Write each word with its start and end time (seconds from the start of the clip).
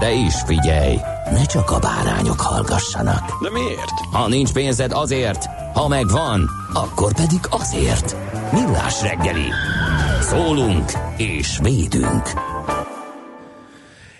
De 0.00 0.12
is 0.12 0.34
figyelj, 0.46 0.96
ne 1.30 1.44
csak 1.44 1.70
a 1.70 1.78
bárányok 1.78 2.40
hallgassanak. 2.40 3.42
De 3.42 3.50
miért? 3.50 3.90
Ha 4.12 4.28
nincs 4.28 4.52
pénzed 4.52 4.92
azért, 4.92 5.44
ha 5.74 5.88
megvan, 5.88 6.50
akkor 6.72 7.14
pedig 7.14 7.40
azért. 7.50 8.16
Millás 8.52 9.02
reggeli. 9.02 9.46
Szólunk 10.20 10.92
és 11.16 11.58
védünk. 11.62 12.22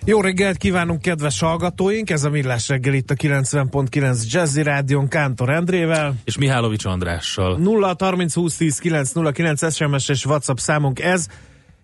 Jó 0.05 0.21
reggelt 0.21 0.57
kívánunk, 0.57 1.03
kedves 1.03 1.41
hallgatóink! 1.41 2.11
Ez 2.11 2.25
a 2.25 2.31
Millás 2.31 2.69
reggel 2.69 2.95
itt 2.95 3.11
a 3.11 3.15
90.9 3.15 4.31
Jazzy 4.31 4.63
Rádion 4.63 5.09
Kántor 5.09 5.51
Endrével. 5.51 6.15
És 6.25 6.39
Mihálovics 6.39 6.85
Andrással. 6.85 7.57
0 7.57 7.97
30 7.99 8.35
20 8.35 8.57
10 8.57 8.79
909 8.79 9.75
SMS 9.75 10.09
és 10.09 10.25
WhatsApp 10.25 10.57
számunk 10.57 11.01
ez, 11.01 11.27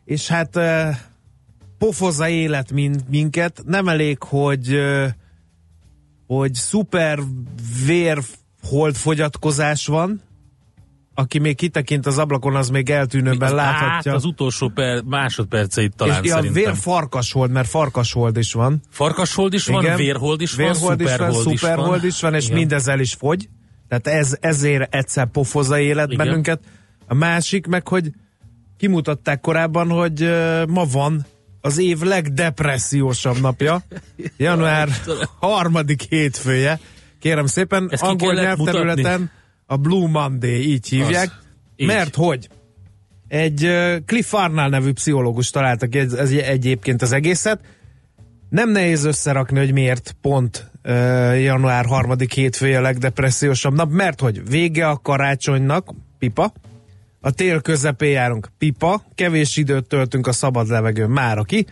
és 0.04 0.28
hát 0.28 0.58
pofozza 1.84 2.28
élet 2.28 2.72
min- 2.72 3.08
minket. 3.08 3.62
Nem 3.66 3.88
elég, 3.88 4.22
hogy 4.22 4.78
hogy 6.26 6.54
szuper 6.54 7.18
vérholdfogyatkozás 7.86 9.86
van, 9.86 10.22
aki 11.14 11.38
még 11.38 11.56
kitekint 11.56 12.06
az 12.06 12.18
ablakon, 12.18 12.56
az 12.56 12.68
még 12.68 12.90
eltűnőben 12.90 13.48
Az- 13.48 13.54
láthatja. 13.54 14.10
Hát 14.10 14.20
az 14.20 14.24
utolsó 14.24 14.68
per, 14.68 15.02
másodperceit 15.02 15.96
talán 15.96 16.22
és 16.22 16.28
ja, 16.28 16.34
szerintem. 16.34 16.62
vér 16.62 16.74
farkashold, 16.76 17.50
mert 17.50 17.68
farkashold 17.68 18.36
is 18.36 18.52
van. 18.52 18.80
Farkashold 18.90 19.52
is 19.52 19.66
van, 19.66 19.82
Igen. 19.82 19.96
vérhold 19.96 20.40
is 20.40 20.54
van, 20.54 20.66
Vérhold 20.66 21.00
is 21.00 21.06
van, 21.06 21.16
szuperhold 21.16 21.52
is 21.52 21.60
van. 21.60 21.70
szuperhold 21.70 22.04
is 22.04 22.20
van, 22.20 22.34
és 22.34 22.44
Igen. 22.44 22.58
mindezzel 22.58 23.00
is 23.00 23.14
fogy. 23.14 23.48
Tehát 23.88 24.06
ez, 24.06 24.36
ezért 24.40 24.94
egyszer 24.94 25.26
pofozza 25.26 25.78
élet 25.78 26.12
Igen. 26.12 26.26
bennünket. 26.26 26.60
A 27.06 27.14
másik 27.14 27.66
meg, 27.66 27.88
hogy 27.88 28.12
kimutatták 28.76 29.40
korábban, 29.40 29.90
hogy 29.90 30.22
uh, 30.22 30.66
ma 30.66 30.84
van 30.84 31.26
az 31.64 31.78
év 31.78 32.00
legdepressziósabb 32.00 33.40
napja. 33.40 33.82
Január 34.36 34.88
harmadik 35.40 36.02
hétfője. 36.02 36.80
Kérem 37.20 37.46
szépen, 37.46 37.88
Ezt 37.90 38.02
angol 38.02 38.34
nyelvterületen 38.34 39.30
a 39.66 39.76
Blue 39.76 40.08
Monday, 40.08 40.70
így 40.70 40.88
hívják. 40.88 41.26
Az. 41.26 41.32
Így. 41.76 41.86
Mert 41.86 42.14
hogy 42.14 42.48
egy 43.28 43.70
Cliff 44.06 44.34
Arnall 44.34 44.68
nevű 44.68 44.92
pszichológus 44.92 45.50
találta 45.50 45.86
ki 45.86 45.98
ez, 45.98 46.12
ez 46.12 46.30
egyébként 46.30 47.02
az 47.02 47.12
egészet. 47.12 47.60
Nem 48.48 48.70
nehéz 48.70 49.04
összerakni, 49.04 49.58
hogy 49.58 49.72
miért 49.72 50.16
pont 50.20 50.70
uh, 50.84 51.42
január 51.42 51.86
harmadik 51.86 52.32
hétfője 52.32 52.78
a 52.78 52.82
legdepressziósabb 52.82 53.74
nap, 53.74 53.90
mert 53.90 54.20
hogy 54.20 54.48
vége 54.48 54.88
a 54.88 54.96
karácsonynak, 54.96 55.90
pipa, 56.18 56.52
a 57.24 57.30
tél 57.30 57.60
közepén 57.60 58.10
járunk, 58.10 58.48
pipa, 58.58 59.02
kevés 59.14 59.56
időt 59.56 59.86
töltünk 59.86 60.26
a 60.26 60.32
szabad 60.32 60.68
levegőn, 60.68 61.10
már 61.10 61.38
aki, 61.38 61.66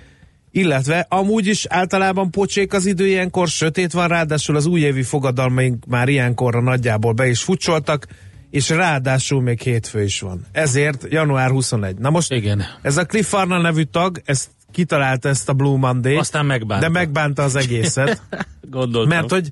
illetve 0.50 1.06
amúgy 1.08 1.46
is 1.46 1.66
általában 1.68 2.30
pocsék 2.30 2.72
az 2.72 2.86
idő 2.86 3.06
ilyenkor, 3.06 3.48
sötét 3.48 3.92
van, 3.92 4.08
ráadásul 4.08 4.56
az 4.56 4.66
újévi 4.66 5.02
fogadalmaink 5.02 5.84
már 5.86 6.08
ilyenkorra 6.08 6.60
nagyjából 6.60 7.12
be 7.12 7.28
is 7.28 7.42
futcsoltak, 7.42 8.06
és 8.50 8.68
ráadásul 8.68 9.42
még 9.42 9.60
hétfő 9.60 10.02
is 10.02 10.20
van. 10.20 10.46
Ezért 10.52 11.06
január 11.08 11.50
21. 11.50 11.96
Na 11.96 12.10
most 12.10 12.32
Igen. 12.32 12.62
ez 12.82 12.96
a 12.96 13.04
Cliff 13.04 13.32
Arnold 13.32 13.62
nevű 13.62 13.82
tag, 13.82 14.22
ezt 14.24 14.50
kitalálta 14.70 15.28
ezt 15.28 15.48
a 15.48 15.52
Blue 15.52 15.78
Monday. 15.78 16.16
Aztán 16.16 16.46
megbánta. 16.46 16.86
De 16.86 16.92
megbánta 16.92 17.42
az 17.42 17.56
egészet. 17.56 18.22
Gondoltam. 18.70 19.16
mert 19.16 19.30
hogy 19.30 19.50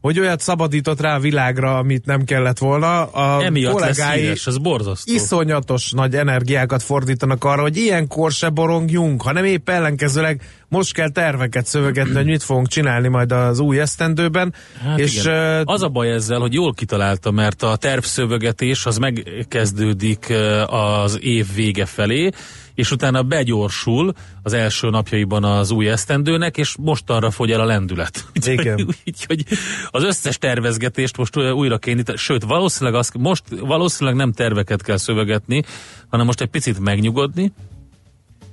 hogy 0.00 0.18
olyat 0.18 0.40
szabadított 0.40 1.00
rá 1.00 1.16
a 1.16 1.18
világra, 1.18 1.78
amit 1.78 2.06
nem 2.06 2.24
kellett 2.24 2.58
volna. 2.58 3.04
A 3.04 3.42
Emiatt 3.42 3.80
lesz 3.80 3.98
kollégái 3.98 4.20
híres, 4.20 4.46
ez 4.46 4.58
borzasztó. 4.58 5.12
iszonyatos 5.12 5.90
nagy 5.90 6.14
energiákat 6.14 6.82
fordítanak 6.82 7.44
arra, 7.44 7.62
hogy 7.62 7.76
ilyenkor 7.76 8.32
se 8.32 8.48
borongjunk, 8.48 9.22
hanem 9.22 9.44
épp 9.44 9.68
ellenkezőleg 9.68 10.42
most 10.70 10.92
kell 10.92 11.10
terveket 11.10 11.66
szövegetni, 11.66 12.14
hogy 12.14 12.24
mit 12.24 12.42
fogunk 12.42 12.68
csinálni 12.68 13.08
majd 13.08 13.32
az 13.32 13.58
új 13.58 13.80
esztendőben. 13.80 14.54
Hát 14.82 14.98
és 14.98 15.20
igen. 15.20 15.62
Az 15.66 15.82
a 15.82 15.88
baj 15.88 16.10
ezzel, 16.10 16.38
hogy 16.40 16.52
jól 16.52 16.74
kitalálta, 16.74 17.30
mert 17.30 17.62
a 17.62 17.76
tervszövegetés 17.76 18.86
az 18.86 18.98
megkezdődik 18.98 20.32
az 20.66 21.18
év 21.22 21.46
vége 21.54 21.86
felé, 21.86 22.30
és 22.74 22.90
utána 22.90 23.22
begyorsul 23.22 24.12
az 24.42 24.52
első 24.52 24.90
napjaiban 24.90 25.44
az 25.44 25.70
új 25.70 25.88
esztendőnek, 25.88 26.56
és 26.56 26.76
mostanra 26.78 27.30
fogy 27.30 27.50
el 27.50 27.60
a 27.60 27.64
lendület. 27.64 28.24
Igen. 28.46 28.86
Úgyhogy 29.06 29.44
az 29.90 30.02
összes 30.02 30.38
tervezgetést 30.38 31.16
most 31.16 31.36
újra 31.36 31.78
kéne, 31.78 32.02
sőt, 32.16 32.44
valószínűleg, 32.44 32.98
az, 32.98 33.10
most 33.18 33.42
valószínűleg 33.60 34.18
nem 34.18 34.32
terveket 34.32 34.82
kell 34.82 34.96
szövegetni, 34.96 35.62
hanem 36.08 36.26
most 36.26 36.40
egy 36.40 36.48
picit 36.48 36.78
megnyugodni, 36.78 37.52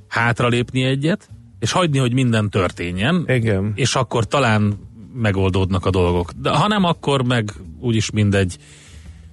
hátralépni 0.07 0.83
egyet, 0.83 1.29
és 1.59 1.71
hagyni, 1.71 1.97
hogy 1.97 2.13
minden 2.13 2.49
történjen, 2.49 3.23
igen. 3.27 3.71
és 3.75 3.95
akkor 3.95 4.27
talán 4.27 4.79
megoldódnak 5.13 5.85
a 5.85 5.89
dolgok. 5.89 6.31
De 6.31 6.49
ha 6.49 6.67
nem, 6.67 6.83
akkor 6.83 7.23
meg 7.23 7.53
úgyis 7.79 8.11
mindegy. 8.11 8.57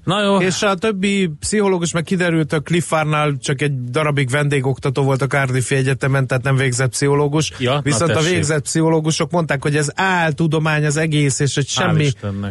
Na 0.05 0.23
jó, 0.23 0.41
És 0.41 0.63
a 0.63 0.75
többi 0.75 1.31
pszichológus 1.41 1.93
meg 1.93 2.03
kiderült, 2.03 2.53
a 2.53 2.61
Cliff 2.61 2.93
Arnall 2.93 3.37
csak 3.39 3.61
egy 3.61 3.85
darabig 3.85 4.31
vendégoktató 4.31 5.03
volt 5.03 5.23
a 5.23 5.27
Cardiffi 5.27 5.75
Egyetemen, 5.75 6.27
tehát 6.27 6.43
nem 6.43 6.57
végzett 6.57 6.91
pszichológus. 6.91 7.53
Ja, 7.59 7.81
Viszont 7.83 8.11
a 8.11 8.21
végzett 8.21 8.63
pszichológusok 8.63 9.31
mondták, 9.31 9.63
hogy 9.63 9.77
ez 9.77 9.89
áltudomány 9.95 10.85
az 10.85 10.97
egész, 10.97 11.39
és 11.39 11.55
hogy 11.55 11.67
semmi, 11.67 12.09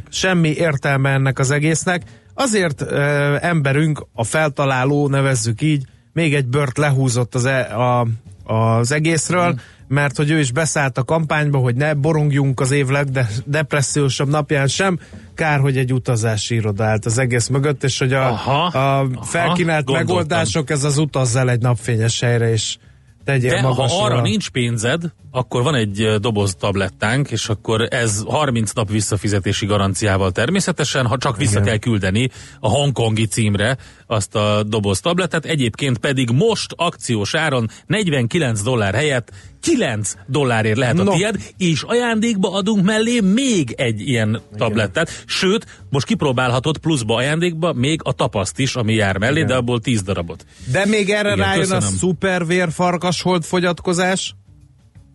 semmi 0.09 0.49
értelme 0.49 1.09
ennek 1.09 1.39
az 1.39 1.51
egésznek. 1.51 2.03
Azért 2.33 2.81
ö, 2.81 3.35
emberünk, 3.39 4.05
a 4.13 4.23
feltaláló, 4.23 5.07
nevezzük 5.07 5.61
így, 5.61 5.83
még 6.13 6.33
egy 6.33 6.47
bört 6.47 6.77
lehúzott 6.77 7.35
az, 7.35 7.45
e, 7.45 7.77
a, 7.77 8.07
az 8.43 8.91
egészről, 8.91 9.51
Mm. 9.51 9.55
mert 9.87 10.17
hogy 10.17 10.29
ő 10.31 10.39
is 10.39 10.51
beszállt 10.51 10.97
a 10.97 11.03
kampányba, 11.03 11.57
hogy 11.57 11.75
ne 11.75 11.93
borongjunk 11.93 12.59
az 12.59 12.71
év 12.71 12.87
legdepressziósabb 12.87 14.29
napján 14.29 14.67
sem. 14.67 14.99
Kár, 15.35 15.59
hogy 15.59 15.77
egy 15.77 15.93
utazási 15.93 16.55
iroda 16.55 16.83
állt 16.83 17.05
az 17.05 17.17
egész 17.17 17.47
mögött, 17.47 17.83
és 17.83 17.99
hogy 17.99 18.13
a, 18.13 18.27
Aha, 18.27 18.51
a 18.63 18.99
aha, 18.99 19.23
felkínált 19.23 19.85
gondoltam. 19.85 20.15
megoldások, 20.15 20.69
ez 20.69 20.83
az 20.83 20.97
utazzal 20.97 21.49
egy 21.49 21.61
napfényes 21.61 22.19
helyre, 22.19 22.51
és 22.51 22.77
tegyél 23.23 23.55
de 23.55 23.61
magasra. 23.61 23.97
ha 23.97 24.05
arra 24.05 24.21
nincs 24.21 24.49
pénzed, 24.49 25.01
akkor 25.31 25.63
van 25.63 25.75
egy 25.75 26.15
doboz 26.19 26.55
tablettánk, 26.55 27.31
és 27.31 27.49
akkor 27.49 27.87
ez 27.89 28.23
30 28.27 28.71
nap 28.71 28.89
visszafizetési 28.89 29.65
garanciával 29.65 30.31
természetesen, 30.31 31.05
ha 31.05 31.17
csak 31.17 31.37
vissza 31.37 31.51
Igen. 31.51 31.63
kell 31.63 31.77
küldeni 31.77 32.29
a 32.59 32.69
hongkongi 32.69 33.25
címre 33.25 33.77
azt 34.07 34.35
a 34.35 34.63
doboz 34.63 34.99
tablettet, 34.99 35.45
egyébként 35.45 35.97
pedig 35.97 36.29
most 36.29 36.73
akciós 36.75 37.35
áron 37.35 37.69
49 37.85 38.61
dollár 38.61 38.93
helyett 38.93 39.31
9 39.63 40.13
dollárért 40.27 40.77
lehet 40.77 40.99
a 40.99 41.03
No. 41.03 41.11
tied, 41.15 41.35
és 41.57 41.81
ajándékba 41.83 42.53
adunk 42.53 42.85
mellé 42.85 43.19
még 43.19 43.73
egy 43.77 44.01
ilyen 44.01 44.41
tablettet. 44.57 45.23
Sőt, 45.25 45.65
most 45.89 46.05
kipróbálhatod 46.05 46.77
pluszba 46.77 47.15
ajándékba 47.15 47.73
még 47.73 47.99
a 48.03 48.11
tapaszt 48.13 48.59
is, 48.59 48.75
ami 48.75 48.93
jár 48.93 49.17
mellé, 49.17 49.35
Igen. 49.35 49.47
de 49.47 49.55
abból 49.55 49.79
10 49.79 50.01
darabot. 50.01 50.45
De 50.71 50.85
még 50.85 51.09
erre 51.09 51.33
Igen, 51.33 51.45
rájön 51.45 51.59
köszönöm. 51.59 51.83
a 51.83 51.97
szuper 51.97 52.45
vérfarkas 52.45 53.21
holdfogyatkozás, 53.21 54.35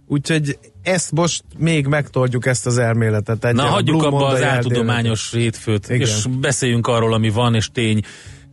úgyhogy 0.07 0.59
ezt 0.83 1.13
most 1.13 1.45
még 1.59 1.87
megtoljuk 1.87 2.47
ezt 2.47 2.67
az 2.67 2.79
elméletet. 2.79 3.45
Egy 3.45 3.55
Na, 3.55 3.63
hagyjuk 3.63 4.03
abba 4.03 4.17
az 4.27 4.33
Monday 4.33 4.49
áltudományos 4.49 5.31
hétfőt, 5.33 5.89
Igen. 5.89 6.01
és 6.01 6.25
beszéljünk 6.41 6.87
arról, 6.87 7.15
ami 7.15 7.31
van, 7.31 7.55
és 7.55 7.69
tény. 7.73 8.01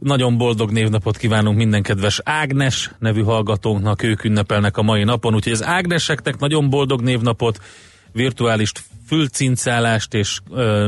Nagyon 0.06 0.38
boldog 0.38 0.72
névnapot 0.72 1.18
kívánunk 1.18 1.58
minden 1.58 1.82
kedves 1.82 2.20
Ágnes 2.24 2.92
nevű 3.00 3.22
hallgatónknak, 3.22 4.04
ők 4.04 4.24
ünnepelnek 4.24 4.78
a 4.78 4.82
mai 4.82 5.04
napon, 5.04 5.34
úgyhogy 5.34 5.54
az 5.54 5.64
Ágneseknek 5.64 6.40
nagyon 6.40 6.70
boldog 6.70 7.02
névnapot, 7.02 7.62
virtuális 8.12 8.72
fülcincálást 9.08 10.14
és 10.14 10.40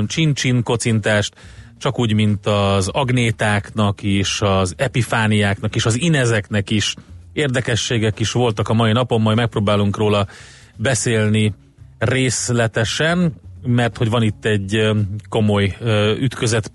csin-csin 0.07 0.63
kocintást, 0.63 1.35
csak 1.77 1.99
úgy, 1.99 2.13
mint 2.13 2.45
az 2.45 2.87
agnétáknak 2.87 4.03
is, 4.03 4.41
az 4.41 4.73
epifániáknak 4.77 5.75
is, 5.75 5.85
az 5.85 5.99
inezeknek 5.99 6.69
is. 6.69 6.93
Érdekességek 7.33 8.19
is 8.19 8.31
voltak 8.31 8.69
a 8.69 8.73
mai 8.73 8.91
napon, 8.91 9.21
majd 9.21 9.37
megpróbálunk 9.37 9.97
róla 9.97 10.27
beszélni 10.75 11.53
részletesen, 11.97 13.33
mert 13.63 13.97
hogy 13.97 14.09
van 14.09 14.23
itt 14.23 14.45
egy 14.45 14.89
komoly 15.29 15.77
ütközet 16.19 16.71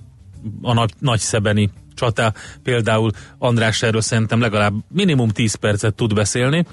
a 0.63 0.73
nagy, 0.73 0.93
nagy 0.99 1.21
szebeni 1.21 1.71
csata, 2.03 2.33
például 2.63 3.11
András 3.39 3.83
erről 3.83 4.01
szerintem 4.01 4.41
legalább 4.41 4.75
minimum 4.89 5.29
10 5.29 5.55
percet 5.55 5.95
tud 5.95 6.15
beszélni, 6.15 6.65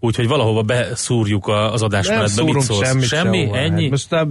úgyhogy 0.00 0.28
valahova 0.28 0.62
beszúrjuk 0.62 1.48
az 1.48 1.82
adásmenetbe. 1.82 2.42
Mit 2.42 2.60
szólsz? 2.60 2.86
semmit 2.86 3.04
Semmi? 3.04 3.38
sehova. 3.38 3.58
Ennyi? 3.58 3.82
Hát 3.82 3.90
most 3.90 4.12
a 4.12 4.28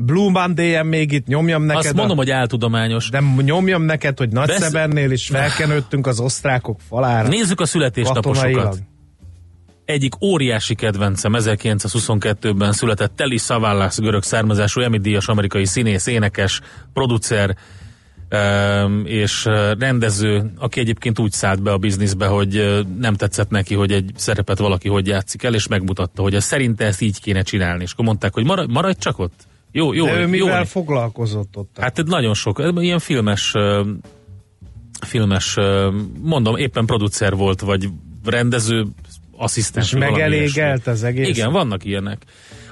Blue 0.00 0.30
monday 0.30 0.82
még 0.82 1.12
itt 1.12 1.26
nyomjam 1.26 1.62
neked. 1.62 1.84
Azt 1.84 1.94
mondom, 1.94 2.18
a, 2.18 2.20
hogy 2.20 2.30
áltudományos. 2.30 3.10
De 3.10 3.22
nyomjam 3.42 3.82
neked, 3.82 4.18
hogy 4.18 4.28
Besz- 4.28 4.48
Nagyszebennél 4.48 5.10
is 5.10 5.26
felkenődtünk 5.26 6.06
az 6.06 6.20
osztrákok 6.20 6.80
falára. 6.88 7.28
Nézzük 7.28 7.60
a 7.60 7.66
születésnaposokat. 7.66 8.78
Egyik 9.84 10.22
óriási 10.22 10.74
kedvencem 10.74 11.32
1922-ben 11.36 12.72
született 12.72 13.16
Telly 13.16 13.36
Savalas 13.36 13.96
görög 13.96 14.22
származású 14.22 14.80
Emmy 14.80 14.98
díjas 14.98 15.28
amerikai 15.28 15.64
színész, 15.64 16.06
énekes, 16.06 16.60
producer 16.92 17.56
és 19.04 19.44
rendező, 19.78 20.52
aki 20.58 20.80
egyébként 20.80 21.18
úgy 21.18 21.32
szállt 21.32 21.62
be 21.62 21.72
a 21.72 21.78
bizniszbe, 21.78 22.26
hogy 22.26 22.84
nem 22.98 23.14
tetszett 23.14 23.50
neki, 23.50 23.74
hogy 23.74 23.92
egy 23.92 24.10
szerepet 24.16 24.58
valaki 24.58 24.88
hogy 24.88 25.06
játszik 25.06 25.42
el, 25.42 25.54
és 25.54 25.66
megmutatta, 25.66 26.22
hogy 26.22 26.34
ez 26.34 26.44
szerinte 26.44 26.84
ezt 26.84 27.00
így 27.00 27.20
kéne 27.20 27.42
csinálni. 27.42 27.82
És 27.82 27.92
akkor 27.92 28.04
mondták, 28.04 28.34
hogy 28.34 28.44
maradj, 28.44 28.72
maradj 28.72 28.98
csak 28.98 29.18
ott. 29.18 29.46
Jó, 29.72 29.92
jó, 29.92 30.04
De 30.04 30.14
ő 30.14 30.20
jó. 30.20 30.26
mivel 30.28 30.58
jó. 30.58 30.64
foglalkozott 30.64 31.56
ott? 31.56 31.76
Hát 31.80 32.04
nagyon 32.04 32.34
sok, 32.34 32.62
ilyen 32.76 32.98
filmes, 32.98 33.52
filmes, 35.06 35.56
mondom, 36.22 36.56
éppen 36.56 36.86
producer 36.86 37.34
volt, 37.34 37.60
vagy 37.60 37.88
rendező, 38.24 38.86
asszisztens. 39.36 39.92
és 39.92 39.98
megelégelt 39.98 40.86
az 40.86 41.02
egész? 41.02 41.28
Igen, 41.28 41.52
vannak 41.52 41.84
ilyenek. 41.84 42.22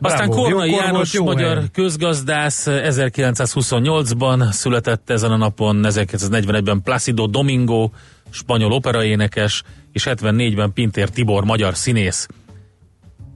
Bravo, 0.00 0.14
Aztán 0.14 0.28
Kornai 0.28 0.70
jókor 0.70 0.84
János, 0.84 1.12
jó 1.12 1.24
magyar 1.24 1.54
helyen. 1.54 1.70
közgazdász, 1.72 2.64
1928-ban 2.68 4.50
született 4.52 5.10
ezen 5.10 5.30
a 5.32 5.36
napon, 5.36 5.80
1941-ben 5.82 6.82
Placido 6.82 7.26
Domingo, 7.26 7.90
spanyol 8.30 8.72
operaénekes, 8.72 9.62
és 9.92 10.06
74-ben 10.10 10.72
Pintér 10.72 11.08
Tibor, 11.08 11.44
magyar 11.44 11.76
színész. 11.76 12.28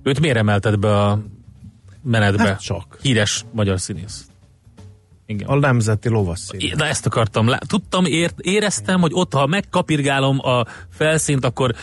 Őt 0.03 0.21
miért 0.21 0.37
emelted 0.37 0.79
be 0.79 1.01
a 1.01 1.21
menetbe? 2.03 2.43
Hát 2.43 2.61
csak. 2.61 2.99
Híres 3.03 3.45
magyar 3.53 3.81
színész. 3.81 4.25
Igen. 5.27 5.49
A 5.49 5.55
nemzeti 5.55 6.09
lovasszín. 6.09 6.73
Na 6.77 6.87
ezt 6.87 7.07
akartam. 7.07 7.51
Tudtam, 7.67 8.05
ért, 8.05 8.41
éreztem, 8.41 9.01
hogy 9.01 9.11
ott, 9.15 9.33
ha 9.33 9.47
megkapirgálom 9.47 10.39
a 10.39 10.65
felszínt, 10.91 11.45
akkor 11.45 11.75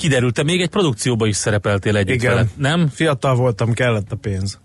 kiderült, 0.00 0.34
te 0.34 0.42
még 0.42 0.60
egy 0.60 0.68
produkcióba 0.68 1.26
is 1.26 1.36
szerepeltél 1.36 1.96
együtt 1.96 2.14
Igen. 2.14 2.34
vele, 2.34 2.46
nem? 2.56 2.88
Fiatal 2.88 3.34
voltam, 3.34 3.72
kellett 3.72 4.12
a 4.12 4.16
pénz. 4.16 4.58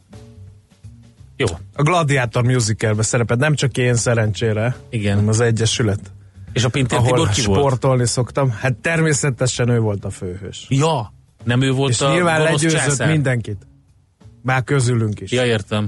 Jó, 1.38 1.46
A 1.74 1.82
Gladiator 1.82 2.44
musicalbe 2.44 3.04
szerepet, 3.04 3.38
nem 3.38 3.56
csak 3.56 3.78
én 3.78 3.96
szerencsére, 3.96 4.76
Igen. 4.90 5.14
hanem 5.14 5.30
az 5.30 5.40
Egyesület, 5.40 6.00
és 6.54 6.64
a 6.64 6.70
Pintér 6.70 6.98
ahol 6.98 7.10
Tibor 7.12 7.30
ki 7.30 7.46
volt? 7.46 7.60
sportolni 7.60 8.08
szoktam. 8.08 8.50
Hát 8.52 8.74
természetesen 8.74 9.70
ő 9.70 9.80
volt 9.80 10.06
a 10.06 10.10
főhős. 10.10 10.66
Ja, 10.70 11.14
nem 11.44 11.62
ő 11.62 11.72
volt 11.72 11.92
És 11.92 12.02
a 12.02 12.12
nyilván 12.12 12.42
legyőzött 12.42 12.80
császár? 12.80 13.10
mindenkit. 13.10 13.68
Már 14.44 14.64
közülünk 14.64 15.20
is. 15.20 15.32
Ja, 15.32 15.46
értem. 15.46 15.88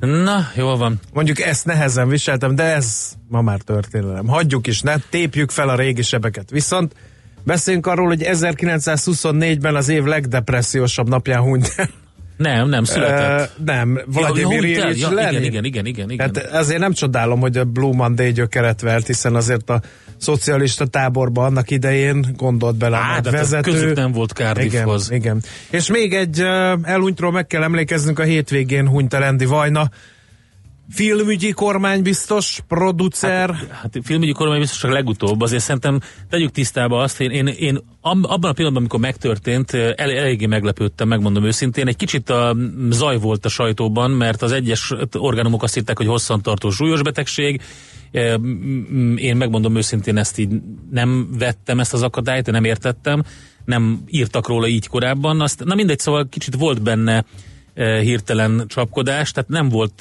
Na, 0.00 0.46
jól 0.56 0.76
van. 0.76 1.00
Mondjuk 1.12 1.40
ezt 1.40 1.64
nehezen 1.64 2.08
viseltem, 2.08 2.54
de 2.54 2.62
ez 2.62 3.12
ma 3.28 3.40
már 3.42 3.60
történelem. 3.60 4.26
Hagyjuk 4.26 4.66
is, 4.66 4.80
ne 4.80 4.96
tépjük 5.10 5.50
fel 5.50 5.68
a 5.68 5.74
régi 5.74 6.02
sebeket. 6.02 6.50
Viszont 6.50 6.94
beszéljünk 7.42 7.86
arról, 7.86 8.06
hogy 8.06 8.22
1924-ben 8.24 9.74
az 9.76 9.88
év 9.88 10.04
legdepressziósabb 10.04 11.08
napján 11.08 11.40
hunyt 11.40 11.72
el. 11.76 11.88
Nem, 12.36 12.68
nem, 12.68 12.84
született. 12.84 13.50
Ö, 13.58 13.62
nem, 13.64 14.00
Vladimir 14.06 14.64
ja, 14.64 14.84
Ilyich 14.84 15.00
ja, 15.00 15.10
Lenin. 15.10 15.42
igen, 15.42 15.44
igen, 15.44 15.64
igen, 15.64 15.86
igen, 15.86 16.10
igen. 16.10 16.30
Hát 16.34 16.36
ezért 16.52 16.80
nem 16.80 16.92
csodálom, 16.92 17.40
hogy 17.40 17.56
a 17.56 17.64
Blue 17.64 17.94
Monday 17.96 18.32
gyökeret 18.32 18.80
vert, 18.80 19.06
hiszen 19.06 19.34
azért 19.34 19.70
a 19.70 19.80
szocialista 20.16 20.86
táborban 20.86 21.44
annak 21.44 21.70
idején 21.70 22.26
gondolt 22.36 22.76
bele 22.76 22.96
a 22.96 23.00
Á, 23.00 23.02
hát 23.02 23.30
vezető. 23.30 23.70
közük 23.70 23.96
nem 23.96 24.12
volt 24.12 24.32
igen, 24.38 24.54
Cardiffhoz. 24.54 25.10
igen. 25.10 25.42
És 25.70 25.90
még 25.90 26.14
egy 26.14 26.40
uh, 26.40 26.78
elhunytról 26.82 27.32
meg 27.32 27.46
kell 27.46 27.62
emlékeznünk, 27.62 28.18
a 28.18 28.22
hétvégén 28.22 28.88
hunyt 28.88 29.14
el 29.14 29.22
Andy 29.22 29.44
Vajna, 29.44 29.90
filmügyi 30.90 31.50
kormánybiztos, 31.50 32.60
producer, 32.68 33.54
hát, 33.54 33.68
Hát 33.70 33.98
filmügyi 34.02 34.32
kormány 34.32 34.58
biztos 34.58 34.78
csak 34.78 34.90
legutóbb, 34.90 35.40
azért 35.40 35.62
szerintem 35.62 36.00
tegyük 36.28 36.50
tisztába 36.50 37.02
azt, 37.02 37.20
én, 37.20 37.30
én, 37.30 37.46
én 37.46 37.78
ab- 38.00 38.24
abban 38.24 38.50
a 38.50 38.52
pillanatban, 38.52 38.76
amikor 38.76 39.00
megtörtént, 39.00 39.74
el, 39.74 39.94
eléggé 39.96 40.46
meglepődtem, 40.46 41.08
megmondom 41.08 41.44
őszintén. 41.44 41.88
Egy 41.88 41.96
kicsit 41.96 42.30
a 42.30 42.56
zaj 42.90 43.18
volt 43.18 43.44
a 43.44 43.48
sajtóban, 43.48 44.10
mert 44.10 44.42
az 44.42 44.52
egyes 44.52 44.94
orgánumok 45.12 45.62
azt 45.62 45.74
hitták, 45.74 45.96
hogy 45.96 46.06
hosszantartó 46.06 46.70
súlyos 46.70 47.02
betegség. 47.02 47.60
E, 48.12 48.34
Én 49.16 49.36
megmondom 49.36 49.76
őszintén, 49.76 50.16
ezt 50.16 50.38
így 50.38 50.52
nem 50.90 51.28
vettem 51.38 51.80
ezt 51.80 51.92
az 51.92 52.02
akadályt, 52.02 52.50
nem 52.50 52.64
értettem, 52.64 53.22
nem 53.64 54.02
írtak 54.06 54.48
róla 54.48 54.66
így 54.66 54.86
korábban. 54.86 55.40
Azt, 55.40 55.64
na 55.64 55.74
mindegy, 55.74 55.98
szóval 55.98 56.28
kicsit 56.28 56.54
volt 56.54 56.82
benne 56.82 57.14
eh, 57.14 57.22
hirtelen 57.74 58.64
csapkodás, 58.68 59.30
tehát 59.30 59.48
nem 59.48 59.68
volt, 59.68 60.00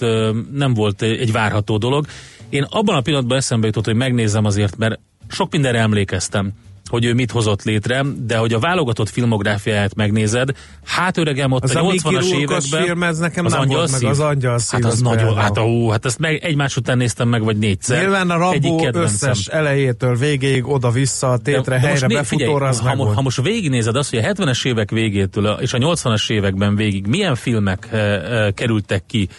nem 0.52 0.74
volt 0.74 1.02
egy 1.02 1.32
várható 1.32 1.78
dolog. 1.78 2.06
Én 2.50 2.66
abban 2.70 2.96
a 2.96 3.02
pillanatban 3.02 3.38
eszembe 3.38 3.66
jutott, 3.66 3.86
hogy 3.86 3.96
megnézzem 3.96 4.46
azért, 4.46 4.78
mert 4.78 5.00
sok 5.30 5.52
mindenre 5.52 5.80
emlékeztem, 5.80 6.54
hogy 6.90 7.06
ő 7.06 7.14
mit 7.14 7.32
hozott 7.32 7.64
létre, 7.64 8.04
de 8.26 8.38
hogy 8.38 8.54
a 8.54 8.60
válogatott 8.60 9.10
filmográfiáját 9.10 9.96
megnézed, 9.96 10.50
hát 10.86 11.18
öregem 11.18 11.52
ott 11.52 11.64
Az 11.64 11.76
a 11.76 11.80
a 11.80 11.84
Mickey 11.92 12.16
80-as 12.16 12.30
Rourke-os 12.32 12.66
években. 12.66 12.84
film, 12.86 13.04
ez 13.04 13.18
nekem 13.18 13.46
nem 13.46 13.68
volt 13.68 13.92
meg, 13.92 14.04
az 14.04 14.20
Angyalszív, 14.20 14.72
Hát 14.72 14.86
az 14.86 14.94
az 14.94 15.02
nagyon, 15.02 15.36
hát, 15.36 15.58
ó, 15.58 15.90
hát 15.90 16.06
ezt 16.06 16.20
meg 16.20 16.44
egymás 16.44 16.76
után 16.78 16.98
néztem 16.98 17.28
meg, 17.28 17.44
vagy 17.44 17.58
négyszer. 17.58 18.02
Nyilván 18.02 18.30
a 18.30 18.38
Rabó 18.38 18.88
összes 18.94 19.48
elejétől 19.48 20.16
végéig 20.16 20.68
oda-vissza 20.68 21.32
a 21.32 21.38
tétre, 21.38 21.62
De- 21.76 21.80
de 21.82 21.88
helyre 21.88 22.08
né- 22.08 22.18
befutóra, 22.18 22.68
az 22.68 22.80
ha, 22.80 23.14
ha 23.14 23.22
most 23.22 23.42
végignézed 23.42 23.96
azt, 23.96 24.10
hogy 24.10 24.20
a 24.20 24.34
70-es 24.34 24.66
évek 24.66 24.90
végétől 24.92 25.58
és 25.62 25.74
a 25.74 25.78
80-as 25.78 26.32
években 26.32 26.76
végig 26.76 27.08
milyen 27.08 27.36
filmek 27.36 27.88
e, 27.92 27.98
e, 27.98 28.52
kerültek 28.52 29.04
ki 29.06 29.30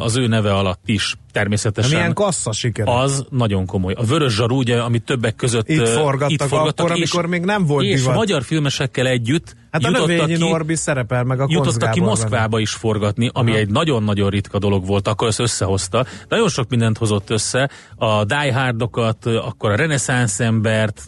az 0.00 0.16
ő 0.16 0.26
neve 0.26 0.54
alatt 0.54 0.82
is, 0.88 1.16
természetesen. 1.32 1.96
Milyen 1.96 2.14
kassza 2.14 2.52
siker. 2.52 2.88
Az 2.88 3.24
nagyon 3.30 3.66
komoly. 3.66 3.92
A 3.92 4.04
Vörös 4.04 4.34
Zsaru, 4.34 4.56
ugye, 4.56 4.80
ami 4.80 4.98
többek 4.98 5.34
között 5.34 5.68
Itt 5.68 5.80
ö, 5.80 5.86
forgattak 5.86 6.52
akkor, 6.52 6.90
amikor 6.90 7.26
még 7.26 7.44
nem 7.44 7.66
volt 7.66 7.84
És 7.84 8.00
divat. 8.00 8.14
magyar 8.14 8.42
filmesekkel 8.42 9.06
együtt 9.06 9.56
Hát 9.70 9.84
a 9.84 9.90
Növényi 9.90 10.34
ki, 10.34 10.38
Norbi 10.38 10.74
szerepel 10.74 11.24
meg 11.24 11.40
a 11.40 11.46
jutottak 11.48 11.90
ki. 11.90 12.00
Moszkvába 12.00 12.58
is 12.58 12.70
forgatni, 12.70 13.30
ami 13.32 13.50
Aha. 13.50 13.58
egy 13.58 13.70
nagyon-nagyon 13.70 14.30
ritka 14.30 14.58
dolog 14.58 14.86
volt, 14.86 15.08
akkor 15.08 15.28
ezt 15.28 15.40
összehozta. 15.40 16.06
Nagyon 16.28 16.48
sok 16.48 16.68
mindent 16.68 16.98
hozott 16.98 17.30
össze, 17.30 17.70
a 17.96 18.24
Die 18.24 18.52
Hardokat, 18.54 19.26
akkor 19.26 19.70
a 19.70 19.76
reneszánsz 19.76 20.40
embert, 20.40 21.02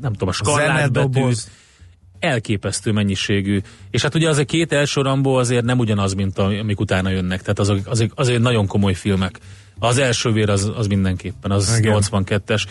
nem 0.00 0.12
tudom, 0.12 0.28
a 0.28 0.32
skarlát 0.32 0.92
betűt, 0.92 1.12
Zenedoboz. 1.12 1.50
Elképesztő 2.22 2.92
mennyiségű. 2.92 3.60
És 3.90 4.02
hát 4.02 4.14
ugye 4.14 4.28
az 4.28 4.38
a 4.38 4.44
két 4.44 4.72
első 4.72 5.00
Rambó 5.00 5.34
azért 5.34 5.64
nem 5.64 5.78
ugyanaz, 5.78 6.14
mint 6.14 6.38
amik 6.38 6.80
utána 6.80 7.10
jönnek. 7.10 7.40
Tehát 7.40 7.58
azok, 7.58 7.78
azok, 7.84 8.12
azért 8.14 8.40
nagyon 8.40 8.66
komoly 8.66 8.94
filmek. 8.94 9.38
Az 9.78 9.98
első 9.98 10.32
vér 10.32 10.50
az, 10.50 10.72
az 10.76 10.86
mindenképpen, 10.86 11.50
az 11.50 11.78
Igen. 11.78 11.98
82-es. 12.00 12.64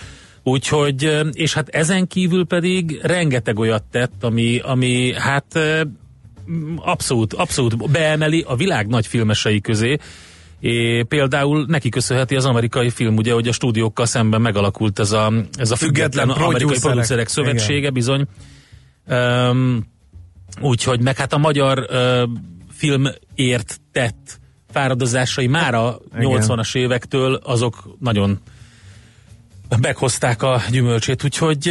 Úgyhogy, 0.44 1.22
és 1.32 1.54
hát 1.54 1.70
ezen 1.70 2.08
kívül 2.08 2.46
pedig 2.46 3.00
rengeteg 3.02 3.60
olyat 3.60 3.84
tett, 3.92 4.24
ami, 4.24 4.60
ami 4.64 5.14
hát 5.14 5.60
abszolút, 6.76 7.34
abszolút 7.34 7.92
beemeli 7.92 8.44
a 8.48 8.56
világ 8.56 8.88
nagy 8.88 9.08
filmesei 9.08 9.62
közé. 9.62 9.98
É, 10.60 11.04
például 11.04 11.66
neki 11.68 11.90
köszönheti 11.90 12.36
az 12.36 12.46
amerikai 12.46 12.90
film, 12.90 13.16
ugye, 13.16 13.34
hogy 13.34 13.48
a 13.48 13.52
stúdiókkal 13.52 14.06
szemben 14.06 14.42
megalakult 14.42 15.00
ez 15.00 15.12
a, 15.12 15.34
ez 15.56 15.72
a 15.72 15.76
független, 15.76 16.28
Független 16.28 16.46
amerikai 16.46 16.80
producerek. 16.80 17.28
szövetsége 17.28 17.90
bizony. 17.90 18.26
Um, 19.08 19.88
úgyhogy 20.62 21.02
meg 21.02 21.18
hát 21.18 21.34
a 21.34 21.38
magyar 21.38 21.80
uh, 21.80 22.30
filmért 22.72 23.82
tett 23.92 24.40
fáradozásai 24.72 25.48
már 25.48 25.74
a 25.74 26.00
Igen. 26.18 26.42
80-as 26.42 26.76
évektől 26.76 27.34
azok 27.44 27.96
nagyon 28.00 28.40
meghozták 29.82 30.42
a 30.42 30.62
gyümölcsét, 30.72 31.24
úgyhogy 31.24 31.68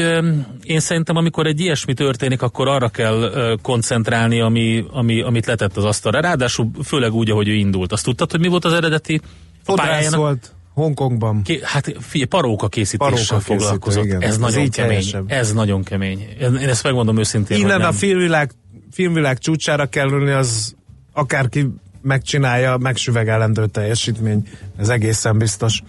én 0.63 0.81
szerintem 0.81 1.17
amikor 1.17 1.47
egy 1.47 1.61
ilyesmi 1.61 1.95
történik, 1.95 2.43
akkor 2.43 2.69
arra 2.69 2.89
kell 2.89 3.57
koncentrálni, 3.63 4.41
ami, 4.41 4.85
ami, 4.91 5.23
amit 5.23 5.47
letett 5.47 5.77
az 5.77 5.85
asztalra. 5.85 6.21
Ráadásul 6.21 6.71
főleg 6.85 7.13
úgy, 7.13 7.31
ahogy 7.31 7.49
ő 7.49 7.53
indult. 7.53 7.93
Azt 7.93 8.05
tudtad, 8.05 8.31
hogy 8.31 8.41
mi 8.41 8.49
volt 8.49 8.65
az 8.65 8.73
eredeti 8.73 9.21
Fodrász 9.63 9.87
pályájának? 9.87 10.19
volt 10.19 10.53
Hongkongban. 10.81 11.43
Ké, 11.43 11.61
hát 11.63 11.93
figyelj, 12.01 12.29
paróka 12.29 12.69
készítéssel 12.69 13.39
Paróka 13.39 13.41
foglalkozott. 13.41 14.05
igen. 14.05 14.23
Ez 14.23 14.31
Az 14.31 14.39
nagyon 14.39 14.61
így 14.65 14.75
kemény. 14.75 14.91
helyesebb. 14.91 15.25
Ez 15.31 15.53
nagyon 15.53 15.83
kemény. 15.83 16.27
Én 16.41 16.57
ezt 16.69 16.83
megmondom 16.83 17.19
őszintén. 17.19 17.59
Innen 17.59 17.81
a 17.81 17.93
filmvilág, 17.93 18.51
filmvilág 18.93 19.39
csúcsára 19.39 19.87
kerülni 19.87 20.31
az 20.31 20.75
akárki 21.13 21.67
megcsinálja, 22.03 22.77
megsüvegelendő 22.77 23.67
teljesítmény, 23.67 24.49
ez 24.79 24.89
egészen 24.89 25.39
biztos. 25.39 25.83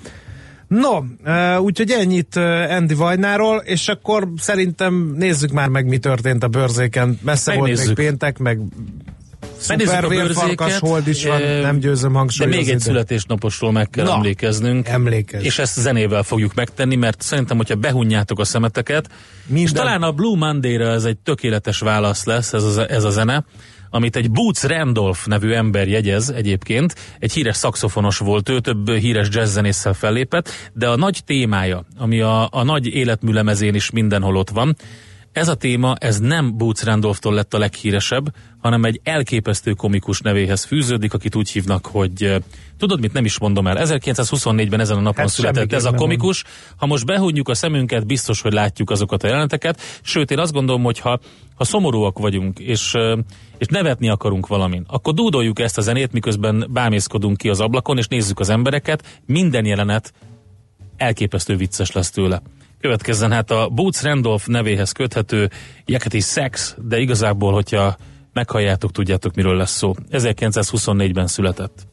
No, 0.68 1.00
úgyhogy 1.60 1.92
ennyit 1.92 2.36
Andy 2.70 2.94
Vajnáról, 2.94 3.58
és 3.58 3.88
akkor 3.88 4.28
szerintem 4.38 5.14
nézzük 5.18 5.52
már 5.52 5.68
meg, 5.68 5.86
mi 5.88 5.98
történt 5.98 6.44
a 6.44 6.48
bőrzéken. 6.48 7.20
Messze 7.22 7.52
Megnézzük. 7.52 7.86
volt 7.86 7.98
még 7.98 8.06
péntek, 8.08 8.38
meg 8.38 8.60
Megnézzük 9.68 10.04
a 10.04 10.08
bőrzéket, 10.08 10.78
hold 10.78 11.08
is 11.08 11.26
van, 11.26 11.42
nem 11.42 11.80
győzöm 11.80 12.12
De 12.12 12.18
hangsúlyozni. 12.18 12.60
még 12.60 12.70
egy 12.70 12.80
születésnaposról 12.80 13.72
meg 13.72 13.90
kell 13.90 14.06
Na, 14.06 14.14
emlékeznünk. 14.14 14.88
emlékezz. 14.88 15.44
És 15.44 15.60
ezt 15.60 15.80
zenével 15.80 16.24
fogjuk 16.24 16.54
megtenni, 16.54 16.96
mert 16.96 17.22
szerintem, 17.22 17.58
hogyha 17.58 17.76
behunjátok 17.76 18.40
a 18.40 18.44
szemeteket, 18.44 19.08
Minden- 19.46 19.64
és 19.66 19.72
talán 19.72 20.02
a 20.02 20.12
Blue 20.12 20.38
Monday-ra 20.38 20.88
ez 20.88 21.04
egy 21.04 21.18
tökéletes 21.18 21.80
válasz 21.80 22.26
lesz, 22.26 22.54
ez 22.54 22.64
a, 22.64 22.92
ez 22.92 23.04
a 23.04 23.10
zene, 23.10 23.44
amit 23.90 24.16
egy 24.16 24.32
Boots 24.32 24.62
Randolph 24.64 25.28
nevű 25.28 25.52
ember 25.52 25.88
jegyez 25.88 26.30
egyébként, 26.30 26.96
egy 27.20 27.34
híres 27.34 27.56
szaxofonos 27.58 28.18
volt, 28.18 28.50
ő 28.50 28.60
több 28.60 28.90
híres 28.90 29.28
jazzzenésszel 29.32 29.94
fellépett, 29.94 30.50
de 30.74 30.88
a 30.90 30.96
nagy 30.96 31.22
témája, 31.26 31.86
ami 31.98 32.22
a, 32.22 32.48
a 32.52 32.64
nagy 32.64 32.88
életműlemezén 32.88 33.76
is 33.76 33.90
mindenhol 33.90 34.36
ott 34.36 34.50
van, 34.50 34.76
ez 35.32 35.48
a 35.48 35.56
téma, 35.56 35.96
ez 36.00 36.20
nem 36.20 36.58
Boots 36.58 36.84
Randolph-tól 36.84 37.34
lett 37.34 37.54
a 37.54 37.58
leghíresebb, 37.58 38.34
hanem 38.60 38.84
egy 38.84 39.00
elképesztő 39.04 39.72
komikus 39.72 40.20
nevéhez 40.20 40.64
fűződik, 40.64 41.14
akit 41.14 41.36
úgy 41.36 41.50
hívnak, 41.50 41.86
hogy 41.86 42.44
tudod 42.78 43.00
mit, 43.00 43.14
nem 43.14 43.26
is 43.26 43.40
mondom 43.40 43.68
el. 43.68 43.78
1924-ben 43.80 44.80
ezen 44.80 44.98
a 44.98 45.02
napon 45.02 45.24
Hát 45.24 45.34
született 45.34 45.74
ez 45.74 45.86
a 45.86 45.94
komikus. 45.94 46.44
Ha 46.78 46.86
most 46.86 47.06
behúnyjuk 47.06 47.50
a 47.50 47.54
szemünket, 47.54 48.06
biztos, 48.06 48.42
hogy 48.42 48.54
látjuk 48.54 48.90
azokat 48.90 49.24
a 49.24 49.28
jeleneteket. 49.28 49.82
Sőt, 50.02 50.32
én 50.32 50.40
azt 50.40 50.54
gondolom, 50.54 50.84
hogy 50.84 51.00
ha, 51.00 51.20
ha 51.56 51.64
szomorúak 51.64 52.20
vagyunk, 52.20 52.60
és, 52.60 52.94
és 53.58 53.68
nevetni 53.68 54.10
akarunk 54.10 54.48
valamin, 54.48 54.84
akkor 54.88 55.14
dúdoljuk 55.14 55.60
ezt 55.60 55.78
a 55.78 55.82
zenét, 55.82 56.12
miközben 56.12 56.68
bámészkodunk 56.70 57.38
ki 57.38 57.50
az 57.50 57.60
ablakon, 57.60 57.98
és 57.98 58.08
nézzük 58.08 58.40
az 58.40 58.50
embereket. 58.50 59.22
Minden 59.26 59.66
jelenet 59.66 60.14
elképesztő 60.98 61.56
vicces 61.56 61.92
lesz 61.92 62.12
tőle. 62.12 62.42
Következzen 62.82 63.32
hát 63.32 63.52
a 63.52 63.70
Boots 63.70 64.02
Randolph 64.02 64.48
nevéhez 64.48 64.92
köthető 64.92 65.50
Yakety 65.86 66.20
Sex, 66.20 66.76
de 66.78 66.98
igazából, 67.00 67.54
hogyha 67.54 67.96
meghalljátok, 68.34 68.92
tudjátok, 68.92 69.36
miről 69.36 69.56
lesz 69.56 69.72
szó. 69.78 69.94
1924-ben 70.12 71.28
született. 71.28 71.88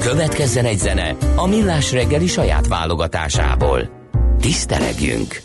Következzen 0.00 0.64
egy 0.64 0.78
zene 0.78 1.16
a 1.36 1.46
Millás 1.46 1.92
reggeli 1.92 2.26
saját 2.26 2.66
válogatásából. 2.66 3.90
Tisztelegjünk! 4.40 5.42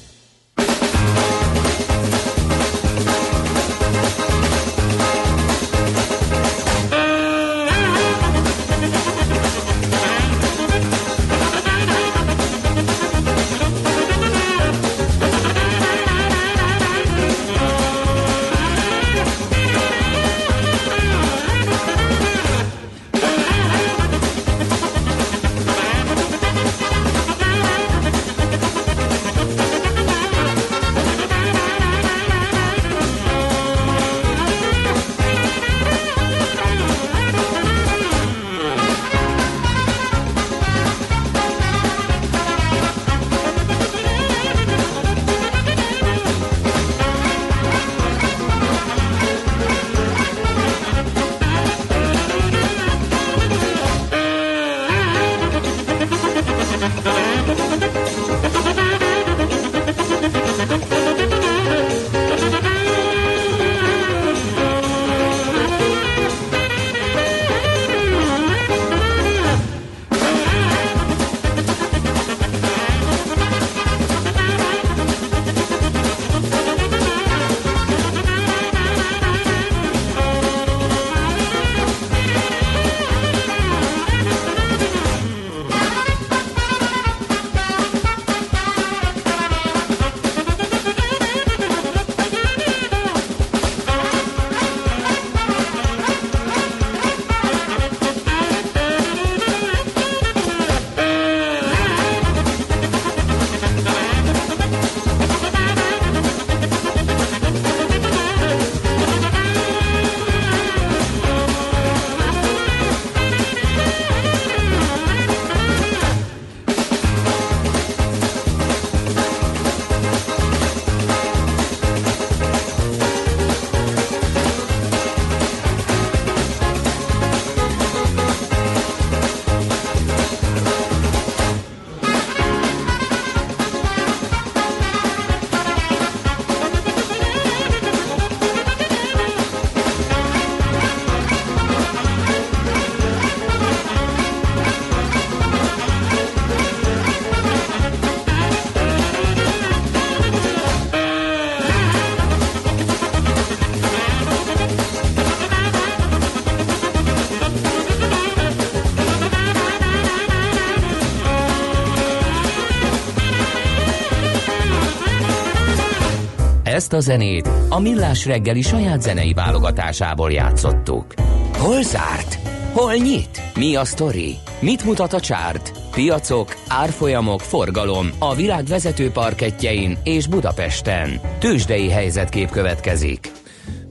Ezt 166.72 166.94
a 166.94 167.00
zenét 167.00 167.50
a 167.70 167.80
Millás 167.80 168.26
reggeli 168.26 168.62
saját 168.62 169.02
zenei 169.02 169.34
válogatásából 169.34 170.32
játszottuk. 170.32 171.14
Hol 171.58 171.84
zárt? 171.84 172.40
Hol 172.74 172.94
nyit? 172.94 173.42
Mi 173.56 173.76
a 173.76 173.86
sztori? 173.86 174.36
Mit 174.60 174.84
mutat 174.84 175.14
a 175.14 175.20
csárt? 175.20 175.72
Piacok, 175.92 176.56
árfolyamok, 176.68 177.40
forgalom 177.40 178.10
a 178.20 178.36
világ 178.36 178.66
vezető 178.66 179.12
parketjein 179.12 179.98
és 180.04 180.28
Budapesten. 180.28 181.20
Tősdei 181.40 181.90
helyzetkép 181.90 182.50
következik. 182.50 183.32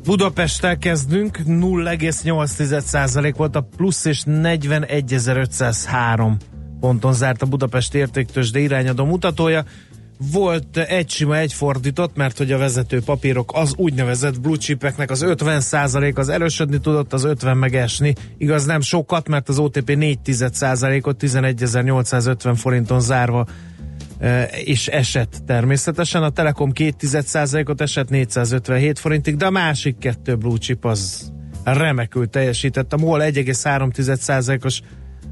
Budapesttel 0.05 0.79
kezdünk, 0.79 1.39
0,8% 1.47 3.35
volt 3.37 3.57
a 3.57 3.67
plusz, 3.77 4.05
és 4.05 4.23
41.503 4.27 6.33
ponton 6.81 7.13
zárt 7.13 7.43
a 7.43 7.47
Budapest 7.47 7.95
értéktős, 7.95 8.51
de 8.51 8.59
irányadó 8.59 9.05
mutatója. 9.05 9.65
Volt 10.33 10.77
egy 10.77 11.11
sima, 11.11 11.37
egy 11.37 11.53
fordított, 11.53 12.17
mert 12.17 12.39
hogy 12.39 12.53
a 12.53 12.59
vezető 12.59 13.01
papírok 13.01 13.51
az 13.55 13.75
úgynevezett 13.77 14.41
blue 14.41 14.57
chipeknek 14.57 15.11
az 15.11 15.25
50% 15.27 16.17
az 16.17 16.29
erősödni 16.29 16.81
tudott, 16.81 17.13
az 17.13 17.25
50 17.25 17.57
meg 17.57 17.75
esni. 17.75 18.15
Igaz 18.39 18.65
nem 18.65 18.81
sokat, 18.81 19.29
mert 19.29 19.49
az 19.49 19.59
OTP 19.59 19.97
4 19.97 20.19
ot 20.19 21.23
11.850 21.23 22.55
forinton 22.57 23.01
zárva 23.01 23.47
és 24.65 24.87
esett 24.87 25.43
természetesen. 25.47 26.23
A 26.23 26.31
Telekom 26.31 26.73
2 26.73 27.07
ot 27.67 27.81
esett 27.81 28.09
457 28.09 28.99
forintig, 28.99 29.37
de 29.37 29.47
a 29.47 29.51
másik 29.51 29.99
kettő 29.99 30.37
blue 30.37 30.59
chip 30.59 30.85
az 30.85 31.33
remekül 31.65 32.29
teljesített. 32.29 32.93
A 32.93 32.97
MOL 32.97 33.21
1,3%-os 33.23 34.81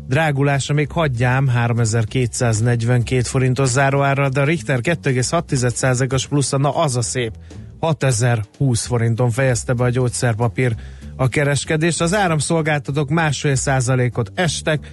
drágulása 0.09 0.73
még 0.73 0.91
hagyjám 0.91 1.49
3242 1.49 3.23
forintos 3.23 3.69
záróára, 3.69 4.29
de 4.29 4.41
a 4.41 4.45
Richter 4.45 4.79
2,6%-os 4.83 6.27
plusza, 6.27 6.59
na 6.59 6.71
az 6.71 6.97
a 6.97 7.03
szép, 7.03 7.33
6020 7.81 8.87
forinton 8.87 9.31
fejezte 9.31 9.73
be 9.73 9.85
a 9.85 9.91
gyógyszerpapír 9.91 10.75
a 11.17 11.29
kereskedést. 11.29 12.00
Az 12.00 12.15
áramszolgáltatók 12.15 13.09
másfél 13.09 13.55
százalékot 13.55 14.33
estek, 14.35 14.91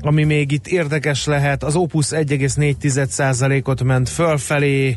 ami 0.00 0.24
még 0.24 0.52
itt 0.52 0.66
érdekes 0.66 1.24
lehet, 1.24 1.64
az 1.64 1.74
Opus 1.74 2.06
1,4%-ot 2.10 3.82
ment 3.82 4.08
fölfelé, 4.08 4.96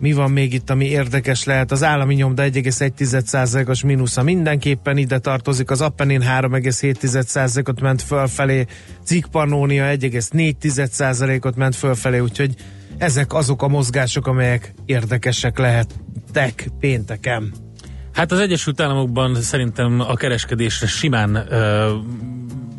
mi 0.00 0.12
van 0.12 0.30
még 0.30 0.52
itt, 0.54 0.70
ami 0.70 0.84
érdekes 0.84 1.44
lehet? 1.44 1.72
Az 1.72 1.82
állami 1.82 2.14
nyomda 2.14 2.42
1,1%-os 2.42 3.82
mínusza. 3.82 4.22
Mindenképpen 4.22 4.96
ide 4.96 5.18
tartozik, 5.18 5.70
az 5.70 5.80
Appenin 5.80 6.20
3,7%-ot 6.20 7.80
ment 7.80 8.02
fölfelé, 8.02 8.66
Cikpanónia 9.04 9.84
1,4%-ot 9.84 11.56
ment 11.56 11.74
fölfelé, 11.74 12.18
úgyhogy 12.18 12.54
ezek 12.98 13.32
azok 13.34 13.62
a 13.62 13.68
mozgások, 13.68 14.26
amelyek 14.26 14.74
érdekesek 14.84 15.58
lehettek 15.58 16.68
pénteken. 16.80 17.52
Hát 18.12 18.32
az 18.32 18.38
Egyesült 18.38 18.80
Államokban 18.80 19.34
szerintem 19.34 20.00
a 20.00 20.14
kereskedésre 20.14 20.86
simán 20.86 21.34
ö, 21.34 21.94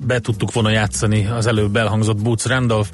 be 0.06 0.20
tudtuk 0.20 0.52
volna 0.52 0.70
játszani 0.70 1.26
az 1.26 1.46
előbb 1.46 1.76
elhangzott 1.76 2.22
Boots 2.22 2.46
Randolph 2.46 2.90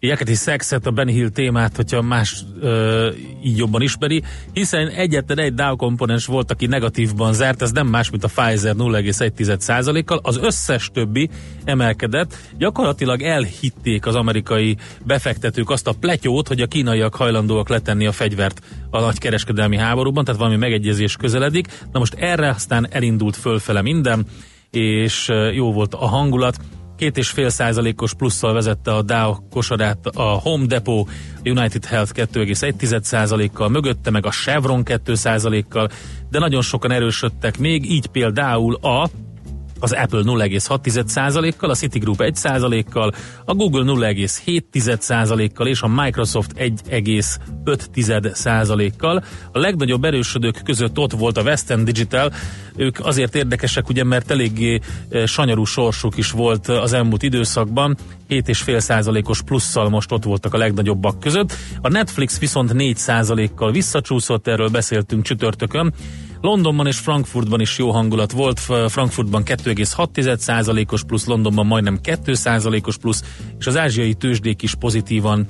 Jeketi 0.00 0.34
Szexet, 0.34 0.86
a 0.86 0.90
Benny 0.90 1.10
Hill 1.10 1.28
témát, 1.28 1.76
hogyha 1.76 2.02
más 2.02 2.42
ö, 2.60 3.10
így 3.44 3.56
jobban 3.56 3.82
ismeri, 3.82 4.22
hiszen 4.52 4.88
egyetlen 4.88 5.38
egy 5.38 5.54
Dow 5.54 5.76
komponens 5.76 6.26
volt, 6.26 6.50
aki 6.50 6.66
negatívban 6.66 7.32
zárt, 7.32 7.62
ez 7.62 7.72
nem 7.72 7.86
más, 7.86 8.10
mint 8.10 8.24
a 8.24 8.28
Pfizer 8.28 8.74
0,1%-kal, 8.74 10.20
az 10.22 10.36
összes 10.36 10.90
többi 10.92 11.28
emelkedett. 11.64 12.36
Gyakorlatilag 12.58 13.22
elhitték 13.22 14.06
az 14.06 14.14
amerikai 14.14 14.76
befektetők 15.06 15.70
azt 15.70 15.86
a 15.86 15.92
pletyót, 16.00 16.48
hogy 16.48 16.60
a 16.60 16.66
kínaiak 16.66 17.14
hajlandóak 17.14 17.68
letenni 17.68 18.06
a 18.06 18.12
fegyvert 18.12 18.62
a 18.90 19.00
nagy 19.00 19.18
kereskedelmi 19.18 19.76
háborúban, 19.76 20.24
tehát 20.24 20.40
valami 20.40 20.56
megegyezés 20.56 21.16
közeledik. 21.16 21.66
Na 21.92 21.98
most 21.98 22.14
erre 22.14 22.48
aztán 22.48 22.88
elindult 22.90 23.36
fölfele 23.36 23.82
minden, 23.82 24.26
és 24.70 25.32
jó 25.52 25.72
volt 25.72 25.94
a 25.94 26.06
hangulat 26.06 26.56
két 26.98 27.16
és 27.16 27.30
fél 27.30 27.48
százalékos 27.48 28.14
plusszal 28.14 28.52
vezette 28.52 28.94
a 28.94 29.02
Dow 29.02 29.34
kosarát 29.50 30.06
a 30.06 30.22
Home 30.22 30.66
Depot 30.66 31.08
United 31.44 31.84
Health 31.84 32.12
2,1 32.14 33.02
százalékkal, 33.02 33.68
mögötte 33.68 34.10
meg 34.10 34.26
a 34.26 34.30
Chevron 34.30 34.82
2 34.82 35.14
százalékkal, 35.14 35.88
de 36.30 36.38
nagyon 36.38 36.62
sokan 36.62 36.90
erősödtek 36.90 37.58
még, 37.58 37.90
így 37.90 38.06
például 38.06 38.74
a 38.74 39.08
az 39.80 39.92
Apple 39.92 40.22
0,6%-kal, 40.24 41.70
a 41.70 41.74
Citigroup 41.74 42.16
1%-kal, 42.18 43.12
a 43.44 43.54
Google 43.54 44.12
0,7%-kal 44.12 45.66
és 45.66 45.82
a 45.82 45.88
Microsoft 45.88 46.52
1,5%-kal. 46.56 49.24
A 49.52 49.58
legnagyobb 49.58 50.04
erősödők 50.04 50.60
között 50.64 50.98
ott 50.98 51.12
volt 51.12 51.38
a 51.38 51.42
Western 51.42 51.84
Digital, 51.84 52.32
ők 52.76 53.06
azért 53.06 53.34
érdekesek, 53.34 53.88
ugye, 53.88 54.04
mert 54.04 54.30
eléggé 54.30 54.80
eh, 55.08 55.26
sanyarú 55.26 55.64
sorsuk 55.64 56.16
is 56.16 56.30
volt 56.30 56.68
az 56.68 56.92
elmúlt 56.92 57.22
időszakban, 57.22 57.96
7,5%-os 58.28 59.42
plusszal 59.42 59.88
most 59.88 60.12
ott 60.12 60.24
voltak 60.24 60.54
a 60.54 60.58
legnagyobbak 60.58 61.20
között. 61.20 61.52
A 61.80 61.88
Netflix 61.88 62.38
viszont 62.38 62.70
4%-kal 62.74 63.72
visszacsúszott, 63.72 64.46
erről 64.46 64.68
beszéltünk 64.68 65.22
csütörtökön, 65.22 65.92
Londonban 66.40 66.86
és 66.86 66.98
Frankfurtban 66.98 67.60
is 67.60 67.78
jó 67.78 67.90
hangulat 67.90 68.32
volt, 68.32 68.60
Frankfurtban 68.88 69.42
2,6%-os 69.44 71.04
plusz, 71.04 71.26
Londonban 71.26 71.66
majdnem 71.66 71.98
2%-os 72.02 72.96
plusz, 72.96 73.22
és 73.58 73.66
az 73.66 73.76
ázsiai 73.76 74.14
tőzsdék 74.14 74.62
is 74.62 74.74
pozitívan 74.74 75.46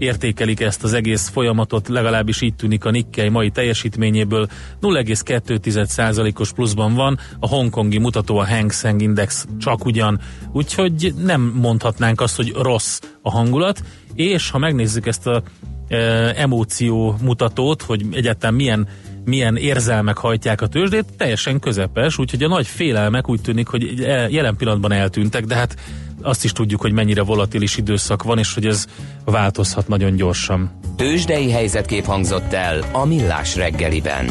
értékelik 0.00 0.60
ezt 0.60 0.84
az 0.84 0.92
egész 0.92 1.28
folyamatot, 1.28 1.88
legalábbis 1.88 2.40
így 2.40 2.54
tűnik 2.54 2.84
a 2.84 2.90
Nikkei 2.90 3.28
mai 3.28 3.50
teljesítményéből. 3.50 4.48
0,2%-os 4.80 6.52
pluszban 6.52 6.94
van, 6.94 7.18
a 7.40 7.48
hongkongi 7.48 7.98
mutató 7.98 8.38
a 8.38 8.46
Hang 8.46 8.72
Seng 8.72 9.02
Index 9.02 9.46
csak 9.58 9.84
ugyan, 9.84 10.20
úgyhogy 10.52 11.14
nem 11.24 11.52
mondhatnánk 11.60 12.20
azt, 12.20 12.36
hogy 12.36 12.52
rossz 12.62 13.00
a 13.22 13.30
hangulat, 13.30 13.82
és 14.14 14.50
ha 14.50 14.58
megnézzük 14.58 15.06
ezt 15.06 15.26
a 15.26 15.42
e, 15.88 15.96
emóció 16.36 17.16
mutatót, 17.22 17.82
hogy 17.82 18.06
egyáltalán 18.12 18.54
milyen 18.54 18.88
milyen 19.24 19.56
érzelmek 19.56 20.16
hajtják 20.16 20.60
a 20.60 20.66
tőzsdét, 20.66 21.04
teljesen 21.16 21.58
közepes, 21.58 22.18
úgyhogy 22.18 22.42
a 22.42 22.48
nagy 22.48 22.66
félelmek 22.66 23.28
úgy 23.28 23.40
tűnik, 23.40 23.68
hogy 23.68 23.98
jelen 24.30 24.56
pillanatban 24.56 24.92
eltűntek, 24.92 25.44
de 25.44 25.54
hát 25.54 25.76
azt 26.22 26.44
is 26.44 26.52
tudjuk, 26.52 26.80
hogy 26.80 26.92
mennyire 26.92 27.22
volatilis 27.22 27.76
időszak 27.76 28.22
van, 28.22 28.38
és 28.38 28.54
hogy 28.54 28.66
ez 28.66 28.86
változhat 29.24 29.88
nagyon 29.88 30.16
gyorsan. 30.16 30.70
Tőzsdei 30.96 31.50
helyzetkép 31.50 32.04
hangzott 32.04 32.52
el 32.52 32.84
a 32.92 33.04
Millás 33.04 33.56
reggeliben. 33.56 34.30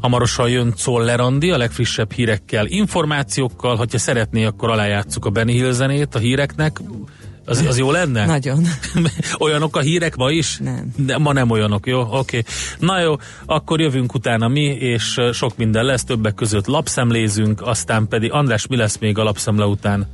Hamarosan 0.00 0.48
jön 0.48 0.72
Czoller 0.76 1.20
Andi 1.20 1.50
a 1.50 1.56
legfrissebb 1.56 2.12
hírekkel, 2.12 2.66
információkkal, 2.66 3.76
hogyha 3.76 3.98
szeretné, 3.98 4.44
akkor 4.44 4.70
alájátszuk 4.70 5.24
a 5.24 5.30
Benny 5.30 5.50
Hill 5.50 5.72
zenét 5.72 6.14
a 6.14 6.18
híreknek. 6.18 6.80
Az, 7.46 7.64
az 7.68 7.78
jó 7.78 7.90
lenne? 7.90 8.26
Nagyon. 8.36 8.64
olyanok 9.38 9.76
a 9.76 9.80
hírek 9.80 10.16
ma 10.16 10.30
is? 10.30 10.58
Nem. 10.58 10.92
De 10.96 11.18
ma 11.18 11.32
nem 11.32 11.50
olyanok, 11.50 11.86
jó? 11.86 12.00
Oké. 12.00 12.16
Okay. 12.16 12.42
Na 12.78 13.00
jó, 13.00 13.14
akkor 13.46 13.80
jövünk 13.80 14.14
utána 14.14 14.48
mi, 14.48 14.64
és 14.64 15.20
sok 15.32 15.56
minden 15.56 15.84
lesz, 15.84 16.04
többek 16.04 16.34
között 16.34 16.66
lapszemlézünk, 16.66 17.62
aztán 17.62 18.08
pedig 18.08 18.32
András, 18.32 18.66
mi 18.66 18.76
lesz 18.76 18.98
még 18.98 19.18
a 19.18 19.22
lapszemle 19.22 19.64
után? 19.64 20.06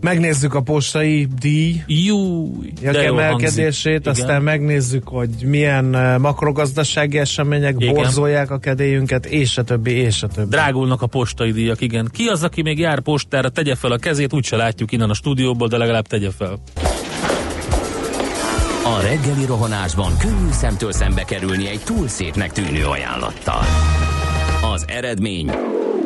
Megnézzük 0.00 0.54
a 0.54 0.60
postai 0.60 1.28
díj 1.40 1.82
Jú, 1.86 2.52
de 2.80 3.04
emelkedését, 3.04 4.06
aztán 4.06 4.42
megnézzük, 4.42 5.08
hogy 5.08 5.30
milyen 5.44 5.84
makrogazdasági 6.20 7.18
események 7.18 7.74
igen. 7.78 7.94
borzolják 7.94 8.50
a 8.50 8.58
kedélyünket, 8.58 9.26
és 9.26 9.58
a 9.58 9.62
többi, 9.62 9.90
és 9.90 10.22
a 10.22 10.26
többi. 10.26 10.48
Drágulnak 10.48 11.02
a 11.02 11.06
postai 11.06 11.52
díjak, 11.52 11.80
igen. 11.80 12.08
Ki 12.12 12.26
az, 12.26 12.42
aki 12.42 12.62
még 12.62 12.78
jár 12.78 13.00
postára, 13.00 13.48
tegye 13.48 13.74
fel 13.74 13.92
a 13.92 13.96
kezét, 13.96 14.32
úgyse 14.32 14.56
látjuk 14.56 14.92
innen 14.92 15.10
a 15.10 15.14
stúdióból, 15.14 15.68
de 15.68 15.76
legalább 15.76 16.06
tegye 16.06 16.30
fel. 16.30 16.58
A 18.84 19.00
reggeli 19.02 19.44
rohanásban 19.46 20.12
könnyű 20.18 20.50
szemtől 20.50 20.92
szembe 20.92 21.24
kerülni 21.24 21.68
egy 21.68 21.80
túl 21.84 22.08
szépnek 22.08 22.52
tűnő 22.52 22.84
ajánlattal. 22.84 23.62
Az 24.74 24.84
eredmény 24.88 25.50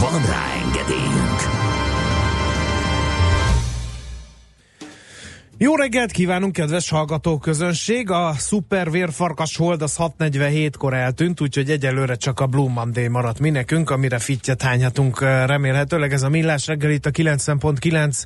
Van 0.00 0.26
rá 0.26 0.52
engedélyünk. 0.64 1.40
Jó 5.58 5.76
reggelt 5.76 6.10
kívánunk, 6.10 6.52
kedves 6.52 6.88
hallgatóközönség! 6.88 8.10
A 8.10 8.32
szuper 8.32 8.90
vérfarkas 8.90 9.56
hold 9.56 9.82
az 9.82 9.96
6.47-kor 9.98 10.94
eltűnt, 10.94 11.40
úgyhogy 11.40 11.70
egyelőre 11.70 12.14
csak 12.14 12.40
a 12.40 12.46
Blue 12.46 12.72
Monday 12.72 13.08
maradt 13.08 13.38
mi 13.38 13.50
nekünk, 13.50 13.90
amire 13.90 14.18
fittyet 14.18 14.62
hányhatunk 14.62 15.20
remélhetőleg. 15.20 16.12
Ez 16.12 16.22
a 16.22 16.28
Millás 16.28 16.66
reggel 16.66 16.90
itt 16.90 17.06
a 17.06 17.10
90.9 17.10 18.22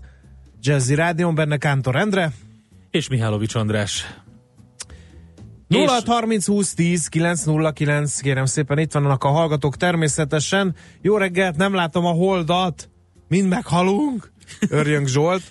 Jazzy 0.62 0.94
Rádion, 0.94 1.35
benne 1.35 1.57
Kántor 1.57 1.96
Endre. 1.96 2.33
És 2.90 3.09
Mihálovics 3.09 3.54
András. 3.54 4.07
0 5.68 6.02
30 6.07 6.46
20 6.46 6.74
10 6.74 7.07
909, 7.07 8.20
kérem 8.20 8.44
szépen, 8.44 8.78
itt 8.78 8.92
vannak 8.92 9.24
a 9.24 9.28
hallgatók 9.28 9.76
természetesen. 9.76 10.74
Jó 11.02 11.16
reggelt, 11.16 11.57
nem 11.57 11.74
látom 11.74 12.04
a 12.04 12.11
holdat, 12.11 12.88
mind 13.28 13.48
meghalunk, 13.48 14.33
örjönk 14.68 15.07
Zsolt. 15.07 15.42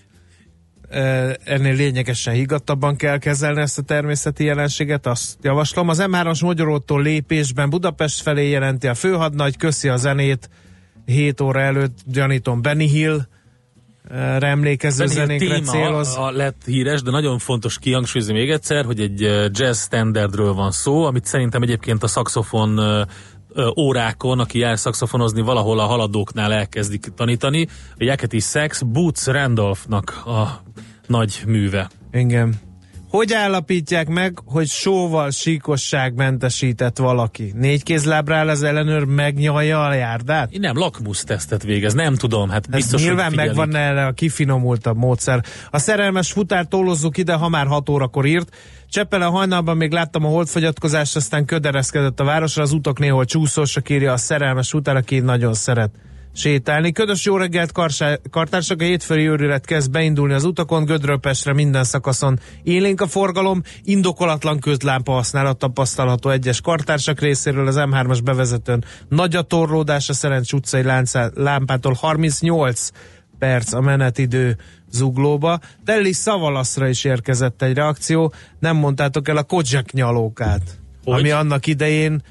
Ennél 1.43 1.75
lényegesen 1.75 2.33
higgadtabban 2.33 2.95
kell 2.95 3.17
kezelni 3.17 3.61
ezt 3.61 3.77
a 3.77 3.81
természeti 3.81 4.43
jelenséget, 4.43 5.05
azt 5.05 5.37
javaslom. 5.41 5.89
Az 5.89 6.03
M3-as 6.05 6.43
Magyarótól 6.43 7.01
lépésben 7.01 7.69
Budapest 7.69 8.21
felé 8.21 8.49
jelenti 8.49 8.87
a 8.87 8.93
főhadnagy, 8.93 9.57
köszi 9.57 9.87
a 9.87 9.97
zenét 9.97 10.49
7 11.05 11.41
óra 11.41 11.59
előtt, 11.59 11.97
gyanítom 12.05 12.61
Benny 12.61 12.87
Hill, 12.87 13.27
emlékező 14.39 15.05
zenékre 15.05 15.59
céloz. 15.59 16.15
A, 16.15 16.25
a 16.25 16.31
lett 16.31 16.61
híres, 16.65 17.01
de 17.01 17.11
nagyon 17.11 17.37
fontos 17.37 17.79
kihangsúlyozni 17.79 18.33
még 18.33 18.49
egyszer, 18.49 18.85
hogy 18.85 18.99
egy 18.99 19.21
jazz 19.51 19.83
standardről 19.83 20.53
van 20.53 20.71
szó, 20.71 21.03
amit 21.03 21.25
szerintem 21.25 21.61
egyébként 21.61 22.03
a 22.03 22.07
szaxofon 22.07 22.79
órákon, 23.79 24.39
aki 24.39 24.59
jár 24.59 24.79
szakszofonozni, 24.79 25.41
valahol 25.41 25.79
a 25.79 25.85
haladóknál 25.85 26.53
elkezdik 26.53 27.05
tanítani. 27.15 27.67
A 27.91 28.03
Jacket 28.03 28.33
is 28.33 28.45
Sex 28.45 28.81
Boots 28.81 29.25
Randolphnak 29.25 30.21
a 30.25 30.61
nagy 31.07 31.41
műve. 31.45 31.89
Igen. 32.11 32.66
Hogy 33.09 33.33
állapítják 33.33 34.07
meg, 34.07 34.39
hogy 34.45 34.67
sóval 34.67 35.31
síkosságmentesített 35.31 36.97
valaki? 36.97 37.51
Négy 37.55 37.83
kézlábra 37.83 38.39
az 38.39 38.63
ellenőr 38.63 39.03
megnyalja 39.03 39.85
a 39.85 39.93
járdát? 39.93 40.57
Nem 40.57 40.77
lakmusz 40.77 41.23
tesztet 41.23 41.63
végez, 41.63 41.93
nem 41.93 42.15
tudom, 42.15 42.49
hát 42.49 42.65
Ez 42.69 42.75
biztos, 42.75 43.01
nyilván 43.01 43.23
hogy 43.23 43.33
figyelik. 43.33 43.55
megvan 43.55 43.81
erre 43.81 44.05
a 44.05 44.11
kifinomultabb 44.11 44.97
módszer. 44.97 45.43
A 45.71 45.77
szerelmes 45.77 46.31
futár 46.31 46.65
tolozzuk 46.65 47.17
ide, 47.17 47.33
ha 47.33 47.49
már 47.49 47.67
6 47.67 47.89
órakor 47.89 48.25
írt. 48.25 48.55
Cseppele 48.89 49.25
hajnalban 49.25 49.77
még 49.77 49.91
láttam 49.91 50.25
a 50.25 50.29
holdfogyatkozást, 50.29 51.15
aztán 51.15 51.45
ködereszkedett 51.45 52.19
a 52.19 52.23
városra, 52.23 52.63
az 52.63 52.71
utak 52.71 52.99
néhol 52.99 53.25
csúszósak 53.25 53.89
írja 53.89 54.13
a 54.13 54.17
szerelmes 54.17 54.69
futár, 54.69 54.95
aki 54.95 55.19
nagyon 55.19 55.53
szeret 55.53 55.91
sétálni. 56.37 56.91
Ködös 56.91 57.25
jó 57.25 57.37
reggelt, 57.37 57.71
karsá- 57.71 58.21
kartársak, 58.29 58.81
a 58.81 58.83
hétfői 58.83 59.27
őrület 59.27 59.65
kezd 59.65 59.91
beindulni 59.91 60.33
az 60.33 60.43
utakon, 60.43 60.85
Gödről 60.85 61.17
Pestre 61.17 61.53
minden 61.53 61.83
szakaszon 61.83 62.39
élénk 62.63 63.01
a 63.01 63.07
forgalom, 63.07 63.61
indokolatlan 63.83 64.59
közlámpa 64.59 65.11
használat 65.11 65.57
tapasztalható 65.57 66.29
egyes 66.29 66.61
kartársak 66.61 67.19
részéről 67.19 67.67
az 67.67 67.75
M3-as 67.77 68.19
bevezetőn. 68.23 68.83
Nagy 69.09 69.35
a 69.35 69.41
torlódás 69.41 70.09
a 70.09 70.13
Szerencs 70.13 70.53
utcai 70.53 70.83
láncá- 70.83 71.31
lámpától 71.35 71.93
38 71.93 72.89
perc 73.39 73.73
a 73.73 73.81
menetidő 73.81 74.57
zuglóba. 74.91 75.59
Telli 75.85 76.13
Szavalaszra 76.13 76.87
is 76.87 77.03
érkezett 77.03 77.61
egy 77.61 77.73
reakció, 77.73 78.33
nem 78.59 78.75
mondtátok 78.75 79.27
el 79.27 79.37
a 79.37 79.43
Kodzsek 79.43 79.91
nyalókát, 79.91 80.61
Hogy? 81.03 81.19
ami 81.19 81.31
annak 81.31 81.67
idején 81.67 82.21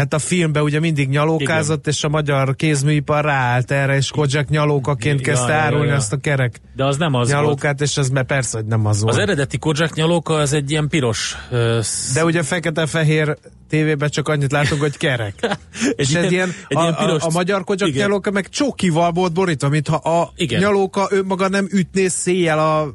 Hát 0.00 0.14
a 0.14 0.18
filmben 0.18 0.62
ugye 0.62 0.80
mindig 0.80 1.08
nyalókázott, 1.08 1.86
és 1.86 2.04
a 2.04 2.08
magyar 2.08 2.56
kézműipar 2.56 3.24
ráállt 3.24 3.70
erre, 3.70 3.96
és 3.96 4.10
Kodzsek 4.10 4.48
nyalókaként 4.48 5.20
Ja, 5.20 5.26
kezdte 5.32 5.52
ja, 5.52 5.56
ja, 5.58 5.62
árulni 5.62 5.88
ja. 5.88 5.94
azt 5.94 6.12
a 6.12 6.16
kerek 6.16 6.60
De 6.76 6.84
az 6.84 6.96
nem 6.96 7.14
az 7.14 7.30
volt. 7.30 7.42
nyalókát, 7.42 7.80
és 7.80 7.96
ez 7.96 8.08
mert 8.08 8.26
persze, 8.26 8.56
hogy 8.56 8.66
nem 8.66 8.86
az 8.86 9.00
volt. 9.02 9.14
Az 9.14 9.20
eredeti 9.20 9.58
Kojak 9.58 9.94
nyalóka 9.94 10.34
az 10.34 10.52
egy 10.52 10.70
ilyen 10.70 10.88
piros 10.88 11.36
sz- 11.80 12.14
De 12.14 12.24
ugye 12.24 12.42
fekete-fehér 12.42 13.36
tévében 13.68 14.08
csak 14.10 14.28
annyit 14.28 14.52
látunk, 14.52 14.80
hogy 14.80 14.96
kerek. 14.96 15.34
és 15.96 16.14
egy 16.14 16.32
ilyen, 16.32 16.48
egy 16.68 16.76
a, 16.76 16.80
ilyen 16.82 16.94
piros- 16.94 17.22
a, 17.22 17.26
a 17.26 17.30
magyar 17.32 17.64
Kodzsek 17.64 17.88
Igen. 17.88 18.00
nyalóka 18.06 18.30
meg 18.30 18.48
csokival 18.48 19.10
volt 19.12 19.32
borítva, 19.32 19.68
mintha 19.68 19.96
a 19.96 20.32
Igen. 20.36 20.60
nyalóka 20.60 21.08
önmaga 21.10 21.48
nem 21.48 21.66
ütné 21.70 22.06
széjjel 22.06 22.58
a 22.58 22.94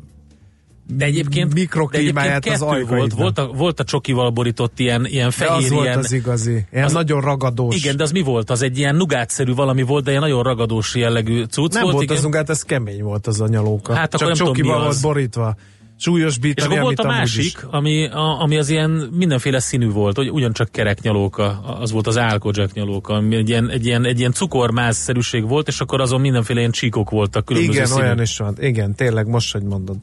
de 0.88 1.06
egyébként, 1.06 1.54
mikroklímáját 1.54 2.41
de 2.43 2.50
egyébként 2.50 2.56
az 2.56 2.60
kettő 2.62 2.86
volt, 2.86 2.91
ajkaidnak. 2.91 3.19
volt 3.19 3.38
a, 3.38 3.48
volt 3.58 3.80
a 3.80 3.84
csokival 3.84 4.30
borított 4.30 4.80
ilyen, 4.80 5.06
ilyen 5.06 5.26
De 5.26 5.32
fehér, 5.32 5.63
az 5.65 5.69
volt 5.69 5.86
ilyen, 5.86 5.98
az 5.98 6.12
igazi. 6.12 6.65
Ilyen 6.71 6.86
az- 6.86 6.93
nagyon 6.93 7.21
ragadós. 7.21 7.76
igen, 7.76 7.98
de 7.98 8.04
az 8.04 8.12
mi 8.12 8.21
volt? 8.21 8.50
Az 8.50 8.62
egy 8.62 8.78
ilyen 8.78 8.95
nugátszerű 8.95 9.54
valami 9.54 9.82
volt, 9.82 10.04
de 10.04 10.10
ilyen 10.10 10.21
nagyon 10.24 10.43
ragadós 10.43 10.95
jellegű 10.95 11.43
cucc 11.43 11.74
nem 11.74 11.82
volt. 11.82 11.93
volt 11.93 12.04
igen. 12.06 12.17
az 12.17 12.24
ungát, 12.26 12.50
ez 12.50 12.62
kemény 12.62 13.04
volt 13.04 13.28
az 13.28 13.41
a 13.41 13.48
nyalóka. 13.48 13.93
Hát 13.93 14.13
akkor 14.13 14.19
Csak 14.19 14.28
nem 14.28 14.38
tudom, 14.38 14.54
csokival 14.54 14.76
mi 14.78 14.82
volt 14.84 14.95
az. 14.95 15.02
borítva. 15.02 15.56
Súlyos 15.98 16.32
És 16.34 16.39
bítani, 16.39 16.69
akkor 16.69 16.82
volt 16.84 17.00
a 17.00 17.08
másik, 17.08 17.65
ami, 17.69 18.08
a, 18.08 18.41
ami 18.41 18.58
az 18.58 18.69
ilyen 18.69 18.89
mindenféle 19.12 19.60
színű 19.60 19.89
volt, 19.89 20.15
hogy 20.15 20.30
ugyancsak 20.30 20.71
kerek 20.71 21.02
nyalóka, 21.02 21.60
az 21.80 21.91
volt 21.91 22.08
az 22.08 22.17
álkodzsek 22.17 22.74
nyalóka, 22.74 23.13
ami 23.13 23.36
egy 23.36 23.50
ilyen, 23.50 23.69
egy 23.69 23.86
ilyen, 23.86 24.06
egy 24.06 24.19
ilyen 24.19 24.32
cukormázszerűség 24.32 25.48
volt, 25.48 25.67
és 25.67 25.80
akkor 25.80 26.02
azon 26.02 26.21
mindenféle 26.21 26.60
ilyen 26.60 26.71
csíkok 26.71 27.10
voltak 27.10 27.45
különböző 27.45 27.74
Igen, 27.78 27.88
színű. 27.88 28.02
olyan 28.04 28.21
is 28.21 28.38
van. 28.38 28.56
Igen, 28.60 28.95
tényleg, 28.95 29.28
most, 29.28 29.52
hogy 29.54 29.63
mondod. 29.63 29.95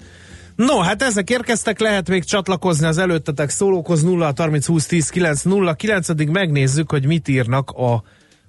No, 0.56 0.78
hát 0.78 1.02
ezek 1.02 1.30
érkeztek, 1.30 1.80
lehet 1.80 2.08
még 2.08 2.24
csatlakozni 2.24 2.86
az 2.86 2.98
előttetek 2.98 3.50
szólókhoz 3.50 4.02
0 4.02 4.32
30 4.36 4.66
20 4.66 4.86
10 4.86 5.08
9 5.08 5.42
0 5.42 5.74
9 5.74 6.30
megnézzük, 6.30 6.90
hogy 6.90 7.06
mit 7.06 7.28
írnak 7.28 7.70
a 7.70 8.02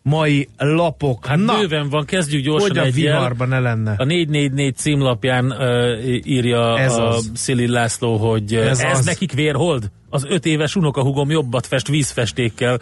mai 0.04 0.50
lapok. 0.58 1.26
Hát 1.26 1.38
Na, 1.38 1.60
bőven 1.60 1.90
van, 1.90 2.06
kezdjük 2.06 2.44
gyorsan 2.44 2.70
hogy 2.70 2.78
a 2.88 2.92
viharban 2.92 3.48
ne 3.48 3.60
lenne. 3.60 3.94
A 3.98 4.04
444 4.04 4.76
címlapján 4.76 5.46
uh, 5.46 6.18
írja 6.24 6.80
Ez 6.80 6.94
a 6.94 7.10
az. 7.10 7.32
Szili 7.34 7.68
László, 7.68 8.18
hogy 8.18 8.56
ez, 8.56 8.66
Ez 8.68 8.80
ez 8.80 8.98
az. 8.98 9.06
nekik 9.06 9.32
vérhold? 9.32 9.92
Az 10.10 10.26
öt 10.28 10.46
éves 10.46 10.76
unokahugom 10.76 11.30
jobbat 11.30 11.68
fest 11.68 11.88
vízfestékkel. 11.88 12.80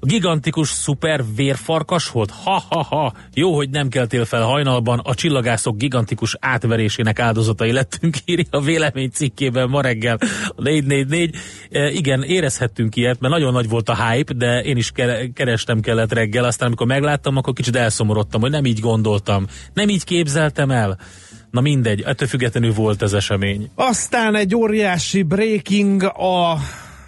Gigantikus 0.00 0.68
szuper 0.68 1.24
vérfarkas 1.36 2.10
volt? 2.10 2.30
Ha-ha-ha! 2.30 3.12
Jó, 3.34 3.54
hogy 3.54 3.70
nem 3.70 3.88
keltél 3.88 4.24
fel 4.24 4.42
hajnalban, 4.42 4.98
a 4.98 5.14
csillagászok 5.14 5.76
gigantikus 5.76 6.36
átverésének 6.40 7.18
áldozatai 7.18 7.72
lettünk, 7.72 8.16
írja 8.24 8.44
a 8.50 8.60
vélemény 8.60 9.10
cikkében 9.10 9.68
ma 9.68 9.80
reggel 9.80 10.18
a 10.56 10.62
444. 10.62 11.34
E, 11.70 11.90
igen, 11.90 12.22
érezhettünk 12.22 12.96
ilyet, 12.96 13.20
mert 13.20 13.34
nagyon 13.34 13.52
nagy 13.52 13.68
volt 13.68 13.88
a 13.88 14.08
hype, 14.08 14.32
de 14.32 14.62
én 14.62 14.76
is 14.76 14.90
kere- 14.90 15.32
kerestem 15.32 15.80
kellett 15.80 16.12
reggel, 16.12 16.44
aztán 16.44 16.66
amikor 16.66 16.86
megláttam, 16.86 17.36
akkor 17.36 17.52
kicsit 17.52 17.76
elszomorodtam, 17.76 18.40
hogy 18.40 18.50
nem 18.50 18.64
így 18.64 18.80
gondoltam, 18.80 19.46
nem 19.74 19.88
így 19.88 20.04
képzeltem 20.04 20.70
el. 20.70 20.98
Na 21.50 21.60
mindegy, 21.60 22.00
ettől 22.00 22.28
függetlenül 22.28 22.72
volt 22.72 23.02
ez 23.02 23.12
esemény. 23.12 23.70
Aztán 23.74 24.34
egy 24.34 24.54
óriási 24.54 25.22
breaking 25.22 26.02
a 26.02 26.58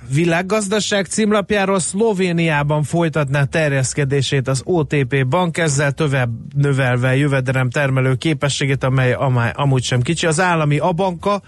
világgazdaság 0.09 1.07
címlapjáról 1.07 1.79
Szlovéniában 1.79 2.83
folytatná 2.83 3.45
terjeszkedését 3.45 4.49
az 4.49 4.63
OTP 4.65 5.27
bank, 5.27 5.59
ezzel 5.59 5.93
tovább 5.93 6.31
növelve 6.55 7.17
jövedelem 7.17 7.71
termelő 7.71 8.15
képességét, 8.15 8.85
amely, 8.85 9.13
amely 9.13 9.53
amúgy 9.55 9.83
sem 9.83 10.01
kicsi. 10.01 10.27
Az 10.27 10.41
állami 10.41 10.79
Abanka, 10.79 11.43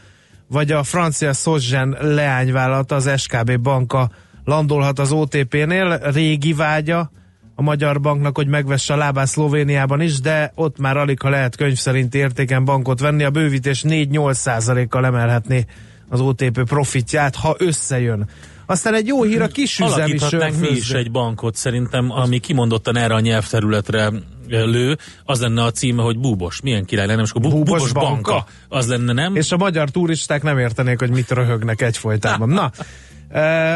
vagy 0.48 0.72
a 0.72 0.82
francia 0.82 1.32
Szozsen 1.32 1.96
leányvállalata, 2.00 2.94
az 2.94 3.10
SKB 3.16 3.60
banka 3.60 4.10
landolhat 4.44 4.98
az 4.98 5.12
OTP-nél. 5.12 5.98
Régi 6.12 6.52
vágya 6.52 7.10
a 7.54 7.62
magyar 7.62 8.00
banknak, 8.00 8.36
hogy 8.36 8.46
megvesse 8.46 8.94
a 8.94 8.96
lábát 8.96 9.26
Szlovéniában 9.26 10.00
is, 10.00 10.20
de 10.20 10.52
ott 10.54 10.78
már 10.78 10.96
alig, 10.96 11.20
ha 11.20 11.28
lehet 11.28 11.56
könyv 11.56 11.76
szerint 11.76 12.14
értéken 12.14 12.64
bankot 12.64 13.00
venni, 13.00 13.24
a 13.24 13.30
bővítés 13.30 13.84
4-8 13.88 14.32
százalékkal 14.32 15.06
emelhetné 15.06 15.64
az 16.12 16.20
OTP 16.20 16.62
profitját, 16.64 17.36
ha 17.36 17.54
összejön. 17.58 18.28
Aztán 18.66 18.94
egy 18.94 19.06
jó 19.06 19.22
hír 19.22 19.42
a 19.42 19.46
kisüzemi 19.48 19.92
Alakíthatnánk 19.92 20.54
mi 20.60 20.66
is 20.66 20.72
sörfőzde. 20.72 20.98
egy 20.98 21.10
bankot 21.10 21.54
szerintem, 21.56 22.10
ami 22.10 22.38
kimondottan 22.38 22.96
erre 22.96 23.14
a 23.14 23.20
nyelvterületre 23.20 24.10
lő, 24.48 24.98
az 25.24 25.40
lenne 25.40 25.62
a 25.62 25.70
címe, 25.70 26.02
hogy 26.02 26.18
búbos. 26.18 26.60
Milyen 26.60 26.84
király 26.84 27.06
lenne, 27.06 27.22
és 27.22 27.30
akkor 27.30 27.42
bú- 27.42 27.52
Búbos 27.52 27.78
búbos, 27.78 27.92
banka. 27.92 28.30
banka. 28.32 28.46
Az 28.68 28.88
lenne, 28.88 29.12
nem? 29.12 29.36
És 29.36 29.52
a 29.52 29.56
magyar 29.56 29.90
turisták 29.90 30.42
nem 30.42 30.58
értenék, 30.58 30.98
hogy 30.98 31.10
mit 31.10 31.30
röhögnek 31.30 31.80
egyfolytában. 31.82 32.48
Na, 32.48 32.70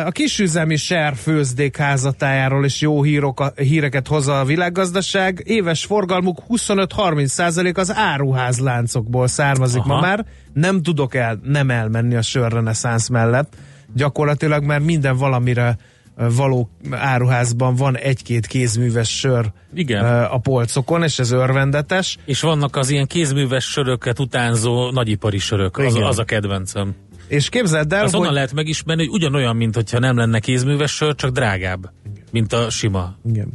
a 0.07 0.11
kisüzemi 0.11 0.77
serfőzdék 0.77 1.77
házatájáról 1.77 2.65
is 2.65 2.81
jó 2.81 3.03
hírok, 3.03 3.53
híreket 3.57 4.09
hoz 4.09 4.29
a 4.29 4.45
világgazdaság. 4.45 5.43
Éves 5.45 5.85
forgalmuk 5.85 6.43
25-30 6.49 7.27
százalék 7.27 7.79
az 7.79 7.93
áruházláncokból 7.95 9.27
származik 9.27 9.81
Aha. 9.81 9.95
ma 9.95 10.01
már. 10.01 10.27
Nem 10.53 10.83
tudok 10.83 11.15
el, 11.15 11.41
nem 11.43 11.71
elmenni 11.71 12.15
a 12.15 12.23
sörreneszánsz 12.23 13.09
mellett. 13.09 13.55
Gyakorlatilag 13.95 14.65
már 14.65 14.81
minden 14.81 15.17
valamire 15.17 15.77
eh, 16.17 16.27
való 16.37 16.71
áruházban 16.91 17.75
van 17.75 17.97
egy-két 17.97 18.47
kézműves 18.47 19.19
sör 19.19 19.53
Igen. 19.75 20.05
eh, 20.05 20.35
a 20.35 20.39
polcokon, 20.39 21.03
és 21.03 21.19
ez 21.19 21.31
örvendetes. 21.31 22.19
És 22.25 22.41
vannak 22.41 22.77
az 22.77 22.91
ilyen 22.91 23.07
kézműves 23.07 23.65
söröket 23.65 24.19
utánzó 24.19 24.91
nagyipari 24.91 25.39
sörök. 25.39 25.77
Az, 25.79 25.95
az 25.95 26.19
a 26.19 26.25
kedvencem. 26.25 26.95
És 27.29 27.49
képzeld 27.49 27.93
el, 27.93 28.03
Azt 28.03 28.13
hogy... 28.13 28.21
onnan 28.21 28.35
lehet 28.35 28.53
megismerni, 28.53 29.05
hogy 29.07 29.15
ugyanolyan, 29.15 29.57
mint 29.57 29.75
hogyha 29.75 29.99
nem 29.99 30.17
lenne 30.17 30.39
kézműves 30.39 30.95
sör, 30.95 31.15
csak 31.15 31.31
drágább, 31.31 31.91
mint 32.33 32.53
a 32.53 32.71
sima. 32.71 33.17
Igen. 33.25 33.49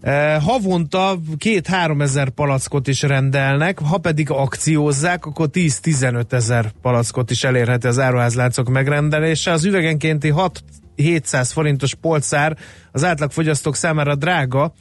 Eh, 0.00 0.42
havonta 0.42 1.18
két-három 1.38 2.00
ezer 2.00 2.30
palackot 2.30 2.88
is 2.88 3.02
rendelnek, 3.02 3.78
ha 3.78 3.98
pedig 3.98 4.30
akciózzák, 4.30 5.26
akkor 5.26 5.48
10-15 5.52 6.32
ezer 6.32 6.72
palackot 6.82 7.30
is 7.30 7.44
elérheti 7.44 7.86
az 7.86 7.98
áruházláncok 7.98 8.68
megrendelése. 8.68 9.50
Az 9.50 9.64
üvegenkénti 9.64 10.32
6-700 10.96 11.50
forintos 11.52 11.94
polcár 11.94 12.56
az 12.92 13.04
átlagfogyasztók 13.04 13.76
számára 13.76 14.14
drága, 14.14 14.72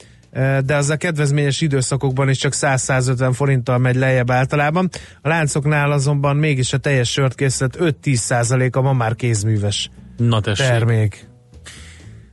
de 0.65 0.75
az 0.75 0.89
a 0.89 0.97
kedvezményes 0.97 1.61
időszakokban 1.61 2.29
is 2.29 2.37
csak 2.37 2.53
100-150 2.55 3.31
forinttal 3.33 3.77
megy 3.77 3.95
lejjebb 3.95 4.31
általában. 4.31 4.89
A 5.21 5.27
láncoknál 5.27 5.91
azonban 5.91 6.35
mégis 6.35 6.73
a 6.73 6.77
teljes 6.77 7.11
sörtkészlet 7.11 7.77
5-10 7.79 8.13
százaléka 8.13 8.81
ma 8.81 8.93
már 8.93 9.15
kézműves 9.15 9.89
Na 10.17 10.41
tessék. 10.41 10.67
termék. 10.67 11.27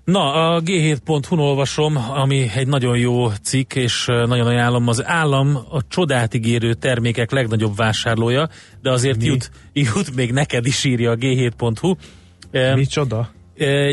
Na, 0.04 0.32
a 0.54 0.60
G7.hu-n 0.62 1.38
olvasom, 1.38 1.96
ami 1.96 2.50
egy 2.54 2.66
nagyon 2.66 2.98
jó 2.98 3.28
cikk, 3.30 3.74
és 3.74 4.04
nagyon 4.06 4.46
ajánlom, 4.46 4.88
az 4.88 5.06
állam 5.06 5.56
a 5.70 5.80
csodát 5.88 6.34
ígérő 6.34 6.74
termékek 6.74 7.30
legnagyobb 7.30 7.76
vásárlója, 7.76 8.48
de 8.82 8.90
azért 8.90 9.18
Mi? 9.18 9.24
jut, 9.24 9.50
jut 9.72 10.14
még 10.14 10.32
neked 10.32 10.66
is 10.66 10.84
írja 10.84 11.10
a 11.10 11.16
G7.hu. 11.16 11.94
E, 12.50 12.74
Micsoda? 12.74 13.30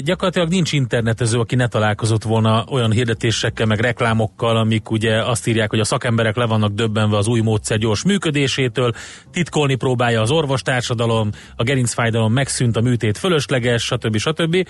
Gyakorlatilag 0.04 0.50
nincs 0.50 0.74
internetező, 0.74 1.40
aki 1.40 1.56
ne 1.56 1.68
találkozott 1.68 2.24
volna 2.24 2.64
olyan 2.70 2.92
hirdetésekkel, 2.92 3.66
meg 3.66 3.80
reklámokkal, 3.80 4.58
amik 4.58 4.90
ugye 4.90 5.24
azt 5.24 5.48
írják, 5.48 5.70
hogy 5.70 5.80
a 5.80 5.84
szakemberek 5.84 6.36
le 6.36 6.46
vannak 6.46 6.72
döbbenve 6.72 7.18
az 7.18 7.28
új 7.28 7.40
módszer 7.40 7.78
gyors 7.78 8.04
működésétől, 8.04 8.94
titkolni 9.32 9.76
próbálja 9.76 10.22
az 10.22 10.32
orvostársadalom, 10.32 11.30
a 11.56 11.64
gerincfájdalom 11.64 12.34
megszűnt, 12.34 12.76
a 12.76 12.82
műtét 12.82 13.18
fölösleges, 13.18 13.84
stb. 13.84 14.18
stb. 14.18 14.68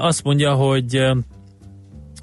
Azt 0.00 0.24
mondja, 0.24 0.52
hogy 0.52 0.96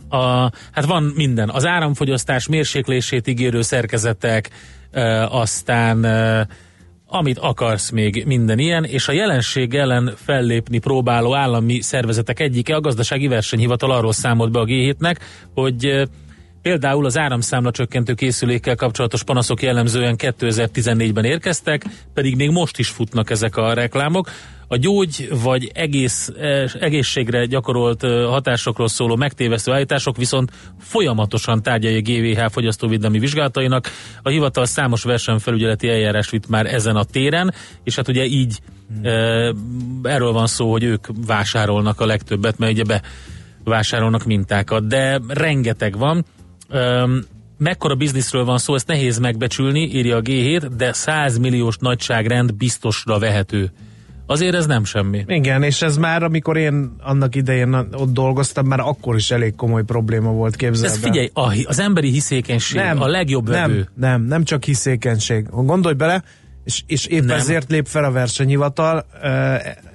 A, 0.09 0.51
hát 0.71 0.85
van 0.85 1.03
minden. 1.03 1.49
Az 1.49 1.65
áramfogyasztás 1.65 2.47
mérséklését 2.47 3.27
ígérő 3.27 3.61
szerkezetek, 3.61 4.49
e, 4.91 5.27
aztán 5.27 6.05
amit 7.15 7.37
akarsz 7.37 7.89
még 7.89 8.23
minden 8.25 8.59
ilyen, 8.59 8.83
és 8.83 9.07
a 9.07 9.11
jelenség 9.11 9.73
ellen 9.73 10.13
fellépni 10.15 10.77
próbáló 10.79 11.35
állami 11.35 11.81
szervezetek 11.81 12.39
egyike, 12.39 12.75
a 12.75 12.81
gazdasági 12.81 13.27
versenyhivatal 13.27 13.91
arról 13.91 14.13
számolt 14.13 14.51
be 14.51 14.59
a 14.59 14.65
G7-nek, 14.65 15.15
hogy 15.53 16.07
Például 16.65 17.05
az 17.05 17.17
áramszámla 17.17 17.71
csökkentő 17.71 18.13
készülékkel 18.13 18.75
kapcsolatos 18.75 19.23
panaszok 19.23 19.61
jellemzően 19.61 20.15
2014-ben 20.17 21.23
érkeztek, 21.23 21.85
pedig 22.13 22.35
még 22.35 22.49
most 22.49 22.79
is 22.79 22.87
futnak 22.89 23.29
ezek 23.29 23.57
a 23.57 23.73
reklámok. 23.73 24.29
A 24.67 24.77
gyógy 24.77 25.29
vagy 25.43 25.71
egész, 25.73 26.31
egészségre 26.79 27.45
gyakorolt 27.45 28.01
hatásokról 28.01 28.87
szóló 28.87 29.15
megtévesztő 29.15 29.71
állítások 29.71 30.17
viszont 30.17 30.51
folyamatosan 30.79 31.61
tárgyalja 31.61 32.01
GVH 32.01 32.51
fogyasztóvédelmi 32.51 33.19
vizsgálatainak. 33.19 33.89
A 34.21 34.29
hivatal 34.29 34.65
számos 34.65 35.03
versenyfelügyeleti 35.03 35.89
eljárás 35.89 36.29
vitt 36.29 36.47
már 36.47 36.65
ezen 36.65 36.95
a 36.95 37.03
téren, 37.03 37.53
és 37.83 37.95
hát 37.95 38.07
ugye 38.07 38.25
így 38.25 38.59
hmm. 39.01 39.99
erről 40.03 40.31
van 40.31 40.47
szó, 40.47 40.71
hogy 40.71 40.83
ők 40.83 41.07
vásárolnak 41.25 41.99
a 42.01 42.05
legtöbbet, 42.05 42.57
mert 42.57 42.71
ugye 42.71 42.83
be 42.83 43.01
vásárolnak 43.63 44.25
mintákat, 44.25 44.87
de 44.87 45.19
rengeteg 45.27 45.97
van 45.97 46.25
Öm, 46.69 47.25
mekkora 47.57 47.95
bizniszről 47.95 48.45
van 48.45 48.57
szó, 48.57 48.75
ezt 48.75 48.87
nehéz 48.87 49.19
megbecsülni, 49.19 49.79
írja 49.79 50.15
a 50.15 50.21
G7, 50.21 50.69
de 50.77 50.93
100 50.93 51.37
milliós 51.37 51.77
nagyságrend 51.77 52.53
biztosra 52.53 53.19
vehető. 53.19 53.71
Azért 54.27 54.55
ez 54.55 54.65
nem 54.65 54.83
semmi. 54.83 55.23
Igen, 55.27 55.63
és 55.63 55.81
ez 55.81 55.97
már, 55.97 56.23
amikor 56.23 56.57
én 56.57 56.95
annak 57.01 57.35
idején 57.35 57.73
ott 57.73 58.13
dolgoztam, 58.13 58.65
már 58.65 58.79
akkor 58.79 59.15
is 59.15 59.31
elég 59.31 59.55
komoly 59.55 59.83
probléma 59.83 60.31
volt 60.31 60.55
képzelve. 60.55 60.93
Ez 60.93 60.99
figyelj, 60.99 61.29
a, 61.33 61.63
az 61.65 61.79
emberi 61.79 62.11
hiszékenység 62.11 62.81
nem, 62.81 63.01
a 63.01 63.07
legjobb 63.07 63.49
nem, 63.49 63.69
vevő. 63.69 63.89
Nem, 63.95 64.21
nem 64.21 64.43
csak 64.43 64.63
hiszékenység. 64.63 65.47
Gondolj 65.49 65.95
bele, 65.95 66.23
és, 66.63 66.83
és 66.87 67.05
épp 67.05 67.23
nem. 67.23 67.37
ezért 67.37 67.69
lép 67.69 67.87
fel 67.87 68.03
a 68.03 68.11
versenyhivatal 68.11 69.05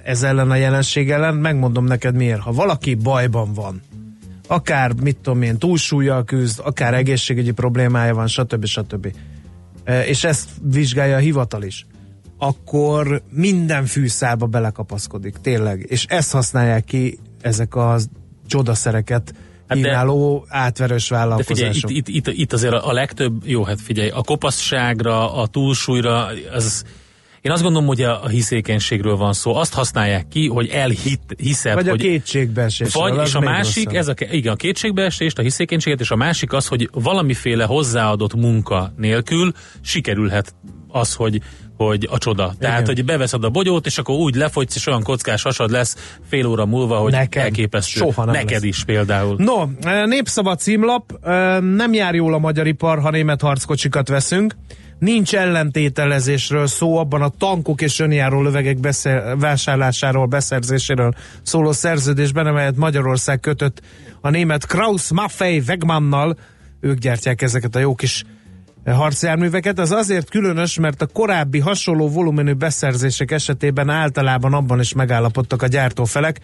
ez 0.03 0.23
ellen 0.23 0.51
a 0.51 0.55
jelenség 0.55 1.11
ellen, 1.11 1.35
megmondom 1.35 1.85
neked 1.85 2.15
miért. 2.15 2.39
Ha 2.39 2.51
valaki 2.51 2.95
bajban 2.95 3.53
van, 3.53 3.81
akár, 4.51 4.93
mit 4.93 5.17
tudom 5.17 5.41
én, 5.41 5.57
túlsúlyjal 5.57 6.23
küzd, 6.23 6.59
akár 6.63 6.93
egészségügyi 6.93 7.51
problémája 7.51 8.13
van, 8.13 8.27
stb. 8.27 8.65
stb. 8.65 9.15
E, 9.83 10.05
és 10.05 10.23
ezt 10.23 10.49
vizsgálja 10.71 11.15
a 11.15 11.19
hivatal 11.19 11.63
is 11.63 11.85
akkor 12.43 13.21
minden 13.29 13.85
fűszálba 13.85 14.45
belekapaszkodik, 14.45 15.35
tényleg. 15.41 15.85
És 15.89 16.05
ezt 16.05 16.31
használják 16.31 16.83
ki 16.83 17.19
ezek 17.41 17.75
a 17.75 17.97
csodaszereket 18.47 19.33
hát 19.67 19.77
kínáló 19.77 20.45
átverős 20.47 21.09
vállalkozások. 21.09 21.57
De 21.57 21.71
figyelj, 21.71 21.97
itt, 21.97 22.07
itt, 22.07 22.27
itt, 22.27 22.37
itt 22.37 22.53
azért 22.53 22.73
a 22.73 22.91
legtöbb, 22.91 23.41
jó, 23.45 23.63
hát 23.63 23.81
figyelj, 23.81 24.09
a 24.09 24.21
kopaszságra, 24.21 25.33
a 25.33 25.47
túlsúlyra, 25.47 26.27
az 26.53 26.83
én 27.41 27.51
azt 27.51 27.61
gondolom, 27.63 27.87
hogy 27.87 28.01
a, 28.01 28.27
hiszékenységről 28.27 29.15
van 29.15 29.33
szó. 29.33 29.55
Azt 29.55 29.73
használják 29.73 30.27
ki, 30.27 30.47
hogy 30.47 30.67
elhiszed. 30.67 31.73
Vagy 31.73 31.87
hogy, 31.87 31.99
a 31.99 32.03
kétségbeesés. 32.03 32.93
Vagy, 32.93 33.19
és 33.25 33.35
a 33.35 33.39
másik, 33.39 33.83
rosszabb. 33.83 33.99
ez 33.99 34.07
a, 34.07 34.13
igen, 34.35 34.53
a 34.53 34.55
kétségbeesést, 34.55 35.39
a 35.39 35.41
hiszékenységet, 35.41 35.99
és 35.99 36.11
a 36.11 36.15
másik 36.15 36.53
az, 36.53 36.67
hogy 36.67 36.89
valamiféle 36.93 37.63
hozzáadott 37.63 38.35
munka 38.35 38.93
nélkül 38.97 39.51
sikerülhet 39.81 40.55
az, 40.87 41.13
hogy 41.13 41.41
hogy 41.77 42.07
a 42.11 42.17
csoda. 42.17 42.43
Igen. 42.43 42.57
Tehát, 42.57 42.87
hogy 42.87 43.05
beveszed 43.05 43.43
a 43.43 43.49
bogyót, 43.49 43.85
és 43.85 43.97
akkor 43.97 44.15
úgy 44.15 44.35
lefogysz, 44.35 44.75
és 44.75 44.87
olyan 44.87 45.03
kockás 45.03 45.41
hasad 45.41 45.71
lesz 45.71 46.17
fél 46.29 46.45
óra 46.45 46.65
múlva, 46.65 46.97
hogy 46.97 47.11
Nekem. 47.11 47.43
elképesztő. 47.43 47.99
Soha 47.99 48.25
nem 48.25 48.33
Neked 48.33 48.51
lesz. 48.51 48.63
is 48.63 48.83
például. 48.83 49.35
No, 49.37 49.65
népszava 50.05 50.55
címlap, 50.55 51.25
nem 51.75 51.93
jár 51.93 52.15
jól 52.15 52.33
a 52.33 52.37
magyar 52.37 52.67
ipar, 52.67 52.99
ha 52.99 53.09
német 53.09 53.41
harckocsikat 53.41 54.07
veszünk. 54.07 54.55
Nincs 55.01 55.35
ellentételezésről 55.35 56.67
szó 56.67 56.97
abban 56.97 57.21
a 57.21 57.31
tankok 57.37 57.81
és 57.81 57.99
önjáró 57.99 58.41
lövegek 58.41 58.79
beszer, 58.79 59.37
vásárlásáról, 59.37 60.25
beszerzéséről 60.25 61.13
szóló 61.41 61.71
szerződésben, 61.71 62.45
amelyet 62.45 62.75
Magyarország 62.75 63.39
kötött 63.39 63.81
a 64.19 64.29
német 64.29 64.65
Kraus 64.65 65.11
Maffei 65.11 65.63
Wegmannnal. 65.67 66.37
Ők 66.79 66.97
gyártják 66.97 67.41
ezeket 67.41 67.75
a 67.75 67.79
jó 67.79 67.95
kis 67.95 68.23
harcjárműveket. 68.85 69.79
Az 69.79 69.91
azért 69.91 70.29
különös, 70.29 70.79
mert 70.79 71.01
a 71.01 71.07
korábbi 71.07 71.59
hasonló 71.59 72.09
volumenű 72.09 72.53
beszerzések 72.53 73.31
esetében 73.31 73.89
általában 73.89 74.53
abban 74.53 74.79
is 74.79 74.93
megállapodtak 74.93 75.61
a 75.61 75.67
gyártófelek, 75.67 76.39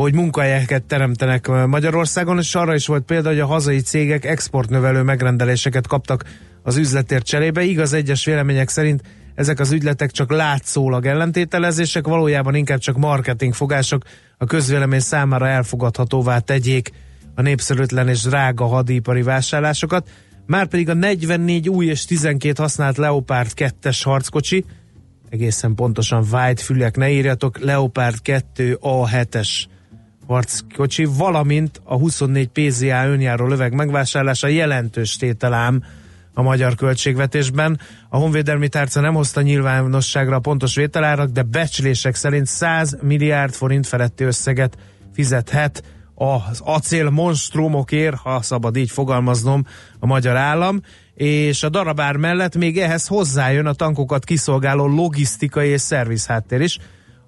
hogy 0.00 0.14
munkahelyeket 0.14 0.82
teremtenek 0.82 1.48
Magyarországon, 1.66 2.38
és 2.38 2.54
arra 2.54 2.74
is 2.74 2.86
volt 2.86 3.02
példa, 3.02 3.28
hogy 3.28 3.40
a 3.40 3.46
hazai 3.46 3.80
cégek 3.80 4.24
exportnövelő 4.24 5.02
megrendeléseket 5.02 5.86
kaptak 5.86 6.24
az 6.62 6.76
üzletért 6.76 7.26
cserébe. 7.26 7.62
Igaz, 7.62 7.92
egyes 7.92 8.24
vélemények 8.24 8.68
szerint 8.68 9.02
ezek 9.34 9.60
az 9.60 9.72
ügyletek 9.72 10.10
csak 10.10 10.30
látszólag 10.30 11.06
ellentételezések, 11.06 12.06
valójában 12.06 12.54
inkább 12.54 12.78
csak 12.78 12.96
marketing 12.96 13.54
fogások 13.54 14.02
a 14.38 14.44
közvélemény 14.44 15.00
számára 15.00 15.48
elfogadhatóvá 15.48 16.38
tegyék 16.38 16.90
a 17.34 17.42
népszerűtlen 17.42 18.08
és 18.08 18.22
drága 18.22 18.66
hadipari 18.66 19.22
vásárlásokat. 19.22 20.08
Márpedig 20.46 20.88
a 20.88 20.94
44 20.94 21.68
új 21.68 21.86
és 21.86 22.04
12 22.04 22.62
használt 22.62 22.96
Leopard 22.96 23.50
2-es 23.56 24.00
harckocsi, 24.04 24.64
egészen 25.30 25.74
pontosan 25.74 26.26
White 26.32 26.62
fülek, 26.62 26.96
ne 26.96 27.10
írjatok, 27.10 27.58
Leopard 27.58 28.22
2 28.22 28.78
A7-es 28.82 29.48
harckocsi, 30.30 31.04
valamint 31.04 31.80
a 31.84 31.96
24 31.96 32.48
PZA 32.48 33.06
önjáró 33.06 33.46
löveg 33.46 33.72
megvásárlása 33.72 34.46
jelentős 34.46 35.16
tételám 35.16 35.82
a 36.34 36.42
magyar 36.42 36.74
költségvetésben. 36.74 37.80
A 38.08 38.16
honvédelmi 38.16 38.68
tárca 38.68 39.00
nem 39.00 39.14
hozta 39.14 39.40
nyilvánosságra 39.40 40.36
a 40.36 40.40
pontos 40.40 40.74
vételárak, 40.74 41.30
de 41.30 41.42
becslések 41.42 42.14
szerint 42.14 42.46
100 42.46 42.96
milliárd 43.02 43.54
forint 43.54 43.86
feletti 43.86 44.24
összeget 44.24 44.76
fizethet 45.12 45.82
az 46.14 46.60
acél 46.64 47.10
monstrumokért, 47.10 48.16
ha 48.16 48.42
szabad 48.42 48.76
így 48.76 48.90
fogalmaznom, 48.90 49.66
a 49.98 50.06
magyar 50.06 50.36
állam, 50.36 50.80
és 51.14 51.62
a 51.62 51.68
darabár 51.68 52.16
mellett 52.16 52.56
még 52.56 52.78
ehhez 52.78 53.06
hozzájön 53.06 53.66
a 53.66 53.72
tankokat 53.72 54.24
kiszolgáló 54.24 54.86
logisztikai 54.86 55.68
és 55.68 55.80
szervizháttér 55.80 56.60
is, 56.60 56.78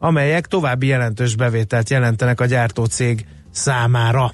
amelyek 0.03 0.47
további 0.47 0.87
jelentős 0.87 1.37
bevételt 1.37 1.91
jelentenek 1.91 2.41
a 2.41 2.47
gyártócég 2.47 3.27
számára. 3.51 4.33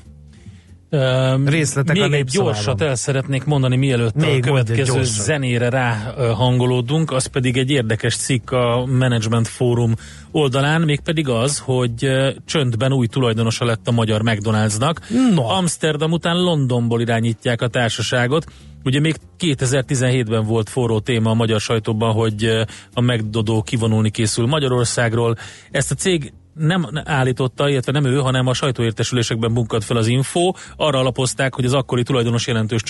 Részletek 1.44 1.96
Még 1.96 2.12
a 2.12 2.14
egy 2.14 2.24
gyorsat 2.24 2.80
el 2.80 2.94
szeretnék 2.94 3.44
mondani, 3.44 3.76
mielőtt 3.76 4.14
Még 4.14 4.42
a 4.42 4.46
következő 4.46 5.02
zenére 5.02 5.68
ráhangolódunk, 5.68 7.10
az 7.10 7.26
pedig 7.26 7.56
egy 7.56 7.70
érdekes 7.70 8.16
cikk 8.16 8.50
a 8.50 8.86
Management 8.86 9.48
Forum 9.48 9.94
oldalán, 10.30 10.80
mégpedig 10.80 11.28
az, 11.28 11.58
hogy 11.58 12.08
csöndben 12.44 12.92
új 12.92 13.06
tulajdonosa 13.06 13.64
lett 13.64 13.88
a 13.88 13.92
magyar 13.92 14.22
McDonald'snak. 14.22 14.96
No. 15.34 15.48
Amsterdam 15.48 16.12
után 16.12 16.36
Londonból 16.36 17.00
irányítják 17.00 17.62
a 17.62 17.68
társaságot. 17.68 18.44
Ugye 18.84 19.00
még 19.00 19.16
2017-ben 19.38 20.44
volt 20.44 20.68
forró 20.68 21.00
téma 21.00 21.30
a 21.30 21.34
magyar 21.34 21.60
sajtóban, 21.60 22.12
hogy 22.12 22.44
a 22.92 23.00
McDodó 23.00 23.62
kivonulni 23.62 24.10
készül 24.10 24.46
Magyarországról. 24.46 25.36
Ezt 25.70 25.90
a 25.90 25.94
cég 25.94 26.32
nem 26.54 26.86
állította, 27.04 27.68
illetve 27.68 27.92
nem 27.92 28.04
ő, 28.04 28.16
hanem 28.16 28.46
a 28.46 28.54
sajtóértesülésekben 28.54 29.54
bunkat 29.54 29.84
fel 29.84 29.96
az 29.96 30.06
info. 30.06 30.52
Arra 30.76 30.98
alapozták, 30.98 31.54
hogy 31.54 31.64
az 31.64 31.74
akkori 31.74 32.02
tulajdonos 32.02 32.46
jelentős 32.46 32.82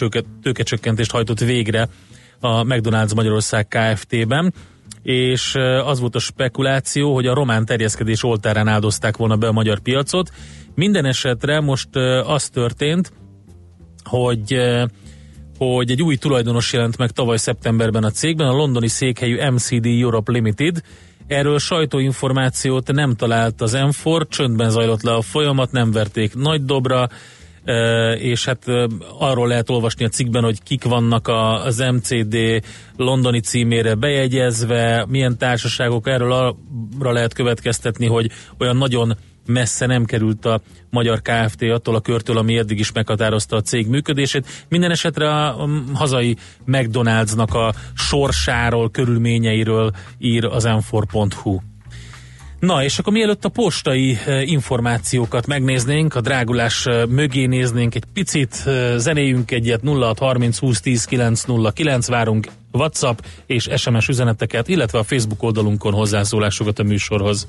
tőkecsökkentést 0.42 1.11
hajtott 1.11 1.40
végre 1.40 1.88
a 2.40 2.62
McDonald's 2.62 3.14
Magyarország 3.14 3.68
Kft-ben 3.68 4.55
és 5.03 5.55
az 5.85 6.01
volt 6.01 6.14
a 6.14 6.18
spekuláció, 6.18 7.14
hogy 7.14 7.27
a 7.27 7.35
román 7.35 7.64
terjeszkedés 7.64 8.22
oltárán 8.22 8.68
áldozták 8.68 9.16
volna 9.16 9.37
be 9.37 9.46
a 9.46 9.53
magyar 9.53 9.79
piacot. 9.79 10.31
Minden 10.74 11.05
esetre 11.05 11.61
most 11.61 11.96
az 12.27 12.48
történt, 12.48 13.12
hogy 14.05 14.61
hogy 15.59 15.90
egy 15.90 16.03
új 16.03 16.16
tulajdonos 16.16 16.73
jelent 16.73 16.97
meg 16.97 17.11
tavaly 17.11 17.37
szeptemberben 17.37 18.05
a 18.05 18.11
cégben, 18.11 18.47
a 18.47 18.53
londoni 18.53 18.88
székhelyű 18.88 19.51
MCD 19.51 19.87
Europe 19.87 20.33
Limited, 20.33 20.83
Erről 21.29 21.59
sajtóinformációt 21.59 22.92
nem 22.92 23.14
talált 23.14 23.61
az 23.61 23.77
M4, 23.77 24.29
csöndben 24.29 24.71
zajlott 24.71 25.03
le 25.03 25.14
a 25.14 25.21
folyamat, 25.23 25.73
nem 25.73 25.90
verték 25.90 26.35
nagy 26.35 26.64
dobra, 26.64 27.09
és 28.18 28.44
hát 28.44 28.64
arról 29.18 29.49
lehet 29.49 29.71
olvasni 29.71 30.05
a 30.05 30.09
cikkben, 30.09 30.42
hogy 30.42 30.62
kik 30.62 30.85
vannak 30.85 31.29
az 31.64 31.79
MCD 31.79 32.37
londoni 32.97 33.40
címére 33.40 33.94
bejegyezve, 33.94 35.07
milyen 35.09 35.38
társaságok, 35.38 36.09
erről 36.09 36.33
arra 36.33 37.12
lehet 37.12 37.33
következtetni, 37.33 38.07
hogy 38.07 38.31
olyan 38.59 38.77
nagyon 38.77 39.16
messze 39.49 39.87
nem 39.87 40.05
került 40.05 40.45
a 40.45 40.61
magyar 40.91 41.23
Kft. 41.23 41.63
attól 41.63 41.95
a 41.95 42.01
körtől, 42.01 42.39
ami 42.39 42.59
eddig 42.59 42.79
is 42.79 42.93
meghatározta 42.93 43.57
a 43.57 43.61
cég 43.61 43.87
működését. 43.87 44.47
Minden 44.69 44.91
esetre 44.91 45.31
a 45.31 45.69
hazai 45.95 46.37
McDonald'snak 46.67 47.55
a 47.55 47.75
sorsáról, 47.95 48.91
körülményeiről 48.91 49.93
ír 50.19 50.45
az 50.45 50.65
m4.hu. 50.67 51.61
Na, 52.61 52.85
és 52.85 52.99
akkor 52.99 53.13
mielőtt 53.13 53.45
a 53.45 53.49
postai 53.49 54.19
eh, 54.27 54.51
információkat 54.51 55.47
megnéznénk, 55.47 56.15
a 56.15 56.21
drágulás 56.21 56.87
eh, 56.87 57.07
mögé 57.07 57.45
néznénk 57.45 57.95
egy 57.95 58.05
picit, 58.13 58.63
eh, 58.67 58.95
zenéjünk 58.97 59.51
egyet 59.51 59.81
0630 59.85 60.59
20 60.59 60.81
10 60.81 61.05
909, 61.05 62.09
várunk 62.09 62.49
WhatsApp 62.73 63.19
és 63.47 63.69
SMS 63.77 64.09
üzeneteket, 64.09 64.69
illetve 64.69 64.99
a 64.99 65.03
Facebook 65.03 65.43
oldalunkon 65.43 65.93
hozzászólásokat 65.93 66.79
a 66.79 66.83
műsorhoz. 66.83 67.49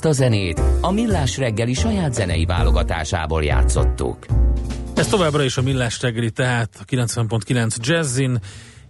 Ezt 0.00 0.18
a 0.18 0.22
zenét 0.22 0.62
a 0.80 0.90
Millás 0.90 1.38
reggeli 1.38 1.74
saját 1.74 2.14
zenei 2.14 2.44
válogatásából 2.44 3.44
játszottuk. 3.44 4.26
Ez 4.94 5.06
továbbra 5.06 5.42
is 5.42 5.56
a 5.56 5.62
Millás 5.62 6.00
reggeli, 6.00 6.30
tehát 6.30 6.78
a 6.80 6.84
90.9 6.84 7.76
Jazzin, 7.80 8.38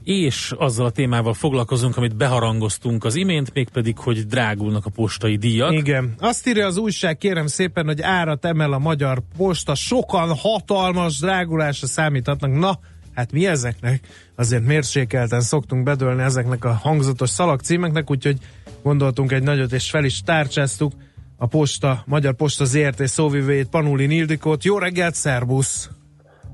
és 0.05 0.55
azzal 0.57 0.87
a 0.87 0.91
témával 0.91 1.35
foglalkozunk, 1.35 1.97
amit 1.97 2.17
beharangoztunk 2.17 3.05
az 3.05 3.15
imént, 3.15 3.55
mégpedig, 3.55 3.99
hogy 3.99 4.27
drágulnak 4.27 4.87
a 4.87 4.91
postai 4.91 5.37
díjak. 5.37 5.73
Igen. 5.73 6.15
Azt 6.19 6.49
írja 6.49 6.67
az 6.67 6.77
újság, 6.77 7.19
kérem 7.19 7.47
szépen, 7.47 7.87
hogy 7.87 8.01
árat 8.03 8.45
emel 8.45 8.73
a 8.73 8.79
magyar 8.79 9.23
posta, 9.37 9.75
sokan 9.75 10.37
hatalmas 10.37 11.19
drágulásra 11.19 11.87
számíthatnak. 11.87 12.59
Na, 12.59 12.79
hát 13.15 13.33
mi 13.33 13.47
ezeknek? 13.47 14.01
Azért 14.35 14.67
mérsékelten 14.67 15.41
szoktunk 15.41 15.83
bedőlni 15.83 16.23
ezeknek 16.23 16.65
a 16.65 16.73
hangzatos 16.73 17.31
szalagcímeknek, 17.31 18.11
úgyhogy 18.11 18.39
gondoltunk 18.83 19.33
egy 19.33 19.43
nagyot, 19.43 19.73
és 19.73 19.91
fel 19.91 20.05
is 20.05 20.23
tárcsáztuk 20.23 20.93
a 21.37 21.47
posta, 21.47 22.03
Magyar 22.07 22.35
Posta 22.35 22.65
ZRT 22.65 23.07
szóvivőjét, 23.07 23.69
Panulin 23.69 24.11
Ildikót. 24.11 24.65
Jó 24.65 24.79
reggelt, 24.79 25.15
szervusz! 25.15 25.91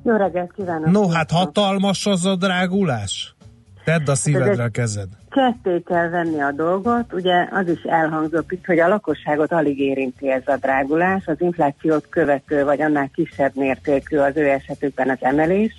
Jó 0.02 0.16
reggelt 0.16 0.52
kívánok! 0.52 0.90
No, 0.90 1.09
hát 1.09 1.30
hatalmas 1.30 2.07
az 2.07 2.24
a 2.24 2.36
drágulás. 2.36 3.36
Tedd 3.84 4.11
a 4.11 4.14
szívedre 4.14 4.62
a 4.62 4.68
kezed. 4.68 5.09
Ketté 5.30 5.82
kell 5.86 6.09
venni 6.09 6.40
a 6.40 6.52
dolgot, 6.52 7.12
ugye 7.12 7.48
az 7.50 7.68
is 7.68 7.82
elhangzott 7.82 8.52
itt, 8.52 8.64
hogy 8.64 8.78
a 8.78 8.88
lakosságot 8.88 9.52
alig 9.52 9.78
érinti 9.78 10.30
ez 10.30 10.42
a 10.46 10.57
drágulás, 10.57 11.26
az 11.26 11.40
inflációt 11.40 12.07
követő 12.09 12.64
vagy 12.64 12.82
annál 12.82 13.11
kisebb 13.14 13.52
mértékű 13.54 14.16
az 14.16 14.36
ő 14.36 14.48
esetükben 14.48 15.11
az 15.11 15.18
emelés. 15.20 15.76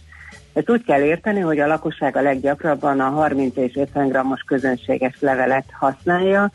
Ezt 0.58 0.70
úgy 0.70 0.84
kell 0.84 1.02
érteni, 1.02 1.40
hogy 1.40 1.60
a 1.60 1.68
lakosság 1.68 2.16
a 2.16 2.22
leggyakrabban 2.22 3.00
a 3.00 3.10
30 3.10 3.56
és 3.56 3.76
50 3.76 4.08
grammos 4.08 4.42
közönséges 4.42 5.16
levelet 5.20 5.66
használja. 5.80 6.52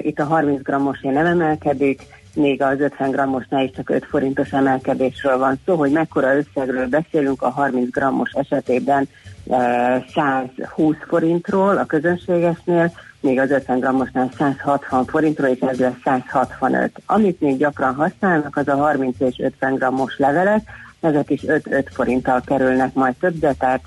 Itt 0.00 0.18
a 0.18 0.24
30 0.24 0.62
grammosé 0.62 1.08
nem 1.08 1.26
emelkedik, 1.26 2.02
még 2.34 2.62
az 2.62 2.80
50 2.80 3.10
grammosnál 3.10 3.64
is 3.64 3.70
csak 3.70 3.90
5 3.90 4.04
forintos 4.04 4.50
emelkedésről 4.50 5.38
van 5.38 5.60
szó, 5.66 5.76
hogy 5.76 5.90
mekkora 5.90 6.36
összegről 6.36 6.86
beszélünk 6.86 7.42
a 7.42 7.50
30 7.50 7.90
grammos 7.90 8.30
esetében 8.30 9.08
eh, 9.50 10.02
120 10.14 10.96
forintról 11.06 11.76
a 11.76 11.84
közönségesnél, 11.84 12.92
még 13.20 13.38
az 13.38 13.50
50 13.50 13.78
grammosnál 13.78 14.30
160 14.38 15.04
forintról, 15.04 15.48
és 15.48 15.60
ez 15.60 15.78
lesz 15.78 16.00
165. 16.04 17.02
Amit 17.06 17.40
még 17.40 17.58
gyakran 17.58 17.94
használnak, 17.94 18.56
az 18.56 18.68
a 18.68 18.76
30 18.76 19.20
és 19.20 19.38
50 19.38 19.74
grammos 19.74 20.18
levelek, 20.18 20.62
ezek 21.00 21.30
is 21.30 21.40
5-5 21.46 21.86
forinttal 21.90 22.40
kerülnek 22.40 22.94
majd 22.94 23.14
többet, 23.14 23.58
tehát 23.58 23.80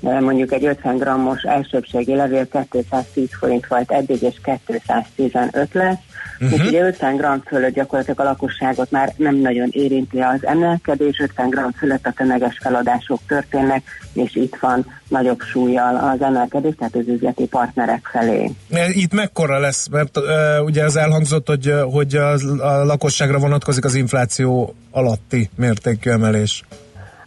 mondjuk 0.00 0.52
egy 0.52 0.64
50 0.64 0.96
grammos 0.96 1.42
elsőbségi 1.42 2.14
levél 2.14 2.48
210 2.70 3.28
forint 3.38 3.66
volt 3.66 3.90
eddig, 3.90 4.22
és 4.22 4.34
215 4.64 5.68
lesz. 5.72 5.96
Uh-huh. 6.40 6.58
És 6.58 6.68
ugye 6.68 6.80
50 6.80 7.16
gram 7.16 7.42
fölött 7.46 7.74
gyakorlatilag 7.74 8.20
a 8.20 8.22
lakosságot 8.22 8.90
már 8.90 9.12
nem 9.16 9.36
nagyon 9.36 9.68
érinti 9.72 10.18
az 10.18 10.46
emelkedés, 10.46 11.18
50 11.20 11.48
gram 11.48 11.72
fölött 11.72 12.06
a 12.06 12.12
tömeges 12.16 12.58
feladások 12.60 13.20
történnek, 13.26 13.82
és 14.12 14.34
itt 14.34 14.56
van 14.60 14.86
nagyobb 15.08 15.40
súlyjal 15.40 15.96
az 15.96 16.22
emelkedés, 16.22 16.74
tehát 16.78 16.94
az 16.94 17.08
üzleti 17.08 17.46
partnerek 17.46 18.08
felé. 18.12 18.50
Itt 18.92 19.12
mekkora 19.12 19.58
lesz? 19.58 19.88
Mert 19.88 20.16
uh, 20.16 20.24
ugye 20.64 20.84
az 20.84 20.96
elhangzott, 20.96 21.46
hogy, 21.46 21.72
hogy 21.92 22.14
a, 22.16 22.32
a 22.58 22.84
lakosságra 22.84 23.38
vonatkozik 23.38 23.84
az 23.84 23.94
infláció 23.94 24.74
alatti 24.90 25.50
mértékű 25.56 26.10
emelés. 26.10 26.64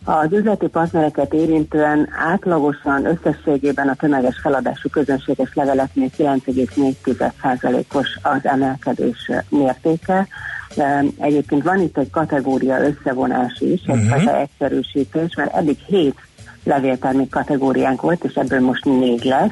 Az 0.03 0.31
üzleti 0.31 0.67
partnereket 0.67 1.33
érintően 1.33 2.09
átlagosan 2.31 3.05
összességében 3.05 3.87
a 3.87 3.95
tömeges 3.95 4.39
feladású 4.41 4.89
közönséges 4.89 5.53
leveleknél 5.53 6.09
9,4%-os 6.17 8.19
az 8.21 8.45
emelkedés 8.45 9.31
mértéke. 9.49 10.27
Egyébként 11.17 11.63
van 11.63 11.79
itt 11.79 11.97
egy 11.97 12.09
kategória 12.09 12.79
összevonás 12.79 13.59
is, 13.59 13.81
egy 13.85 13.95
uh-huh. 13.95 14.39
egyszerűsítés, 14.39 15.35
mert 15.35 15.55
eddig 15.55 15.77
7 15.87 16.15
levéltermék 16.63 17.29
kategóriánk 17.29 18.01
volt, 18.01 18.23
és 18.23 18.33
ebből 18.33 18.59
most 18.59 18.85
négy 18.85 19.23
lesz. 19.23 19.51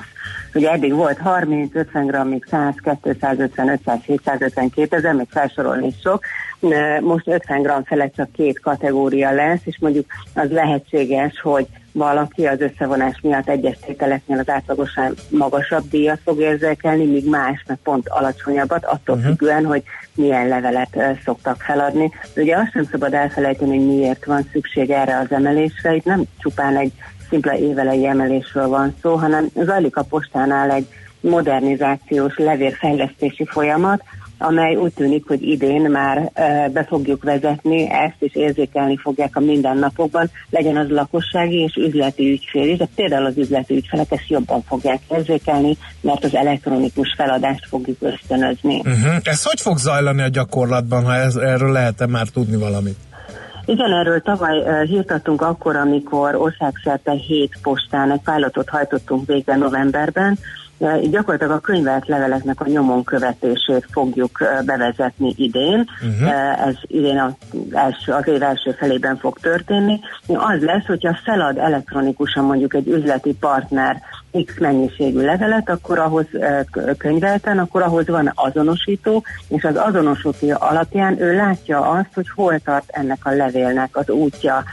Ugye 0.54 0.72
eddig 0.72 0.94
volt 0.94 1.18
30, 1.18 1.76
50 1.76 2.06
grammig 2.06 2.46
100, 2.50 2.74
250, 3.02 3.70
500, 3.70 4.00
752 4.06 4.96
ezer, 4.96 5.14
még 5.14 5.28
felsorolni 5.30 5.94
sok, 6.04 6.24
most 7.02 7.28
50 7.28 7.62
gram 7.62 7.84
felett 7.84 8.16
csak 8.16 8.32
két 8.32 8.60
kategória 8.60 9.32
lesz, 9.32 9.62
és 9.64 9.78
mondjuk 9.80 10.06
az 10.34 10.52
lehetséges, 10.52 11.40
hogy 11.42 11.68
valaki 11.92 12.46
az 12.46 12.62
összevonás 12.62 13.20
miatt 13.22 13.50
egyes 13.50 13.78
tételeknél 13.86 14.40
az 14.40 14.50
átlagosan 14.50 15.14
magasabb 15.30 15.90
díjat 15.90 16.20
fog 16.24 16.40
érzékelni, 16.40 17.06
míg 17.06 17.30
más 17.30 17.64
meg 17.68 17.78
pont 17.84 18.10
alacsonyabbat, 18.10 18.86
attól 18.86 19.16
uh-huh. 19.16 19.30
függően, 19.30 19.66
hogy 19.66 19.84
milyen 20.16 20.48
levelet 20.48 20.96
uh, 20.96 21.18
szoktak 21.26 21.62
feladni. 21.62 22.12
De 22.34 22.42
ugye 22.42 22.58
azt 22.58 22.72
sem 22.72 22.88
szabad 22.92 23.14
elfelejteni, 23.14 23.78
hogy 23.78 23.88
miért 23.88 24.26
van 24.26 24.48
szükség 24.52 24.90
erre 24.90 25.18
az 25.18 25.32
emelésre. 25.32 25.96
Itt 25.96 26.06
nem 26.06 26.24
csupán 26.38 26.78
egy 26.78 26.92
szimpla 27.30 27.58
évelei 27.58 28.06
emelésről 28.06 28.68
van 28.68 28.96
szó, 29.02 29.16
hanem 29.16 29.48
zajlik 29.56 29.96
a 29.96 30.04
postánál 30.04 30.72
egy 30.72 30.88
modernizációs 31.22 32.38
levélfejlesztési 32.38 33.46
folyamat, 33.46 34.04
amely 34.40 34.76
úgy 34.76 34.94
tűnik, 34.94 35.28
hogy 35.28 35.42
idén 35.42 35.82
már 35.82 36.32
be 36.74 36.86
fogjuk 36.88 37.24
vezetni, 37.24 37.90
ezt 37.92 38.16
is 38.20 38.36
érzékelni 38.36 38.98
fogják 38.98 39.36
a 39.36 39.40
mindennapokban, 39.40 40.30
legyen 40.50 40.78
az 40.78 40.90
lakossági 40.90 41.58
és 41.58 41.76
üzleti 41.76 42.32
ügyfél 42.32 42.70
is, 42.70 42.78
de 42.78 42.88
például 42.96 43.26
az 43.26 43.38
üzleti 43.38 43.76
ügyfelek 43.76 44.12
ezt 44.12 44.28
jobban 44.28 44.64
fogják 44.68 45.00
érzékelni, 45.12 45.78
mert 46.02 46.24
az 46.24 46.36
elektronikus 46.36 47.14
feladást 47.18 47.68
fogjuk 47.68 47.98
ösztönözni. 48.00 48.78
Uh-huh. 48.78 49.16
Ez 49.24 49.44
hogy 49.44 49.62
fog 49.62 49.78
zajlani 49.78 50.22
a 50.22 50.28
gyakorlatban, 50.28 51.04
ha 51.04 51.14
ez, 51.14 51.36
erről 51.36 51.72
lehet-e 51.72 52.08
már 52.08 52.28
tudni 52.28 52.56
valamit? 52.56 52.98
Igen, 53.66 53.94
erről 53.94 54.22
tavaly 54.22 54.58
uh, 54.58 54.84
hirtattunk 54.84 55.42
akkor, 55.42 55.76
amikor 55.76 56.36
országszerte 56.36 57.12
hét 57.12 57.58
postán 57.62 58.12
egy 58.12 58.22
pilotot 58.24 58.70
hajtottunk 58.70 59.28
végre 59.28 59.56
novemberben, 59.56 60.38
gyakorlatilag 61.10 61.52
a 61.52 61.60
könyvelt 61.60 62.08
leveleknek 62.08 62.62
a 62.62 62.68
nyomon 62.68 63.04
követését 63.04 63.86
fogjuk 63.92 64.44
bevezetni 64.66 65.34
idén. 65.38 65.88
Uh-huh. 66.02 66.68
Ez 66.68 66.76
idén 66.82 67.20
az, 67.20 67.32
első, 67.72 68.12
az 68.12 68.28
év 68.28 68.44
első 68.44 68.72
felében 68.72 69.18
fog 69.18 69.40
történni. 69.40 70.00
Az 70.28 70.62
lesz, 70.62 70.86
hogyha 70.86 71.20
felad 71.24 71.58
elektronikusan 71.58 72.44
mondjuk 72.44 72.74
egy 72.74 72.88
üzleti 72.88 73.36
partner 73.40 74.02
X 74.46 74.60
mennyiségű 74.60 75.22
levelet, 75.22 75.70
akkor 75.70 76.00
ahhoz 76.00 76.26
könyvelten, 76.98 77.60
akkor 77.60 77.82
ahhoz 77.82 78.08
van 78.08 78.32
azonosító, 78.36 79.24
és 79.48 79.64
az 79.64 79.76
azonosító 79.76 80.56
alapján 80.60 81.22
ő 81.22 81.36
látja 81.36 81.90
azt, 81.90 82.14
hogy 82.14 82.30
hol 82.36 82.60
tart 82.60 82.90
ennek 82.90 83.26
a 83.26 83.32
levélnek 83.32 83.98
az 83.98 84.10
útja, 84.10 84.64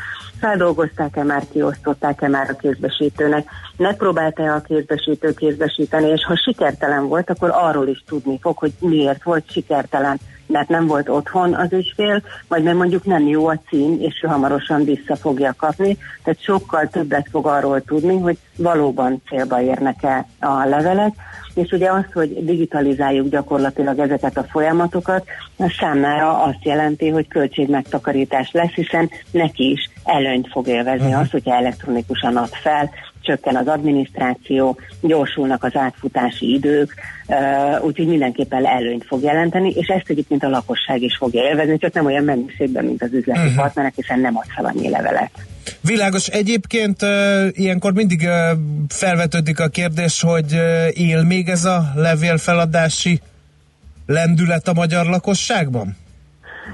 feldolgozták-e 0.47 1.23
már, 1.23 1.43
kiosztották-e 1.53 2.29
már 2.29 2.51
a 2.51 2.57
kézbesítőnek, 2.57 3.49
megpróbálta-e 3.77 4.55
a 4.55 4.61
kézbesítő 4.61 5.35
kézbesíteni, 5.35 6.09
és 6.09 6.25
ha 6.25 6.37
sikertelen 6.37 7.09
volt, 7.09 7.31
akkor 7.31 7.51
arról 7.53 7.89
is 7.89 8.05
tudni 8.07 8.39
fog, 8.43 8.59
hogy 8.59 8.73
miért 8.79 9.23
volt 9.23 9.51
sikertelen, 9.51 10.21
mert 10.47 10.69
nem 10.69 10.87
volt 10.87 11.09
otthon 11.09 11.55
az 11.55 11.73
ügyfél, 11.73 12.23
vagy 12.49 12.63
mert 12.63 12.77
mondjuk 12.77 13.05
nem 13.05 13.27
jó 13.27 13.47
a 13.47 13.61
cím, 13.69 13.97
és 14.01 14.21
ő 14.23 14.29
hamarosan 14.29 14.85
vissza 14.85 15.17
fogja 15.17 15.55
kapni, 15.57 15.97
tehát 16.23 16.43
sokkal 16.43 16.89
többet 16.89 17.29
fog 17.31 17.47
arról 17.47 17.81
tudni, 17.81 18.19
hogy 18.19 18.39
valóban 18.57 19.23
célba 19.29 19.61
érnek-e 19.61 20.27
a 20.41 20.65
levelek, 20.65 21.15
és 21.55 21.71
ugye 21.71 21.91
az, 21.91 22.05
hogy 22.13 22.45
digitalizáljuk 22.45 23.29
gyakorlatilag 23.29 23.99
ezeket 23.99 24.37
a 24.37 24.45
folyamatokat, 24.45 25.27
a 25.59 25.75
számára 25.79 26.43
azt 26.43 26.65
jelenti, 26.65 27.09
hogy 27.09 27.29
költségmegtakarítás 27.29 28.51
lesz, 28.53 28.73
hiszen 28.75 29.11
neki 29.31 29.71
is 29.71 29.91
előnyt 30.05 30.49
fog 30.49 30.67
élvezni 30.67 31.07
uh-huh. 31.07 31.21
az, 31.21 31.31
hogyha 31.31 31.55
elektronikusan 31.55 32.37
ad 32.37 32.55
fel, 32.63 32.91
csökken 33.27 33.57
az 33.57 33.67
adminisztráció, 33.67 34.79
gyorsulnak 35.01 35.65
az 35.65 35.77
átfutási 35.77 36.55
idők, 36.55 36.95
úgyhogy 37.81 38.07
mindenképpen 38.07 38.67
előnyt 38.67 39.05
fog 39.05 39.23
jelenteni, 39.23 39.71
és 39.71 39.87
ezt 39.87 40.11
egyébként 40.11 40.45
a 40.45 40.49
lakosság 40.49 41.03
is 41.03 41.17
fogja 41.17 41.43
élvezni, 41.43 41.79
csak 41.79 41.93
nem 41.93 42.07
olyan 42.07 42.25
mennyiségben, 42.25 42.85
mint 42.85 43.03
az 43.03 43.13
üzleti 43.13 43.39
uh-huh. 43.39 43.55
partnerek, 43.55 43.93
hiszen 43.97 44.21
nem 44.21 44.37
ad 44.37 44.47
fel 44.55 44.65
annyi 44.65 44.91
levelet. 44.91 45.31
Világos. 45.81 46.27
Egyébként 46.27 47.01
ilyenkor 47.51 47.93
mindig 47.93 48.29
felvetődik 48.89 49.61
a 49.61 49.69
kérdés, 49.69 50.21
hogy 50.21 50.53
él 50.91 51.23
még 51.23 51.49
ez 51.49 51.65
a 51.65 51.93
levélfeladási 51.95 53.21
lendület 54.07 54.69
a 54.69 54.73
magyar 54.73 55.07
lakosságban? 55.07 55.97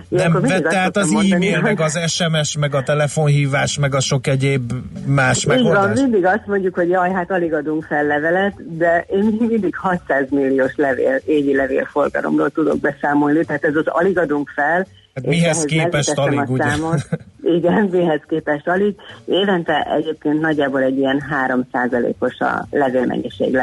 Nem 0.08 0.32
vette 0.40 0.78
át 0.78 0.96
az 0.96 1.14
e-mail, 1.30 1.60
meg 1.60 1.80
az 1.80 1.98
SMS, 2.06 2.56
meg 2.56 2.74
a 2.74 2.82
telefonhívás, 2.82 3.78
meg 3.78 3.94
a 3.94 4.00
sok 4.00 4.26
egyéb 4.26 4.72
más 5.06 5.44
megoldás? 5.44 5.84
Van, 5.84 5.92
mindig 5.92 6.24
azt 6.24 6.46
mondjuk, 6.46 6.74
hogy 6.74 6.88
jaj, 6.88 7.10
hát 7.10 7.30
alig 7.30 7.52
adunk 7.52 7.84
fel 7.84 8.04
levelet, 8.04 8.76
de 8.76 9.04
én 9.10 9.36
mindig 9.48 9.76
600 9.76 10.26
milliós 10.30 10.72
levél, 10.76 11.20
évi 11.24 11.56
levélforgalomról 11.56 12.50
tudok 12.50 12.80
beszámolni, 12.80 13.44
tehát 13.44 13.64
ez 13.64 13.76
az 13.76 13.86
alig 13.86 14.18
adunk 14.18 14.48
fel, 14.54 14.86
Hát 15.14 15.26
mihez 15.26 15.64
képest 15.64 16.18
alig, 16.18 16.50
ugye? 16.50 16.70
Számot. 16.70 17.08
Igen, 17.56 17.88
mihez 17.90 18.20
képest 18.28 18.68
alig. 18.68 18.94
Évente 19.24 19.86
egyébként 19.96 20.40
nagyjából 20.40 20.82
egy 20.82 20.96
ilyen 20.96 21.22
3%-os 21.48 22.38
a 22.38 22.66
levélmennyiség 22.70 23.58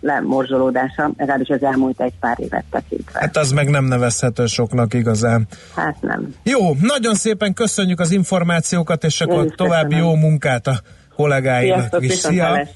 lemorzsolódása, 0.00 1.10
legalábbis 1.16 1.48
az 1.48 1.62
elmúlt 1.62 2.00
egy 2.00 2.12
pár 2.20 2.36
évet 2.40 2.64
tekintve. 2.70 3.20
Hát 3.20 3.36
az 3.36 3.52
meg 3.52 3.68
nem 3.70 3.84
nevezhető 3.84 4.46
soknak 4.46 4.94
igazán. 4.94 5.46
Hát 5.74 5.96
nem. 6.00 6.34
Jó, 6.42 6.58
nagyon 6.80 7.14
szépen 7.14 7.54
köszönjük 7.54 8.00
az 8.00 8.10
információkat, 8.10 9.04
és 9.04 9.20
akkor 9.20 9.54
további 9.54 9.96
jó 9.96 10.14
munkát 10.14 10.66
a 10.66 10.80
kollégáinak 11.16 11.96
is. 11.98 12.12
Szia! 12.12 12.66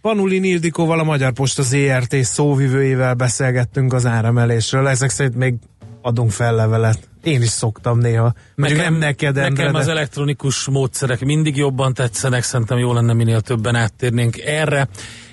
Panulin 0.00 0.44
Ildikóval, 0.44 0.98
a 0.98 1.04
Magyar 1.04 1.32
Posta 1.32 1.62
ZRT 1.62 2.14
szóvivőjével 2.22 3.14
beszélgettünk 3.14 3.92
az 3.92 4.06
áremelésről. 4.06 4.88
Ezek 4.88 5.10
szerint 5.10 5.36
még 5.36 5.54
adunk 6.02 6.30
fel 6.30 6.54
levelet. 6.54 7.08
Én 7.22 7.42
is 7.42 7.48
szoktam 7.48 7.98
néha. 7.98 8.34
Nekem, 8.54 8.76
nem 8.76 8.94
neked, 8.94 9.36
Endre, 9.36 9.48
nekem 9.48 9.72
de... 9.72 9.78
az 9.78 9.88
elektronikus 9.88 10.68
módszerek 10.68 11.24
mindig 11.24 11.56
jobban 11.56 11.94
tetszenek, 11.94 12.42
szerintem 12.42 12.78
jó 12.78 12.92
lenne 12.92 13.12
minél 13.12 13.40
többen 13.40 13.74
áttérnénk 13.74 14.38
erre. 14.38 14.88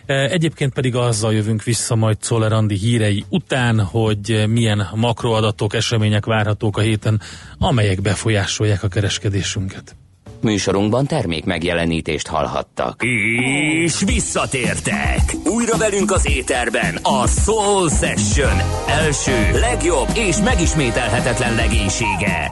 E, 0.05 0.13
egyébként 0.13 0.73
pedig 0.73 0.95
azzal 0.95 1.33
jövünk 1.33 1.63
vissza 1.63 1.95
majd 1.95 2.17
Czoller 2.19 2.53
Andi 2.53 2.75
hírei 2.75 3.25
után, 3.29 3.79
hogy 3.79 4.45
milyen 4.49 4.87
makroadatok, 4.95 5.73
események 5.73 6.25
várhatók 6.25 6.77
a 6.77 6.81
héten, 6.81 7.21
amelyek 7.57 8.01
befolyásolják 8.01 8.83
a 8.83 8.87
kereskedésünket. 8.87 9.95
Műsorunkban 10.45 11.05
termék 11.05 11.45
megjelenítést 11.45 12.27
hallhattak. 12.27 13.01
És 13.83 14.03
visszatértek! 14.05 15.21
Újra 15.45 15.77
velünk 15.77 16.11
az 16.11 16.29
éterben 16.29 16.95
a 17.01 17.27
Soul 17.27 17.89
Session 17.89 18.61
első, 18.87 19.59
legjobb 19.59 20.07
és 20.13 20.37
megismételhetetlen 20.37 21.55
legénysége. 21.55 22.51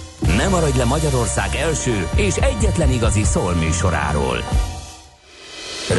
Ne 0.21 0.47
maradj 0.47 0.77
le 0.77 0.85
Magyarország 0.85 1.55
első 1.55 2.07
és 2.15 2.35
egyetlen 2.35 2.91
igazi 2.91 3.23
szól 3.23 3.53
műsoráról. 3.53 4.37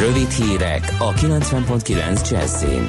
Rövid 0.00 0.30
hírek 0.30 0.94
a 0.98 1.12
90.9 1.12 2.30
Jazzin. 2.30 2.88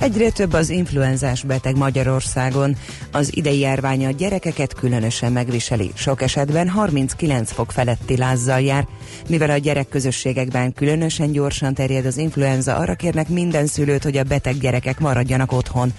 Egyre 0.00 0.30
több 0.30 0.52
az 0.52 0.68
influenzás 0.68 1.42
beteg 1.42 1.76
Magyarországon. 1.76 2.76
Az 3.12 3.36
idei 3.36 3.58
járvány 3.58 4.06
a 4.06 4.10
gyerekeket 4.10 4.74
különösen 4.74 5.32
megviseli. 5.32 5.90
Sok 5.94 6.22
esetben 6.22 6.68
39 6.68 7.52
fok 7.52 7.72
feletti 7.72 8.16
lázzal 8.16 8.60
jár. 8.60 8.86
Mivel 9.28 9.50
a 9.50 9.56
gyerekközösségekben 9.56 10.72
különösen 10.72 11.32
gyorsan 11.32 11.74
terjed 11.74 12.06
az 12.06 12.16
influenza, 12.16 12.76
arra 12.76 12.94
kérnek 12.94 13.28
minden 13.28 13.66
szülőt, 13.66 14.02
hogy 14.02 14.16
a 14.16 14.24
beteg 14.24 14.58
gyerekek 14.58 14.98
maradjanak 14.98 15.52
otthon. 15.52 15.92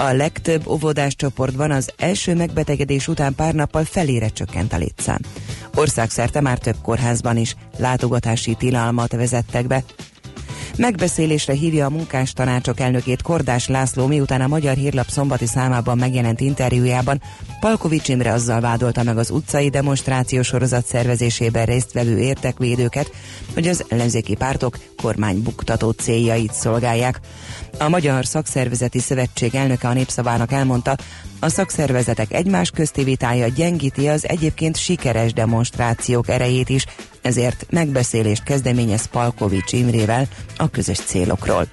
A 0.00 0.12
legtöbb 0.12 0.66
óvodás 0.66 1.16
csoportban 1.16 1.70
az 1.70 1.92
első 1.96 2.34
megbetegedés 2.34 3.08
után 3.08 3.34
pár 3.34 3.54
nappal 3.54 3.84
felére 3.84 4.28
csökkent 4.28 4.72
a 4.72 4.76
létszám. 4.76 5.18
Országszerte 5.74 6.40
már 6.40 6.58
több 6.58 6.76
kórházban 6.82 7.36
is 7.36 7.56
látogatási 7.78 8.54
tilalmat 8.54 9.12
vezettek 9.12 9.66
be. 9.66 9.84
Megbeszélésre 10.78 11.52
hívja 11.52 11.86
a 11.86 11.90
munkástanácsok 11.90 12.80
elnökét 12.80 13.22
Kordás 13.22 13.68
László, 13.68 14.06
miután 14.06 14.40
a 14.40 14.46
Magyar 14.46 14.76
Hírlap 14.76 15.08
szombati 15.08 15.46
számában 15.46 15.98
megjelent 15.98 16.40
interjújában 16.40 17.20
Palkovics 17.60 18.08
Imre 18.08 18.32
azzal 18.32 18.60
vádolta 18.60 19.02
meg 19.02 19.18
az 19.18 19.30
utcai 19.30 19.68
demonstráció 19.68 20.42
sorozat 20.42 20.86
szervezésében 20.86 21.64
résztvevő 21.64 22.18
értekvédőket, 22.18 23.10
hogy 23.54 23.68
az 23.68 23.84
ellenzéki 23.88 24.34
pártok 24.34 24.78
kormánybuktató 25.02 25.90
céljait 25.90 26.52
szolgálják. 26.52 27.20
A 27.78 27.88
Magyar 27.88 28.26
Szakszervezeti 28.26 28.98
Szövetség 28.98 29.54
elnöke 29.54 29.88
a 29.88 29.92
népszavának 29.92 30.52
elmondta, 30.52 30.96
a 31.40 31.48
szakszervezetek 31.48 32.32
egymás 32.32 32.70
közti 32.70 33.04
vitája 33.04 33.48
gyengíti 33.48 34.08
az 34.08 34.28
egyébként 34.28 34.76
sikeres 34.76 35.32
demonstrációk 35.32 36.28
erejét 36.28 36.68
is, 36.68 36.84
ezért 37.22 37.66
megbeszélést 37.70 38.42
kezdeményez 38.42 39.06
Palkovics 39.06 39.72
Imrével 39.72 40.28
a 40.56 40.68
közös 40.70 40.98
célokról. 40.98 41.66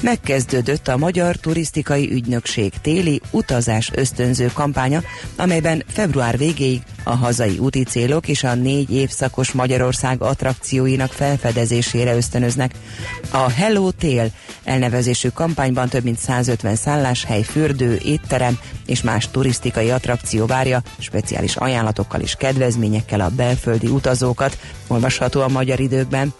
Megkezdődött 0.00 0.88
a 0.88 0.96
Magyar 0.96 1.36
Turisztikai 1.36 2.12
Ügynökség 2.12 2.72
téli 2.82 3.20
utazás 3.30 3.90
ösztönző 3.94 4.50
kampánya, 4.54 5.02
amelyben 5.36 5.82
február 5.88 6.38
végéig 6.38 6.82
a 7.02 7.14
hazai 7.14 7.58
úti 7.58 7.82
célok 7.82 8.28
és 8.28 8.44
a 8.44 8.54
négy 8.54 8.90
évszakos 8.90 9.52
Magyarország 9.52 10.22
attrakcióinak 10.22 11.12
felfedezésére 11.12 12.14
ösztönöznek. 12.16 12.74
A 13.30 13.50
Hello 13.50 13.90
Tél 13.90 14.30
elnevezésű 14.64 15.28
kampányban 15.28 15.88
több 15.88 16.04
mint 16.04 16.18
150 16.18 16.76
szálláshely, 16.76 17.42
fürdő, 17.42 18.00
étterem 18.04 18.58
és 18.86 19.02
más 19.02 19.30
turisztikai 19.30 19.90
attrakció 19.90 20.46
várja, 20.46 20.82
speciális 20.98 21.56
ajánlatokkal 21.56 22.20
és 22.20 22.34
kedvezményekkel 22.34 23.20
a 23.20 23.28
belföldi 23.28 23.86
utazókat, 23.86 24.58
olvasható 24.86 25.40
a 25.40 25.48
magyar 25.48 25.80
időkben. 25.80 26.34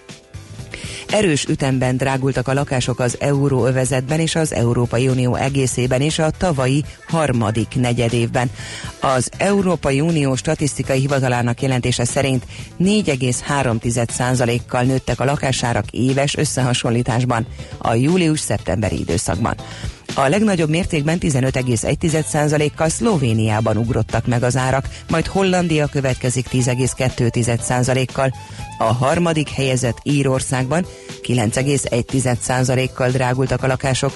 Erős 1.13 1.45
ütemben 1.45 1.97
drágultak 1.97 2.49
a 2.49 2.53
lakások 2.53 3.01
az 3.01 3.17
euróövezetben 3.21 4.21
és 4.21 4.35
az 4.35 4.53
Európai 4.53 5.09
Unió 5.09 5.35
egészében 5.35 6.01
és 6.01 6.19
a 6.19 6.31
tavalyi 6.31 6.85
harmadik 7.07 7.75
negyedévben. 7.75 8.51
Az 9.01 9.31
Európai 9.39 10.01
Unió 10.01 10.37
statisztikai 10.37 10.99
hivatalának 10.99 11.63
jelentése 11.63 12.05
szerint 12.05 12.45
4,3%-kal 12.81 14.83
nőttek 14.83 15.21
a 15.21 15.25
lakásárak 15.25 15.85
éves 15.91 16.37
összehasonlításban 16.37 17.47
a 17.79 17.95
július-szeptemberi 17.95 18.99
időszakban. 18.99 19.55
A 20.15 20.29
legnagyobb 20.29 20.69
mértékben 20.69 21.19
15,1%-kal 21.21 22.89
Szlovéniában 22.89 23.77
ugrottak 23.77 24.27
meg 24.27 24.43
az 24.43 24.57
árak, 24.57 24.89
majd 25.11 25.27
Hollandia 25.27 25.87
következik 25.87 26.47
10,2%-kal. 26.53 28.33
A 28.79 28.85
harmadik 28.85 29.49
helyezett 29.49 29.99
Írországban 30.03 30.87
9,1%-kal 31.23 33.11
drágultak 33.11 33.63
a 33.63 33.67
lakások. 33.67 34.13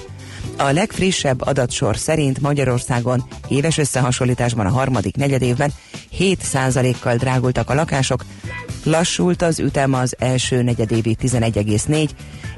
A 0.57 0.71
legfrissebb 0.71 1.41
adatsor 1.41 1.97
szerint 1.97 2.41
Magyarországon 2.41 3.23
éves 3.47 3.77
összehasonlításban 3.77 4.65
a 4.65 4.71
harmadik 4.71 5.15
negyedévben 5.15 5.73
7%-kal 6.19 7.15
drágultak 7.15 7.69
a 7.69 7.73
lakások, 7.73 8.25
lassult 8.83 9.41
az 9.41 9.59
ütem 9.59 9.93
az 9.93 10.15
első 10.19 10.61
negyedévi 10.61 11.17
11,4, 11.21 12.09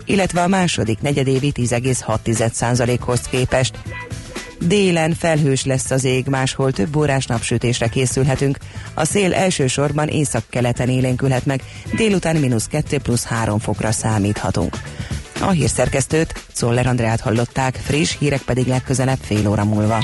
illetve 0.05 0.41
a 0.41 0.47
második 0.47 1.01
negyedévi 1.01 1.51
10,6%-hoz 1.55 3.21
képest. 3.21 3.77
Délen 4.59 5.13
felhős 5.13 5.65
lesz 5.65 5.91
az 5.91 6.03
ég, 6.03 6.25
máshol 6.25 6.71
több 6.71 6.95
órás 6.95 7.25
napsütésre 7.25 7.87
készülhetünk. 7.87 8.57
A 8.93 9.05
szél 9.05 9.33
elsősorban 9.33 10.07
északkeleten 10.07 10.89
élénkülhet 10.89 11.45
meg, 11.45 11.61
délután 11.95 12.35
mínusz 12.35 12.67
2 12.67 12.97
plusz 12.97 13.23
3 13.23 13.59
fokra 13.59 13.91
számíthatunk. 13.91 14.77
A 15.41 15.49
hírszerkesztőt, 15.49 16.45
Szoller 16.53 16.87
Andrát 16.87 17.19
hallották, 17.19 17.79
friss 17.83 18.15
hírek 18.19 18.41
pedig 18.41 18.67
legközelebb 18.67 19.19
fél 19.21 19.49
óra 19.49 19.65
múlva. 19.65 20.03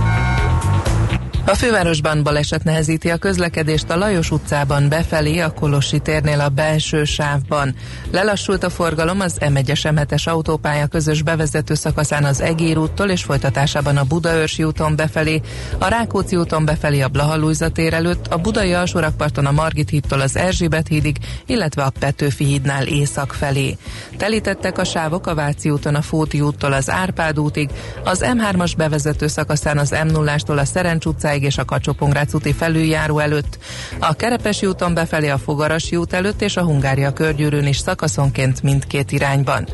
a 1.51 1.55
fővárosban 1.55 2.23
baleset 2.23 2.63
nehezíti 2.63 3.09
a 3.09 3.17
közlekedést 3.17 3.89
a 3.89 3.97
Lajos 3.97 4.31
utcában 4.31 4.89
befelé 4.89 5.39
a 5.39 5.51
Kolossi 5.51 5.99
térnél 5.99 6.39
a 6.39 6.49
belső 6.49 7.03
sávban. 7.03 7.75
Lelassult 8.11 8.63
a 8.63 8.69
forgalom 8.69 9.19
az 9.19 9.37
M1-es 9.39 9.81
M7-es 9.83 10.27
autópálya 10.27 10.87
közös 10.87 11.21
bevezető 11.21 11.73
szakaszán 11.73 12.23
az 12.23 12.41
Egér 12.41 12.77
úttól 12.77 13.09
és 13.09 13.23
folytatásában 13.23 13.97
a 13.97 14.03
Budaörsi 14.03 14.63
úton 14.63 14.95
befelé, 14.95 15.41
a 15.77 15.87
Rákóczi 15.87 16.35
úton 16.35 16.65
befelé 16.65 17.01
a 17.01 17.07
Blahalújza 17.07 17.69
tér 17.69 17.93
előtt, 17.93 18.27
a 18.27 18.37
Budai 18.37 18.73
alsórakparton 18.73 19.45
a 19.45 19.51
Margit 19.51 19.89
hídtól 19.89 20.21
az 20.21 20.35
Erzsébet 20.35 20.87
hídig, 20.87 21.17
illetve 21.45 21.83
a 21.83 21.91
Petőfi 21.99 22.43
hídnál 22.43 22.87
észak 22.87 23.33
felé. 23.33 23.77
Telítettek 24.17 24.77
a 24.77 24.83
sávok 24.83 25.27
a 25.27 25.35
Váci 25.35 25.69
úton 25.69 25.95
a 25.95 26.01
Fóti 26.01 26.41
úttól 26.41 26.73
az 26.73 26.89
Árpád 26.89 27.39
útig, 27.39 27.69
az 28.03 28.23
M3-as 28.23 28.73
bevezető 28.77 29.27
szakaszán 29.27 29.77
az 29.77 29.91
M0-ástól 29.93 30.57
a 30.57 30.65
Szerencs 30.65 31.05
utcáig 31.05 31.39
és 31.43 31.57
a 31.57 31.65
kacsó 31.65 31.95
úti 32.33 32.53
felüljáró 32.53 33.19
előtt, 33.19 33.57
a 33.99 34.13
Kerepesi 34.13 34.65
úton 34.65 34.93
befelé 34.93 35.29
a 35.29 35.37
Fogarasi 35.37 35.95
út 35.95 36.13
előtt 36.13 36.41
és 36.41 36.57
a 36.57 36.63
Hungária 36.63 37.13
körgyűrűn 37.13 37.67
is 37.67 37.77
szakaszonként 37.77 38.63
mindkét 38.63 39.11
irányban. 39.11 39.67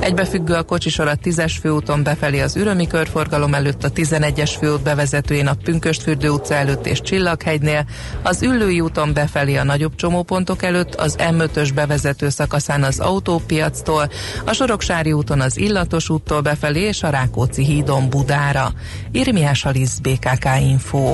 Egybefüggő 0.00 0.54
a 0.54 0.62
kocsisor 0.62 1.08
a 1.08 1.16
10-es 1.16 1.54
főúton 1.60 2.02
befelé 2.02 2.40
az 2.40 2.56
Ürömi 2.56 2.86
körforgalom 2.86 3.54
előtt, 3.54 3.84
a 3.84 3.92
11-es 3.92 4.52
főút 4.58 4.82
bevezetőjén 4.82 5.46
a 5.46 5.54
Pünköstfürdő 5.54 6.28
utca 6.28 6.54
előtt 6.54 6.86
és 6.86 7.00
Csillaghegynél, 7.00 7.86
az 8.22 8.42
Üllői 8.42 8.80
úton 8.80 9.12
befelé 9.12 9.56
a 9.56 9.64
nagyobb 9.64 9.94
csomópontok 9.94 10.62
előtt, 10.62 10.94
az 10.94 11.16
M5-ös 11.18 11.70
bevezető 11.74 12.28
szakaszán 12.28 12.82
az 12.82 13.00
autópiactól, 13.00 14.10
a 14.44 14.52
Soroksári 14.52 15.12
úton 15.12 15.40
az 15.40 15.56
Illatos 15.56 16.08
úttól 16.08 16.40
befelé 16.40 16.80
és 16.80 17.02
a 17.02 17.10
Rákóczi 17.10 17.64
hídon 17.64 18.08
Budára. 18.08 18.72
Irmiás 19.12 19.64
Alisz 19.64 19.98
BKK 19.98 20.48
Info. 20.60 21.13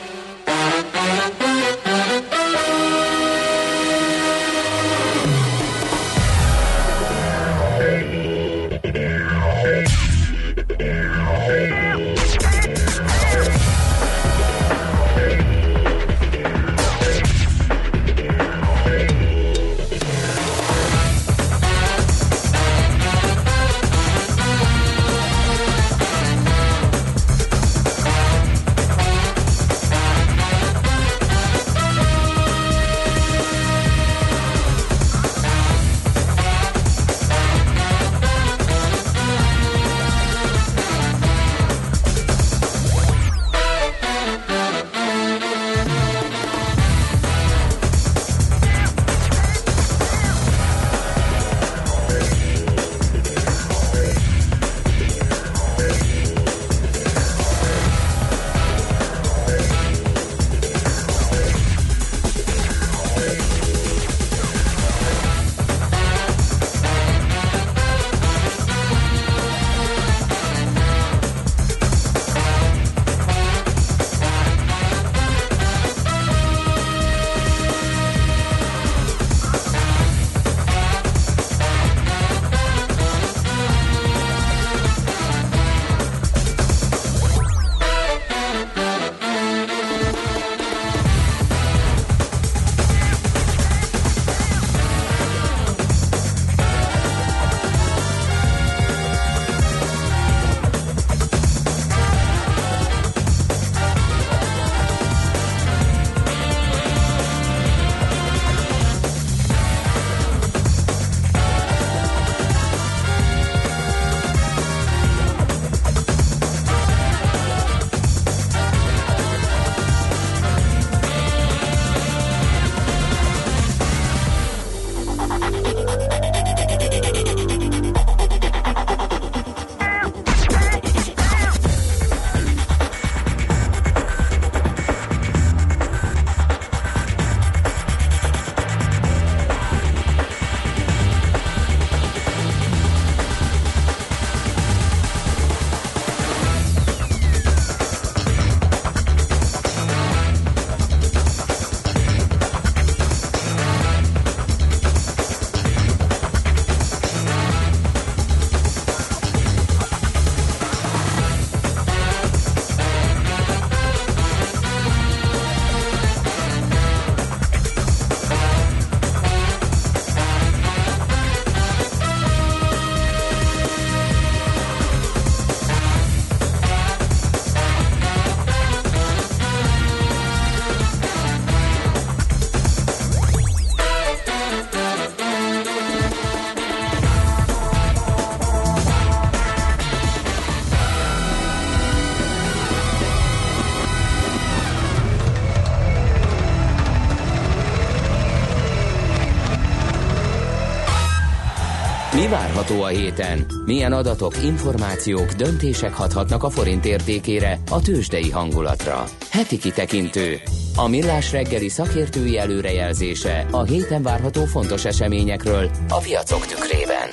Várható 202.71 202.83
a 202.83 202.87
héten? 202.87 203.45
Milyen 203.65 203.93
adatok, 203.93 204.43
információk, 204.43 205.31
döntések 205.31 205.93
hathatnak 205.93 206.43
a 206.43 206.49
forint 206.49 206.85
értékére, 206.85 207.59
a 207.69 207.81
tőzsdei 207.81 208.29
hangulatra? 208.29 209.03
Heti 209.31 209.57
kitekintő. 209.57 210.39
A 210.75 210.87
millás 210.87 211.31
reggeli 211.31 211.69
szakértői 211.69 212.37
előrejelzése 212.37 213.45
a 213.51 213.63
héten 213.63 214.01
várható 214.01 214.45
fontos 214.45 214.85
eseményekről 214.85 215.69
a 215.89 215.97
piacok 215.97 216.45
tükrében. 216.45 217.09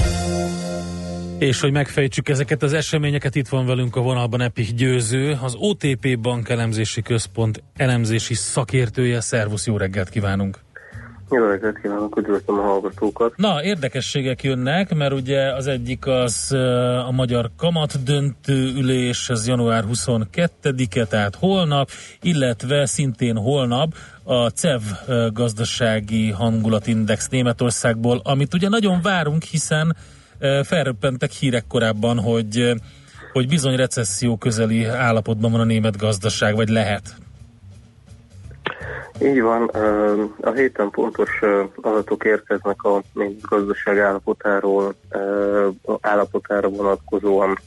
És 1.38 1.60
hogy 1.60 1.72
megfejtsük 1.72 2.28
ezeket 2.28 2.62
az 2.62 2.72
eseményeket, 2.72 3.34
itt 3.34 3.48
van 3.48 3.66
velünk 3.66 3.96
a 3.96 4.00
vonalban 4.00 4.40
Epik 4.40 4.74
Győző, 4.74 5.38
az 5.42 5.54
OTP 5.58 6.18
Bank 6.20 6.48
Elemzési 6.48 7.02
Központ 7.02 7.62
elemzési 7.76 8.34
szakértője. 8.34 9.20
Szervusz, 9.20 9.66
jó 9.66 9.76
reggelt 9.76 10.08
kívánunk! 10.08 10.67
Jó 11.30 11.44
reggelt 11.44 11.80
kívánok, 11.80 12.16
üdvözlöm 12.16 12.58
a 12.58 12.62
hallgatókat. 12.62 13.36
Na, 13.36 13.62
érdekességek 13.62 14.42
jönnek, 14.42 14.94
mert 14.94 15.12
ugye 15.12 15.54
az 15.54 15.66
egyik 15.66 16.06
az 16.06 16.52
a 17.06 17.10
magyar 17.10 17.50
kamat 17.56 18.02
döntő 18.04 18.72
ülés, 18.76 19.28
ez 19.30 19.46
január 19.46 19.84
22-e, 19.92 21.04
tehát 21.04 21.34
holnap, 21.34 21.90
illetve 22.22 22.86
szintén 22.86 23.36
holnap 23.36 23.94
a 24.24 24.48
CEV 24.48 24.82
gazdasági 25.32 26.30
hangulatindex 26.30 27.28
Németországból, 27.28 28.20
amit 28.24 28.54
ugye 28.54 28.68
nagyon 28.68 29.00
várunk, 29.02 29.42
hiszen 29.42 29.96
felröppentek 30.62 31.30
hírek 31.30 31.64
korábban, 31.68 32.18
hogy, 32.18 32.74
hogy 33.32 33.48
bizony 33.48 33.76
recesszió 33.76 34.36
közeli 34.36 34.84
állapotban 34.84 35.50
van 35.50 35.60
a 35.60 35.64
német 35.64 35.96
gazdaság, 35.96 36.54
vagy 36.54 36.68
lehet. 36.68 37.16
Így 39.22 39.40
van, 39.40 39.66
a 40.40 40.50
héten 40.50 40.90
pontos 40.90 41.30
adatok 41.76 42.24
érkeznek 42.24 42.82
a 42.82 43.02
gazdaság 43.48 43.98
állapotáról, 43.98 44.94
állapotára 46.00 46.68
vonatkozóan. 46.68 47.58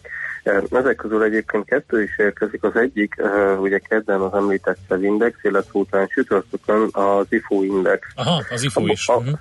Ezek 0.72 0.96
közül 0.96 1.24
egyébként 1.24 1.66
kettő 1.66 2.04
is 2.04 2.18
érkezik. 2.18 2.64
Az 2.64 2.76
egyik, 2.76 3.16
ugye 3.60 3.80
kedden 3.80 4.22
az 4.22 4.34
említett 4.34 4.94
index, 5.02 5.44
illetve 5.44 5.80
után 5.80 6.08
sütörtökön 6.08 6.88
az 6.92 7.26
IFO 7.30 7.64
index. 7.64 8.08
Aha, 8.16 8.44
az 8.50 8.64
IFO 8.64 8.86
is. 8.86 9.08
A, 9.08 9.14
a, 9.14 9.18
uh-huh. 9.18 9.34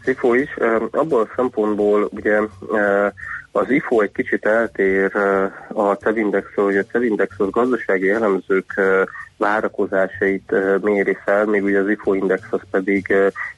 az 0.00 0.08
IFO 0.08 0.34
is. 0.34 0.56
Abból 0.90 1.20
a 1.20 1.32
szempontból 1.36 2.08
ugye 2.10 2.40
az 3.56 3.70
IFO 3.70 4.00
egy 4.00 4.12
kicsit 4.12 4.46
eltér 4.46 5.16
a 5.68 5.92
CEV-indexről, 5.92 6.64
hogy 6.64 6.76
a 6.76 6.98
az 7.38 7.50
gazdasági 7.50 8.10
elemzők 8.10 8.80
várakozásait 9.36 10.54
méri 10.80 11.16
fel, 11.24 11.44
még 11.44 11.64
ugye 11.64 11.78
az 11.78 11.88
IFO 11.88 12.14
index 12.14 12.42
az 12.50 12.60
pedig 12.70 13.14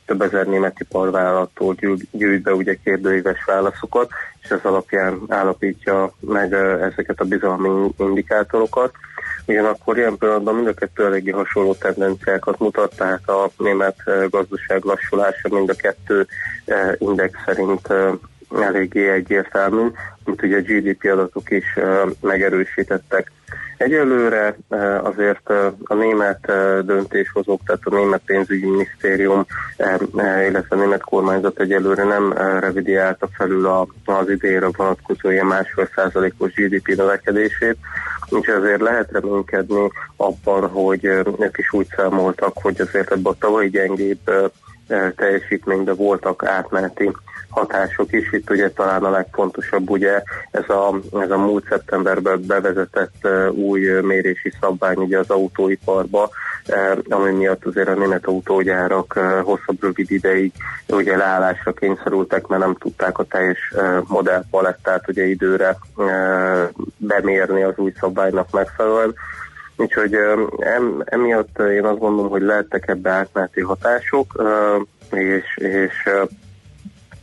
több 0.07 0.23
ezer 0.23 0.47
német 0.47 0.81
iparvállalattól 0.81 1.75
gyűjt 2.11 2.43
be 2.43 2.55
ugye 2.55 2.77
kérdőíves 2.85 3.45
válaszokat, 3.47 4.11
és 4.43 4.49
ez 4.49 4.61
alapján 4.63 5.21
állapítja 5.29 6.13
meg 6.21 6.53
ezeket 6.53 7.21
a 7.21 7.25
bizalmi 7.25 7.91
indikátorokat. 7.99 8.93
Ugyanakkor 9.47 9.97
ilyen 9.97 10.17
pillanatban 10.17 10.55
mind 10.55 10.67
a 10.67 10.75
kettő 10.75 11.05
eléggé 11.05 11.31
hasonló 11.31 11.75
tendenciákat 11.75 12.59
mutat, 12.59 12.97
tehát 12.97 13.29
a 13.29 13.51
német 13.57 13.97
gazdaság 14.31 14.85
lassulása 14.85 15.49
mind 15.51 15.69
a 15.69 15.75
kettő 15.75 16.27
index 16.99 17.39
szerint 17.45 17.89
eléggé 18.61 19.09
egyértelmű, 19.11 19.87
mint 20.25 20.43
ugye 20.43 20.57
a 20.57 20.61
GDP 20.61 21.05
adatok 21.05 21.51
is 21.51 21.79
megerősítettek. 22.21 23.33
Egyelőre 23.77 24.57
azért 25.03 25.51
a 25.85 25.95
német 25.95 26.53
döntéshozók, 26.85 27.61
tehát 27.67 27.81
a 27.85 27.95
német 27.95 28.23
pénzügyminisztérium, 28.25 29.47
illetve 30.49 30.77
a 30.77 30.79
német 30.79 31.03
kormányzat 31.03 31.61
egyelőre 31.61 32.05
nem 32.05 32.33
revidiálta 32.61 33.29
felül 33.37 33.67
az 34.05 34.29
idénre 34.31 34.69
vonatkozó 34.77 35.31
ilyen 35.31 35.47
másfél 35.47 35.89
százalékos 35.95 36.53
GDP 36.53 36.87
növekedését, 36.97 37.77
úgyhogy 38.29 38.55
azért 38.55 38.81
lehet 38.81 39.11
reménykedni 39.13 39.91
abban, 40.17 40.69
hogy 40.69 41.05
ők 41.05 41.59
is 41.59 41.73
úgy 41.73 41.87
számoltak, 41.97 42.53
hogy 42.63 42.81
azért 42.81 43.11
ebben 43.11 43.33
a 43.33 43.39
tavalyi 43.39 43.69
gyengébb 43.69 44.53
teljesítményben 45.17 45.97
voltak 45.97 46.45
átmeneti 46.45 47.11
hatások 47.51 48.13
is. 48.13 48.33
Itt 48.33 48.51
ugye 48.51 48.71
talán 48.71 49.05
a 49.05 49.11
legfontosabb 49.11 49.91
ugye 49.91 50.23
ez 50.51 50.69
a, 50.69 51.01
ez 51.21 51.31
a 51.31 51.37
múlt 51.37 51.67
szeptemberben 51.69 52.47
bevezetett 52.47 53.29
új 53.51 53.81
mérési 54.01 54.53
szabvány 54.61 54.97
ugye 54.97 55.19
az 55.19 55.31
autóiparba, 55.31 56.31
ami 57.09 57.31
miatt 57.31 57.65
azért 57.65 57.89
a 57.89 57.95
német 57.95 58.27
autógyárak 58.27 59.13
hosszabb 59.43 59.83
rövid 59.83 60.11
ideig 60.11 60.53
ugye 60.89 61.17
leállásra 61.17 61.73
kényszerültek, 61.73 62.47
mert 62.47 62.63
nem 62.63 62.75
tudták 62.75 63.19
a 63.19 63.25
teljes 63.25 63.75
modellpalettát 64.07 65.09
ugye 65.09 65.25
időre 65.25 65.77
bemérni 66.97 67.63
az 67.63 67.75
új 67.77 67.93
szabványnak 68.01 68.51
megfelelően. 68.51 69.15
Úgyhogy 69.77 70.15
em, 70.59 71.03
emiatt 71.05 71.59
én 71.59 71.85
azt 71.85 71.99
gondolom, 71.99 72.31
hogy 72.31 72.43
lehettek 72.43 72.89
ebbe 72.89 73.11
átmeneti 73.11 73.61
hatások, 73.61 74.43
és, 75.11 75.57
és 75.57 76.09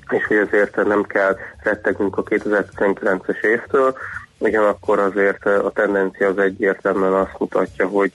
és 0.10 0.26
hogy 0.26 0.38
azért 0.38 0.76
nem 0.76 1.04
kell 1.04 1.38
rettegnünk 1.64 2.18
a 2.18 2.24
2019-es 2.24 3.44
évtől, 3.44 3.96
ugyanakkor 4.38 5.00
azért 5.00 5.46
a 5.46 5.72
tendencia 5.74 6.28
az 6.28 6.38
egyértelműen 6.38 7.14
azt 7.14 7.36
mutatja, 7.40 7.88
hogy 7.88 8.14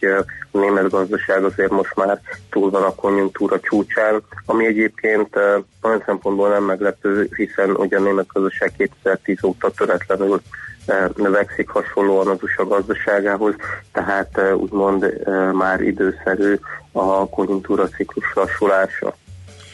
a 0.50 0.58
német 0.58 0.90
gazdaság 0.90 1.44
azért 1.44 1.70
most 1.70 1.94
már 1.94 2.20
túl 2.50 2.70
van 2.70 2.82
a 2.82 2.94
konjunktúra 2.94 3.60
csúcsán, 3.60 4.22
ami 4.46 4.66
egyébként 4.66 5.36
olyan 5.82 6.02
szempontból 6.06 6.48
nem 6.48 6.64
meglepő, 6.64 7.28
hiszen 7.36 7.70
ugye 7.70 7.98
a 7.98 8.02
német 8.02 8.26
gazdaság 8.32 8.72
2010 8.76 9.44
óta 9.44 9.70
töretlenül 9.70 10.40
növekszik 11.16 11.68
hasonlóan 11.68 12.28
az 12.28 12.42
USA 12.42 12.66
gazdaságához, 12.66 13.54
tehát 13.92 14.40
úgymond 14.54 15.26
már 15.52 15.80
időszerű 15.80 16.58
a 16.92 17.28
konjunktúra 17.28 17.88
ciklus 17.88 18.32
lassulása. 18.34 19.14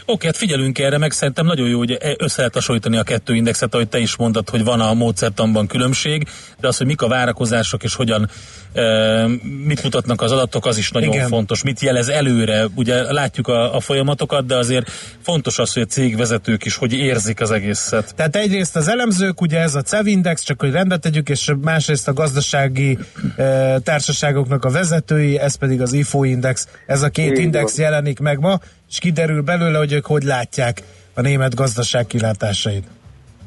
Oké, 0.09 0.27
hát 0.27 0.37
figyelünk 0.37 0.79
erre, 0.79 0.99
meg 0.99 1.13
szerintem 1.13 1.47
nagyon 1.47 1.69
jó, 1.69 1.79
hogy 1.79 1.91
e- 1.91 2.15
össze 2.19 2.35
lehet 2.37 2.55
hasonlítani 2.55 2.97
a 2.97 3.03
kettő 3.03 3.35
indexet, 3.35 3.75
ahogy 3.75 3.89
te 3.89 3.99
is 3.99 4.17
mondtad, 4.17 4.49
hogy 4.49 4.65
van 4.65 4.81
a 4.81 4.95
módszertanban 4.95 5.67
különbség, 5.67 6.29
de 6.61 6.69
az, 6.69 6.77
hogy 6.77 6.87
mik 6.87 7.03
a 7.03 7.09
várakozások 7.09 7.83
és 7.83 7.95
hogyan 7.95 8.31
e, 8.73 9.27
mit 9.65 9.83
mutatnak 9.83 10.23
az 10.23 10.33
adatok, 10.33 10.67
az 10.67 10.79
is 10.79 10.91
nagyon 10.91 11.13
Igen. 11.13 11.29
fontos. 11.29 11.63
Mit 11.63 11.81
jelez 11.81 12.09
előre? 12.09 12.67
Ugye 12.75 13.13
látjuk 13.13 13.49
a, 13.49 13.75
a 13.75 13.81
folyamatokat, 13.81 14.47
de 14.47 14.57
azért 14.57 14.91
fontos 15.23 15.59
az, 15.59 15.73
hogy 15.73 15.83
a 15.83 15.87
cégvezetők 15.87 16.65
is 16.65 16.77
hogy 16.77 16.93
érzik 16.93 17.41
az 17.41 17.51
egészet. 17.51 18.15
Tehát 18.15 18.37
egyrészt 18.37 18.77
az 18.77 18.89
elemzők, 18.89 19.41
ugye 19.41 19.61
ez 19.61 19.75
a 19.75 19.83
CEV 19.83 20.07
index, 20.07 20.43
csak 20.43 20.61
hogy 20.61 20.71
rendbe 20.71 20.97
tegyük, 20.97 21.29
és 21.29 21.53
másrészt 21.61 22.09
a 22.09 22.13
gazdasági 22.13 22.99
e, 23.37 23.79
társaságoknak 23.79 24.65
a 24.65 24.71
vezetői, 24.71 25.39
ez 25.39 25.55
pedig 25.55 25.81
az 25.81 25.93
IFO 25.93 26.25
index. 26.25 26.69
Ez 26.87 27.03
a 27.03 27.09
két 27.09 27.31
Igen. 27.31 27.43
index 27.43 27.79
jelenik 27.79 28.19
meg 28.19 28.39
ma 28.39 28.61
és 28.89 28.99
kiderül 28.99 29.43
belőle, 29.43 29.79
hogy 29.79 29.93
ők 29.93 30.07
hogy 30.07 30.23
látják 30.23 30.83
a 31.15 31.21
német 31.21 31.55
gazdaság 31.55 32.07
kilátásait. 32.07 32.85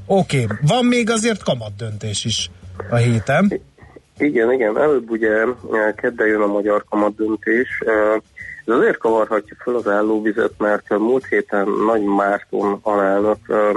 Oké, 0.05 0.43
okay. 0.43 0.57
van 0.61 0.85
még 0.85 1.09
azért 1.09 1.43
kamat 1.43 1.75
döntés 1.77 2.25
is 2.25 2.49
a 2.89 2.95
héten. 2.95 3.61
Igen, 4.17 4.51
igen, 4.51 4.77
előbb 4.77 5.09
ugye 5.09 5.29
eh, 5.29 5.53
kedden 5.95 6.27
jön 6.27 6.41
a 6.41 6.47
magyar 6.47 6.83
kamat 6.89 7.15
döntés. 7.15 7.67
Eh, 7.85 8.13
ez 8.65 8.73
azért 8.75 8.97
kavarhatja 8.97 9.55
fel 9.59 9.75
az 9.75 9.87
állóvizet, 9.87 10.51
mert 10.57 10.89
múlt 10.89 11.25
héten 11.25 11.67
Nagy 11.85 12.03
Márton 12.03 12.79
alelnök 12.81 13.37
eh, 13.47 13.69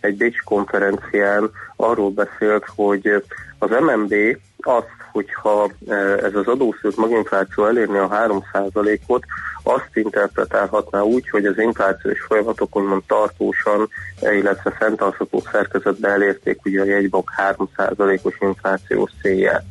egy 0.00 0.16
Bécs 0.16 0.42
konferencián 0.44 1.50
arról 1.76 2.10
beszélt, 2.10 2.64
hogy 2.76 3.24
az 3.58 3.70
MNB 3.70 4.14
azt, 4.58 4.98
hogyha 5.12 5.70
ez 6.22 6.34
az 6.34 6.46
adószült 6.46 6.96
maginfláció 6.96 7.66
elérni 7.66 7.98
a 7.98 8.08
3%-ot, 8.08 9.24
azt 9.62 9.90
interpretálhatná 9.92 11.00
úgy, 11.00 11.28
hogy 11.28 11.46
az 11.46 11.58
inflációs 11.58 12.20
folyamatok 12.20 12.76
úgymond 12.76 13.02
tartósan, 13.06 13.88
illetve 14.20 14.70
fenntartható 14.70 15.42
szerkezetbe 15.52 16.08
elérték 16.08 16.64
ugye 16.64 16.80
a 16.80 16.84
jegybank 16.84 17.30
3%-os 17.36 18.36
inflációs 18.40 19.10
célját. 19.22 19.64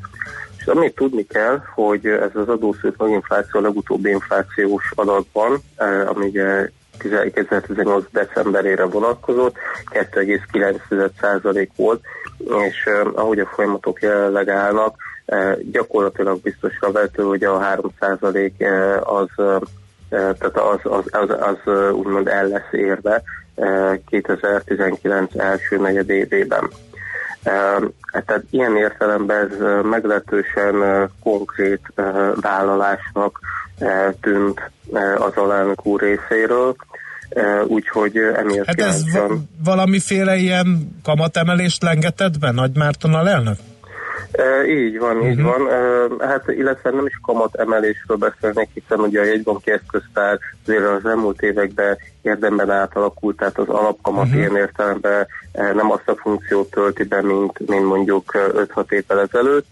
És 0.59 0.65
amit 0.65 0.95
tudni 0.95 1.25
kell, 1.25 1.61
hogy 1.75 2.05
ez 2.05 2.29
az 2.33 2.49
adószült 2.49 2.97
maginfláció 2.97 3.59
a 3.59 3.63
legutóbbi 3.63 4.09
inflációs 4.09 4.91
adatban, 4.95 5.57
eh, 5.75 6.09
ami 6.09 6.25
ugye 6.25 6.69
2018. 6.97 8.05
decemberére 8.11 8.85
vonatkozott, 8.85 9.55
2,9% 9.89 11.69
volt, 11.75 12.01
és 12.37 12.85
eh, 12.85 13.07
ahogy 13.13 13.39
a 13.39 13.45
folyamatok 13.45 14.01
jelenleg 14.01 14.49
állnak, 14.49 14.95
eh, 15.25 15.55
gyakorlatilag 15.71 16.41
biztosra 16.41 16.91
vető, 16.91 17.23
hogy 17.23 17.43
a 17.43 17.59
3% 17.59 18.63
az 19.03 19.61
tehát 20.09 20.57
az, 20.57 20.79
az, 20.83 21.03
az, 21.11 21.29
az 21.29 21.73
úgymond 21.93 22.27
el 22.27 22.47
lesz 22.47 22.71
érve 22.71 23.21
2019 24.09 25.35
első 25.35 25.77
negyedévében. 25.77 26.69
Tehát 28.11 28.43
ilyen 28.49 28.75
értelemben 28.77 29.49
ez 29.49 29.57
meglehetősen 29.83 31.09
konkrét 31.23 31.81
vállalásnak 32.41 33.39
tűnt 34.21 34.71
az 35.17 35.31
alelnök 35.35 35.85
úr 35.85 36.01
részéről. 36.01 36.75
úgyhogy 37.67 38.17
emiatt 38.17 38.65
Hát 38.65 38.81
ez 38.81 39.13
va- 39.13 39.39
valamiféle 39.63 40.35
ilyen 40.35 40.99
kamatemelést 41.03 41.83
lengetett 41.83 42.39
be 42.39 42.51
Nagy 42.51 42.75
Márton 42.75 43.27
elnök? 43.27 43.57
E, 44.31 44.67
így 44.67 44.99
van, 44.99 45.15
uh-huh. 45.15 45.31
így 45.31 45.41
van. 45.41 45.69
E, 45.69 46.27
hát 46.27 46.47
illetve 46.47 46.89
nem 46.89 47.05
is 47.05 47.19
kamat 47.21 47.55
emelésről 47.55 48.17
beszélnek, 48.17 48.69
hiszen 48.73 48.99
ugye 48.99 49.21
a 49.21 49.25
jegybanki 49.25 49.71
eszköztár 49.71 50.39
azért 50.65 50.85
az 50.85 51.05
elmúlt 51.05 51.41
években 51.41 51.97
érdemben 52.21 52.71
átalakult, 52.71 53.37
tehát 53.37 53.57
az 53.57 53.69
alapkamat 53.69 54.25
uh-huh. 54.25 54.39
ilyen 54.39 54.55
értelemben 54.55 55.27
nem 55.51 55.91
azt 55.91 56.09
a 56.09 56.15
funkciót 56.15 56.69
tölti 56.69 57.03
be, 57.03 57.21
mint, 57.21 57.67
mint 57.67 57.85
mondjuk 57.85 58.31
5-6 58.33 58.91
évvel 58.91 59.19
ezelőtt, 59.19 59.65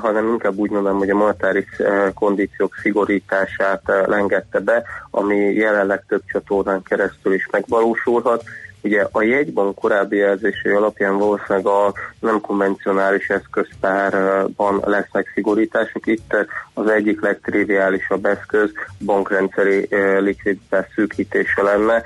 hanem 0.00 0.28
inkább 0.28 0.56
úgy 0.56 0.70
mondom, 0.70 0.98
hogy 0.98 1.10
a 1.10 1.14
monetáris 1.14 1.66
kondíciók 2.14 2.74
szigorítását 2.82 3.82
lengette 4.06 4.60
be, 4.60 4.82
ami 5.10 5.36
jelenleg 5.36 6.04
több 6.08 6.22
csatornán 6.26 6.82
keresztül 6.82 7.34
is 7.34 7.48
megvalósulhat, 7.50 8.44
Ugye 8.84 9.06
a 9.12 9.22
jegybank 9.22 9.74
korábbi 9.74 10.16
jelzései 10.16 10.72
alapján 10.72 11.18
valószínűleg 11.18 11.66
a 11.66 11.92
nem 12.20 12.40
konvencionális 12.40 13.28
eszköztárban 13.28 14.82
lesznek 14.84 15.30
szigorítások. 15.34 16.06
Itt 16.06 16.36
az 16.74 16.88
egyik 16.88 17.20
legtriviálisabb 17.20 18.24
eszköz 18.24 18.70
bankrendszeri 19.04 19.88
likviditás 20.18 20.86
szűkítése 20.94 21.62
lenne 21.62 22.02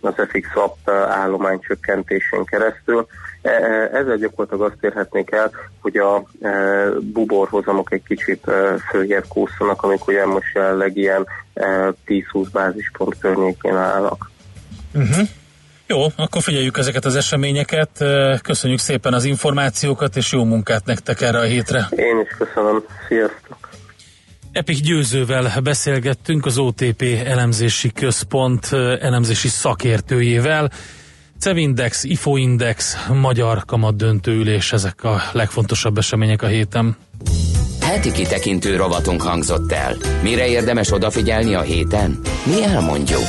az 0.00 0.14
FX 0.28 0.48
swap 0.50 0.90
állomány 1.08 1.60
csökkentésén 1.60 2.44
keresztül. 2.44 3.06
Eh, 3.42 3.92
ezzel 3.92 4.16
gyakorlatilag 4.16 4.72
azt 4.72 4.84
érhetnék 4.84 5.30
el, 5.30 5.50
hogy 5.80 5.96
a 5.96 6.24
buborhozamok 7.00 7.92
egy 7.92 8.02
kicsit 8.02 8.50
följebb 8.90 9.24
kúszanak, 9.28 9.82
amik 9.82 10.06
ugye 10.06 10.26
most 10.26 10.54
jelenleg 10.54 10.96
ilyen 10.96 11.26
10-20 12.06 12.46
bázispont 12.52 13.18
környékén 13.18 13.76
állnak. 13.76 14.30
Uh-huh. 14.94 15.28
Jó, 15.86 16.06
akkor 16.16 16.42
figyeljük 16.42 16.78
ezeket 16.78 17.04
az 17.04 17.16
eseményeket. 17.16 18.04
Köszönjük 18.42 18.78
szépen 18.78 19.14
az 19.14 19.24
információkat, 19.24 20.16
és 20.16 20.32
jó 20.32 20.44
munkát 20.44 20.84
nektek 20.84 21.20
erre 21.20 21.38
a 21.38 21.42
hétre. 21.42 21.88
Én 21.90 22.20
is 22.20 22.36
köszönöm. 22.38 22.84
Sziasztok! 23.08 23.68
Epik 24.52 24.80
Győzővel 24.80 25.60
beszélgettünk 25.62 26.46
az 26.46 26.58
OTP 26.58 27.02
elemzési 27.24 27.92
központ 27.92 28.72
elemzési 29.00 29.48
szakértőjével. 29.48 30.70
Cevindex, 31.38 32.04
Ifoindex, 32.04 33.06
Magyar 33.08 33.64
Kamat 33.64 33.96
döntőülés, 33.96 34.72
ezek 34.72 35.04
a 35.04 35.22
legfontosabb 35.32 35.98
események 35.98 36.42
a 36.42 36.46
héten. 36.46 36.96
Heti 37.80 38.12
kitekintő 38.12 38.76
rovatunk 38.76 39.22
hangzott 39.22 39.72
el. 39.72 39.96
Mire 40.22 40.48
érdemes 40.48 40.92
odafigyelni 40.92 41.54
a 41.54 41.60
héten? 41.60 42.20
Mi 42.44 42.64
elmondjuk. 42.64 43.24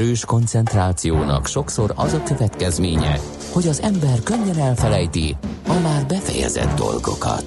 Erős 0.00 0.24
koncentrációnak 0.24 1.46
sokszor 1.46 1.92
az 1.96 2.12
a 2.12 2.22
következménye, 2.22 3.18
hogy 3.52 3.66
az 3.68 3.80
ember 3.80 4.20
könnyen 4.24 4.58
elfelejti 4.58 5.36
a 5.66 5.78
már 5.82 6.06
befejezett 6.06 6.76
dolgokat. 6.76 7.44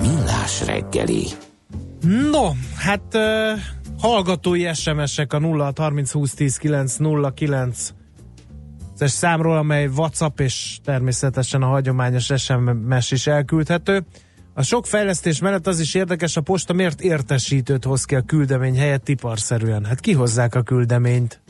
Millás 0.00 0.66
reggeli. 0.66 1.26
No, 2.30 2.48
hát 2.76 3.14
uh, 3.14 3.60
hallgatói 3.98 4.74
SMS-ek 4.74 5.32
a 5.32 5.38
0 5.38 5.72
30 5.76 6.12
20 6.12 6.34
10 6.34 6.56
9 6.56 6.96
0 6.96 7.30
9 7.30 7.92
es 8.98 9.10
számról, 9.10 9.56
amely 9.56 9.86
WhatsApp 9.86 10.40
és 10.40 10.78
természetesen 10.84 11.62
a 11.62 11.66
hagyományos 11.66 12.30
SMS 12.36 13.10
is 13.10 13.26
elküldhető. 13.26 14.04
A 14.54 14.62
sok 14.62 14.86
fejlesztés 14.86 15.40
mellett 15.40 15.66
az 15.66 15.80
is 15.80 15.94
érdekes, 15.94 16.36
a 16.36 16.40
posta 16.40 16.72
miért 16.72 17.00
értesítőt 17.00 17.84
hoz 17.84 18.04
ki 18.04 18.14
a 18.14 18.22
küldemény 18.22 18.78
helyett 18.78 19.04
tiparszerűen. 19.04 19.84
Hát 19.84 20.00
kihozzák 20.00 20.54
a 20.54 20.62
küldeményt. 20.62 21.40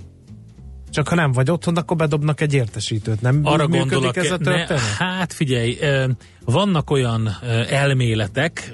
Csak 0.91 1.09
ha 1.09 1.15
nem 1.15 1.33
vagy 1.33 1.51
otthon, 1.51 1.77
akkor 1.77 1.97
bedobnak 1.97 2.41
egy 2.41 2.55
értesítőt. 2.55 3.21
Nem 3.21 3.41
Arra 3.43 3.69
gondolok, 3.69 4.17
ez 4.17 4.31
a 4.31 4.37
ne, 4.39 4.45
történet? 4.45 4.79
hát 4.81 5.33
figyelj, 5.33 5.77
ö, 5.81 6.05
vannak 6.45 6.91
olyan 6.91 7.37
ö, 7.43 7.61
elméletek, 7.69 8.73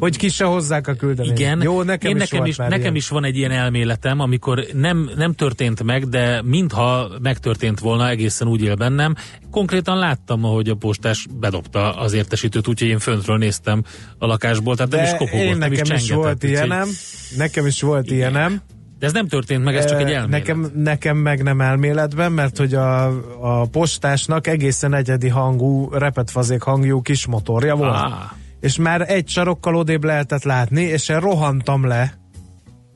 Hogy 0.00 0.16
ki 0.16 0.28
se 0.28 0.44
hozzák 0.44 0.88
a 0.88 0.94
küldeményt. 0.94 1.38
Igen, 1.38 1.62
Jó, 1.62 1.82
nekem 1.82 2.10
Én 2.10 2.20
is 2.20 2.30
nekem, 2.30 2.46
is, 2.46 2.56
nekem 2.56 2.80
ilyen. 2.80 2.94
is 2.94 3.08
van 3.08 3.24
egy 3.24 3.36
ilyen 3.36 3.50
elméletem, 3.50 4.20
amikor 4.20 4.64
nem, 4.72 5.10
nem 5.16 5.32
történt 5.34 5.82
meg, 5.82 6.08
de 6.08 6.42
mintha 6.42 7.10
megtörtént 7.22 7.80
volna, 7.80 8.08
egészen 8.08 8.48
úgy 8.48 8.62
él 8.62 8.74
bennem. 8.74 9.14
Konkrétan 9.50 9.98
láttam, 9.98 10.44
ahogy 10.44 10.68
a 10.68 10.74
postás 10.74 11.26
bedobta 11.38 11.92
az 11.98 12.12
értesítőt, 12.12 12.68
úgyhogy 12.68 12.88
én 12.88 12.98
föntről 12.98 13.36
néztem 13.38 13.82
a 14.18 14.26
lakásból, 14.26 14.76
tehát 14.76 14.90
nem 14.92 15.02
is 15.04 15.10
De 15.10 15.16
kopogott, 15.16 15.40
én 15.40 15.56
nem 15.56 15.72
is 15.72 15.78
nekem 15.78 15.96
is, 15.96 16.02
csengetett. 16.04 16.24
volt 16.24 16.42
ilyenem. 16.42 16.88
Nekem 17.36 17.66
is 17.66 17.80
volt 17.82 18.04
Igen. 18.06 18.16
ilyenem. 18.16 18.60
De 19.04 19.10
ez 19.10 19.16
nem 19.16 19.28
történt 19.28 19.64
meg, 19.64 19.76
ez 19.76 19.84
csak 19.84 20.00
egy 20.00 20.10
elmélet. 20.10 20.28
Nekem, 20.28 20.70
nekem 20.74 21.16
meg 21.16 21.42
nem 21.42 21.60
elméletben, 21.60 22.32
mert 22.32 22.58
hogy 22.58 22.74
a, 22.74 23.06
a 23.40 23.66
postásnak 23.66 24.46
egészen 24.46 24.94
egyedi 24.94 25.28
hangú, 25.28 25.88
repetfazék 25.90 26.62
hangjú 26.62 27.02
kis 27.02 27.26
motorja 27.26 27.74
volt. 27.74 27.94
Ah. 27.94 28.12
És 28.60 28.76
már 28.76 29.10
egy 29.10 29.28
sarokkal 29.28 29.74
odébb 29.74 30.04
lehetett 30.04 30.42
látni, 30.42 30.82
és 30.82 31.08
én 31.08 31.20
rohantam 31.20 31.86
le, 31.86 32.18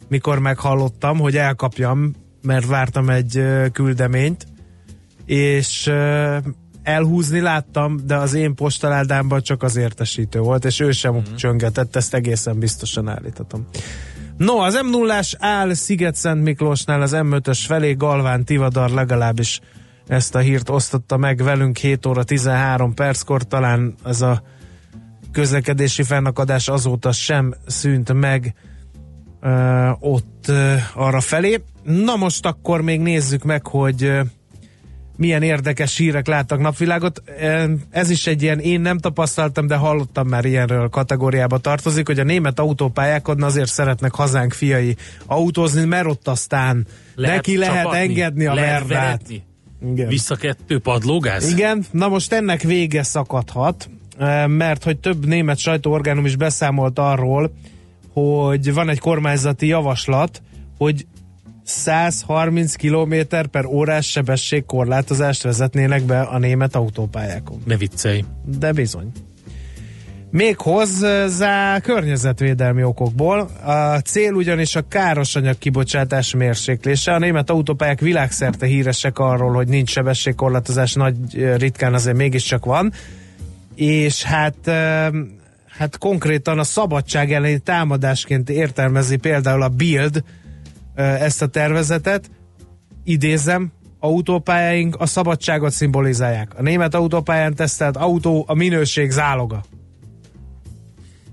mikor 0.09 0.39
meghallottam, 0.39 1.19
hogy 1.19 1.37
elkapjam, 1.37 2.15
mert 2.43 2.67
vártam 2.67 3.11
egy 3.11 3.43
küldeményt, 3.73 4.47
és 5.27 5.93
elhúzni 6.83 7.41
láttam, 7.41 7.97
de 8.07 8.17
az 8.17 8.35
én 8.35 8.55
postaládámban 8.55 9.43
csak 9.43 9.63
az 9.63 9.77
értesítő 9.77 10.39
volt, 10.39 10.65
és 10.65 10.81
ő 10.81 10.91
sem 10.91 11.15
mm. 11.15 11.35
csöngetett, 11.37 11.97
ezt 11.97 12.15
egészen 12.15 12.59
biztosan 12.59 13.09
állítatom. 13.09 13.67
No, 14.39 14.57
az 14.57 14.74
m 14.74 14.91
0 14.91 15.20
áll 15.39 15.74
Sziget-Szent 15.74 16.43
Miklósnál 16.43 17.03
az 17.03 17.12
M5-ös 17.14 17.61
felé, 17.66 17.93
Galván 17.93 18.45
Tivadar 18.45 18.91
legalábbis 18.91 19.61
ezt 20.07 20.34
a 20.34 20.39
hírt 20.39 20.70
osztotta 20.70 21.16
meg 21.16 21.43
velünk 21.43 21.76
7 21.76 22.07
óra 22.07 22.22
13 22.22 22.95
perckor, 22.95 23.43
talán 23.43 23.95
ez 24.05 24.20
a 24.20 24.43
közlekedési 25.32 26.03
fennakadás 26.03 26.68
azóta 26.68 27.12
sem 27.12 27.55
szűnt 27.66 28.12
meg 28.12 28.55
ö, 29.41 29.91
ott 30.01 30.45
ö, 30.49 30.74
arra 30.95 31.20
felé. 31.20 31.62
Na 31.82 32.16
most 32.16 32.47
akkor 32.47 32.80
még 32.80 33.01
nézzük 33.01 33.43
meg, 33.45 33.66
hogy 33.66 34.03
ö, 34.03 34.20
milyen 35.19 35.43
érdekes 35.43 35.97
hírek 35.97 36.27
láttak 36.27 36.61
napvilágot. 36.61 37.23
Ez 37.91 38.11
is 38.11 38.27
egy 38.27 38.43
ilyen, 38.43 38.59
én 38.59 38.81
nem 38.81 38.99
tapasztaltam, 38.99 39.66
de 39.66 39.77
hallottam 39.77 40.29
már 40.29 40.45
ilyenről 40.45 40.89
kategóriába 40.89 41.59
tartozik, 41.59 42.07
hogy 42.07 42.19
a 42.19 42.25
német 42.25 42.59
autópályákon 42.59 43.43
azért 43.43 43.71
szeretnek 43.71 44.14
hazánk 44.14 44.53
fiai 44.53 44.97
autózni, 45.27 45.85
mert 45.85 46.07
ott 46.07 46.29
aztán 46.29 46.87
Lehet 47.14 47.37
neki 47.37 47.57
lehet 47.57 47.77
csapatni, 47.77 47.99
engedni 48.01 48.47
a 48.47 48.55
lehet 48.55 48.79
verdát. 48.87 49.05
veretni. 49.05 49.43
Igen. 49.93 50.09
Visszakettő 50.09 50.79
padlógáz? 50.79 51.51
Igen, 51.51 51.85
na 51.91 52.09
most 52.09 52.33
ennek 52.33 52.62
vége 52.62 53.03
szakadhat, 53.03 53.91
mert 54.47 54.85
hogy 54.85 54.99
több 54.99 55.27
német 55.27 55.59
sajtóorgánum 55.59 56.25
is 56.27 56.37
beszámolt 56.37 56.99
arról, 56.99 57.53
hogy 58.12 58.73
van 58.75 58.89
egy 58.89 58.99
kormányzati 58.99 59.66
javaslat, 59.66 60.43
hogy 60.79 61.07
130 61.69 62.75
km 62.75 63.14
per 63.51 63.64
órás 63.64 64.11
sebességkorlátozást 64.11 65.43
vezetnének 65.43 66.03
be 66.03 66.21
a 66.21 66.39
német 66.39 66.75
autópályákon. 66.75 67.62
Ne 67.64 67.77
viccelj. 67.77 68.25
De 68.59 68.73
bizony. 68.73 69.12
Még 70.31 70.59
hozzá 70.59 71.81
környezetvédelmi 71.81 72.83
okokból. 72.83 73.39
A 73.64 73.99
cél 73.99 74.33
ugyanis 74.33 74.77
a 74.77 74.89
károsanyag 74.89 75.59
kibocsátás 75.59 76.35
mérséklése. 76.35 77.12
A 77.12 77.19
német 77.19 77.51
autópályák 77.51 78.01
világszerte 78.01 78.66
híresek 78.66 79.19
arról, 79.19 79.53
hogy 79.53 79.69
nincs 79.69 79.91
sebességkorlátozás, 79.91 80.93
nagy 80.93 81.16
ritkán 81.57 81.95
azért 81.95 82.16
mégiscsak 82.16 82.64
van. 82.64 82.93
És 83.75 84.23
hát 84.23 84.71
hát 85.79 85.99
konkrétan 85.99 86.59
a 86.59 86.64
szabadság 86.64 87.33
elleni 87.33 87.59
támadásként 87.59 88.51
értelmezi 88.51 89.16
például 89.16 89.62
a 89.62 89.69
Bild 89.69 90.23
ezt 91.03 91.42
a 91.42 91.46
tervezetet. 91.46 92.30
Idézem, 93.05 93.72
autópályáink 94.01 94.96
a 94.99 95.07
szabadságot 95.07 95.72
szimbolizálják. 95.72 96.53
A 96.59 96.62
német 96.62 96.94
autópályán 96.94 97.55
tesztelt 97.55 97.96
autó 97.96 98.44
a 98.49 98.55
minőség 98.55 99.11
záloga. 99.11 99.64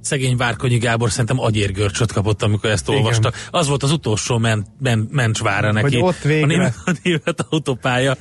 Szegény 0.01 0.37
Várkonyi 0.37 0.77
Gábor 0.77 1.11
szerintem 1.11 1.39
agyérgörcsöt 1.39 2.11
kapott, 2.11 2.41
amikor 2.41 2.69
ezt 2.69 2.87
Igen. 2.87 2.99
olvasta. 2.99 3.31
Az 3.51 3.67
volt 3.67 3.83
az 3.83 3.91
utolsó 3.91 4.37
men, 4.37 4.65
men, 4.79 5.07
mencsvára 5.11 5.71
neki. 5.71 5.99
Hogy 5.99 6.07
ott 6.07 6.21
végre. 6.21 6.43
A 6.43 6.47
német, 6.47 6.75
a 6.85 6.91
német 7.03 7.45
autópálya. 7.49 8.15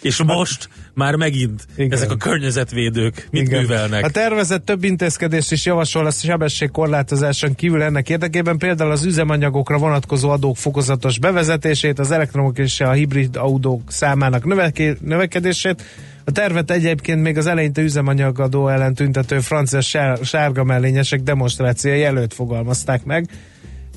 És 0.00 0.22
most 0.22 0.68
már 0.94 1.14
megint 1.14 1.66
Igen. 1.76 1.92
ezek 1.92 2.10
a 2.10 2.16
környezetvédők 2.16 3.28
mit 3.30 3.42
Igen. 3.42 3.60
művelnek? 3.60 4.04
A 4.04 4.08
tervezet 4.08 4.62
több 4.62 4.84
intézkedést 4.84 5.52
is 5.52 5.64
javasol 5.64 6.06
a 6.06 6.10
sebességkorlátozáson 6.10 7.54
kívül 7.54 7.82
ennek 7.82 8.08
érdekében, 8.08 8.58
például 8.58 8.90
az 8.90 9.04
üzemanyagokra 9.04 9.78
vonatkozó 9.78 10.30
adók 10.30 10.56
fokozatos 10.56 11.18
bevezetését, 11.18 11.98
az 11.98 12.10
elektromok 12.10 12.58
és 12.58 12.80
a 12.80 12.90
hibrid 12.90 13.36
autók 13.36 13.82
számának 13.88 14.44
növeké- 14.44 15.00
növekedését. 15.00 15.82
A 16.24 16.30
tervet 16.30 16.70
egyébként 16.70 17.22
még 17.22 17.36
az 17.38 17.46
eleinte 17.46 17.82
üzemanyagadó 17.82 18.68
ellen 18.68 18.94
tüntető 18.94 19.40
francia 19.40 19.80
sár- 19.80 20.24
sárga 20.24 20.64
mellényesek 20.64 21.20
demonstrációi 21.20 22.04
előtt 22.04 22.34
fogalmazták 22.34 23.04
meg. 23.04 23.28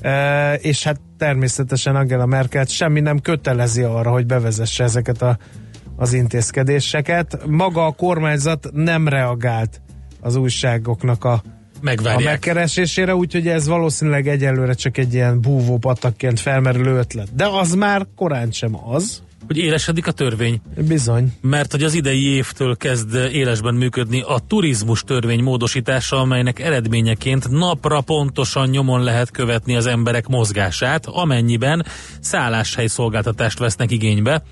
E, 0.00 0.54
és 0.54 0.82
hát 0.82 1.00
természetesen 1.18 1.96
Angela 1.96 2.26
Merkel 2.26 2.64
semmi 2.64 3.00
nem 3.00 3.20
kötelezi 3.20 3.82
arra, 3.82 4.10
hogy 4.10 4.26
bevezesse 4.26 4.84
ezeket 4.84 5.22
a, 5.22 5.38
az 5.96 6.12
intézkedéseket. 6.12 7.46
Maga 7.46 7.86
a 7.86 7.92
kormányzat 7.92 8.68
nem 8.72 9.08
reagált 9.08 9.80
az 10.20 10.36
újságoknak 10.36 11.24
a, 11.24 11.32
a 11.32 11.42
Megvárják. 11.80 12.24
megkeresésére, 12.24 13.14
úgyhogy 13.14 13.48
ez 13.48 13.66
valószínűleg 13.66 14.28
egyelőre 14.28 14.74
csak 14.74 14.96
egy 14.98 15.14
ilyen 15.14 15.40
búvó 15.40 15.78
patakként 15.78 16.40
felmerülő 16.40 16.98
ötlet. 16.98 17.34
De 17.34 17.46
az 17.46 17.74
már 17.74 18.06
korán 18.16 18.50
sem 18.50 18.88
az. 18.88 19.24
Hogy 19.46 19.56
élesedik 19.56 20.06
a 20.06 20.12
törvény. 20.12 20.60
Bizony. 20.88 21.32
Mert 21.40 21.72
hogy 21.72 21.82
az 21.82 21.94
idei 21.94 22.26
évtől 22.26 22.76
kezd 22.76 23.14
élesben 23.32 23.74
működni 23.74 24.20
a 24.20 24.38
turizmus 24.46 25.02
törvény 25.02 25.42
módosítása, 25.42 26.20
amelynek 26.20 26.58
eredményeként 26.58 27.48
napra 27.48 28.00
pontosan 28.00 28.68
nyomon 28.68 29.02
lehet 29.02 29.30
követni 29.30 29.76
az 29.76 29.86
emberek 29.86 30.26
mozgását, 30.26 31.06
amennyiben 31.06 31.86
szálláshely 32.20 32.86
szolgáltatást 32.86 33.58
vesznek 33.58 33.90
igénybe. 33.90 34.42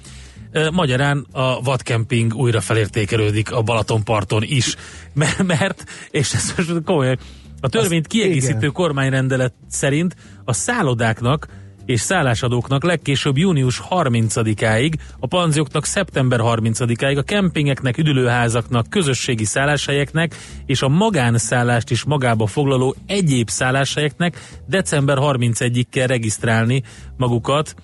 Magyarán 0.73 1.27
a 1.33 1.61
vadkemping 1.61 2.35
újra 2.35 2.61
felértékelődik 2.61 3.53
a 3.53 3.63
Balatonparton 3.63 4.43
is, 4.43 4.77
mert, 5.13 5.43
mert 5.43 5.85
és 6.11 6.33
ez 6.33 6.55
most 6.57 6.83
komolyan, 6.85 7.19
a 7.61 7.69
törvényt 7.69 8.07
kiegészítő 8.07 8.57
igen. 8.57 8.73
kormányrendelet 8.73 9.55
szerint 9.69 10.17
a 10.45 10.53
szállodáknak 10.53 11.49
és 11.87 12.01
szállásadóknak 12.01 12.85
legkésőbb 12.85 13.37
június 13.37 13.83
30-áig, 13.91 14.93
a 15.19 15.27
panzióknak 15.27 15.85
szeptember 15.85 16.41
30-áig, 16.43 17.19
a 17.19 17.23
kempingeknek, 17.23 17.99
üdülőházaknak, 17.99 18.91
közösségi 18.91 19.45
szálláshelyeknek 19.45 20.37
és 20.67 20.83
a 20.83 20.89
magánszállást 20.89 21.91
is 21.91 22.05
magába 22.05 22.47
foglaló 22.47 22.95
egyéb 23.07 23.49
szálláshelyeknek 23.49 24.61
december 24.67 25.17
31-ig 25.21 25.85
kell 25.91 26.07
regisztrálni 26.07 26.83
magukat 27.17 27.75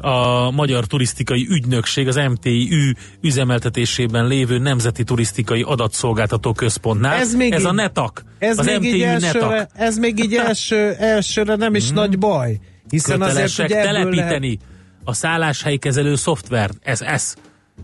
a 0.00 0.50
Magyar 0.50 0.84
Turisztikai 0.84 1.46
Ügynökség, 1.50 2.08
az 2.08 2.16
MTI 2.16 2.94
üzemeltetésében 3.20 4.26
lévő 4.26 4.58
Nemzeti 4.58 5.04
Turisztikai 5.04 5.62
Adatszolgáltató 5.62 6.52
Központnál. 6.52 7.16
Ez 7.18 7.34
még 7.34 7.52
ez 7.52 7.60
így- 7.60 7.66
a 7.66 7.72
NETAK. 7.72 8.22
Ez 8.38 8.58
az 8.58 8.66
még, 8.66 8.84
így 8.84 8.90
MTI 8.92 9.04
elsőre, 9.04 9.48
NETAK. 9.48 9.68
ez 9.74 9.98
még 9.98 10.18
így 10.24 10.34
első, 10.34 10.92
elsőre 10.98 11.54
nem 11.54 11.74
is 11.74 11.90
nagy 11.90 12.18
baj. 12.18 12.58
Hiszen 12.88 13.20
azért 13.22 13.34
kötelesek 13.34 13.70
ebből 13.70 13.82
telepíteni 13.92 14.46
lehet, 14.46 14.60
a 15.04 15.12
szálláshelykezelő 15.12 16.14
szoftvert, 16.14 16.76
ez 16.82 17.00
ez. 17.00 17.34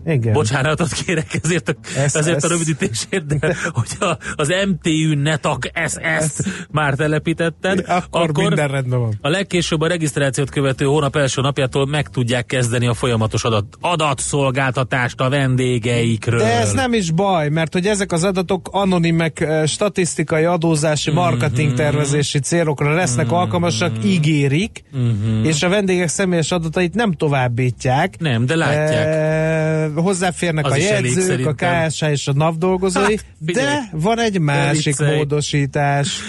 Igen. 0.05 0.33
Bocsánatot 0.33 0.91
kérek 0.91 1.39
ezért 1.43 1.69
a, 1.69 1.73
Ez- 1.97 2.15
ezért 2.15 2.43
a 2.43 2.45
ez- 2.45 2.51
rövidítésért, 2.51 3.25
de 3.25 3.55
hogyha 3.81 4.17
az 4.35 4.53
MTÜ 4.67 5.15
netak 5.15 5.69
SS-t 5.87 6.43
már 6.71 6.93
telepítetted, 6.93 7.83
Akkor 8.09 8.31
minden 8.33 8.67
rendben 8.67 8.99
van. 8.99 9.17
a 9.21 9.29
legkésőbb 9.29 9.81
a 9.81 9.87
regisztrációt 9.87 10.49
követő 10.49 10.85
hónap 10.85 11.15
első 11.15 11.41
napjától 11.41 11.85
meg 11.87 12.09
tudják 12.09 12.45
kezdeni 12.45 12.87
a 12.87 12.93
folyamatos 12.93 13.43
adat, 13.43 13.65
adatszolgáltatást 13.81 15.19
a 15.21 15.29
vendégeikről. 15.29 16.39
De 16.39 16.59
ez 16.59 16.71
nem 16.71 16.93
is 16.93 17.11
baj, 17.11 17.49
mert 17.49 17.73
hogy 17.73 17.85
ezek 17.85 18.11
az 18.11 18.23
adatok 18.23 18.67
anonimek, 18.71 19.39
eh, 19.39 19.65
statisztikai, 19.67 20.43
adózási, 20.43 21.09
Mhm. 21.09 21.19
marketing 21.19 21.73
tervezési 21.73 22.39
célokra 22.39 22.93
lesznek 22.93 23.31
alkalmasak, 23.31 23.91
ígérik, 24.05 24.83
Mhm. 24.91 25.43
és 25.45 25.63
a 25.63 25.69
vendégek 25.69 26.07
személyes 26.07 26.51
adatait 26.51 26.93
nem 26.93 27.11
továbbítják. 27.11 28.15
Nem, 28.19 28.45
de 28.45 28.55
látják. 28.55 29.05
E, 29.05 29.86
hozzáférnek 29.95 30.65
Az 30.65 30.71
a 30.71 30.75
jegyzők, 30.75 31.45
a. 31.45 31.53
KSH 31.53 32.03
és 32.09 32.27
a 32.27 32.33
NAV 32.33 32.57
dolgozói, 32.57 33.01
Hát, 33.15 33.25
figyelj. 33.45 33.65
de 33.65 33.89
van 33.91 34.19
egy 34.19 34.39
másik 34.39 34.99
módosítás. 34.99 36.19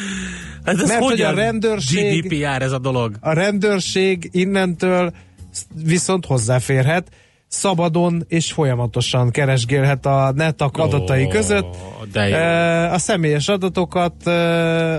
Hát 0.65 0.81
ez 0.81 0.89
mert 0.89 1.03
hogy 1.03 1.21
a 1.21 1.31
rendőrség- 1.35 2.23
GDPR 2.23 2.63
ez 2.63 2.73
a 2.73 2.79
dolog? 2.79 3.15
A 3.21 3.33
rendőrség 3.33 4.29
innentől 4.33 5.13
viszont 5.85 6.27
hozzáférhet, 6.27 7.09
szabadon 7.49 8.25
és 8.29 8.53
folyamatosan 8.53 9.31
keresgélhet 9.31 10.07
a 10.07 10.33
netak 10.35 10.77
adatai 10.77 11.25
Ó, 11.25 11.29
között. 11.29 11.77
de 12.13 12.29
jó. 12.29 12.37
A 12.93 12.99
személyes 12.99 13.49
adatokat 13.49 14.27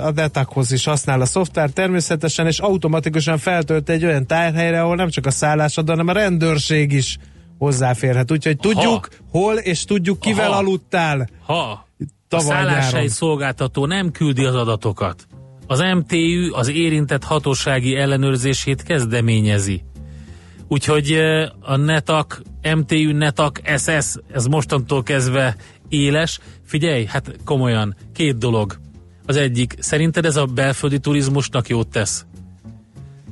a 0.04 0.12
netakhoz 0.16 0.72
is 0.72 0.86
használ 0.86 1.22
a 1.22 1.26
szoftver 1.26 1.70
természetesen, 1.70 2.48
és 2.48 2.60
automatikusan 2.60 3.38
feltölt 3.38 3.90
egy 3.90 4.06
olyan 4.06 4.28
tárhelyre, 4.28 4.82
ahol 4.82 4.96
nem 4.96 5.10
csak 5.10 5.26
a 5.26 5.32
szállásadó, 5.32 5.92
hanem 5.92 6.08
a 6.08 6.12
rendőrség 6.14 6.92
is 6.92 7.18
hozzáférhet. 7.60 8.32
Úgyhogy 8.32 8.58
tudjuk, 8.58 9.10
hol 9.32 9.56
és 9.56 9.84
tudjuk, 9.84 10.20
kivel 10.20 10.50
Aha. 10.50 10.60
aludtál. 10.60 11.30
Ha 11.46 11.88
a 12.30 12.40
szálláshely 12.40 13.08
szolgáltató 13.08 13.86
nem 13.86 14.12
küldi 14.12 14.46
az 14.46 14.56
adatokat, 14.56 15.28
az 15.68 15.80
MTÜ 15.80 16.52
az 16.52 16.70
érintett 16.70 17.24
hatósági 17.24 17.96
ellenőrzését 17.96 18.84
kezdeményezi. 18.84 19.84
Úgyhogy 20.68 21.12
a 21.60 21.76
NETAK, 21.76 22.42
MTÜ, 22.76 23.12
NETAK, 23.12 23.62
SS, 23.78 24.16
ez 24.32 24.46
mostantól 24.46 25.04
kezdve 25.04 25.56
éles. 25.88 26.40
Figyelj, 26.66 27.06
hát 27.06 27.36
komolyan, 27.46 27.96
két 28.14 28.38
dolog. 28.38 28.80
Az 29.26 29.36
egyik, 29.36 29.76
szerinted 29.80 30.26
ez 30.26 30.36
a 30.36 30.46
belföldi 30.46 31.00
turizmusnak 31.00 31.68
jót 31.68 31.88
tesz? 31.88 32.26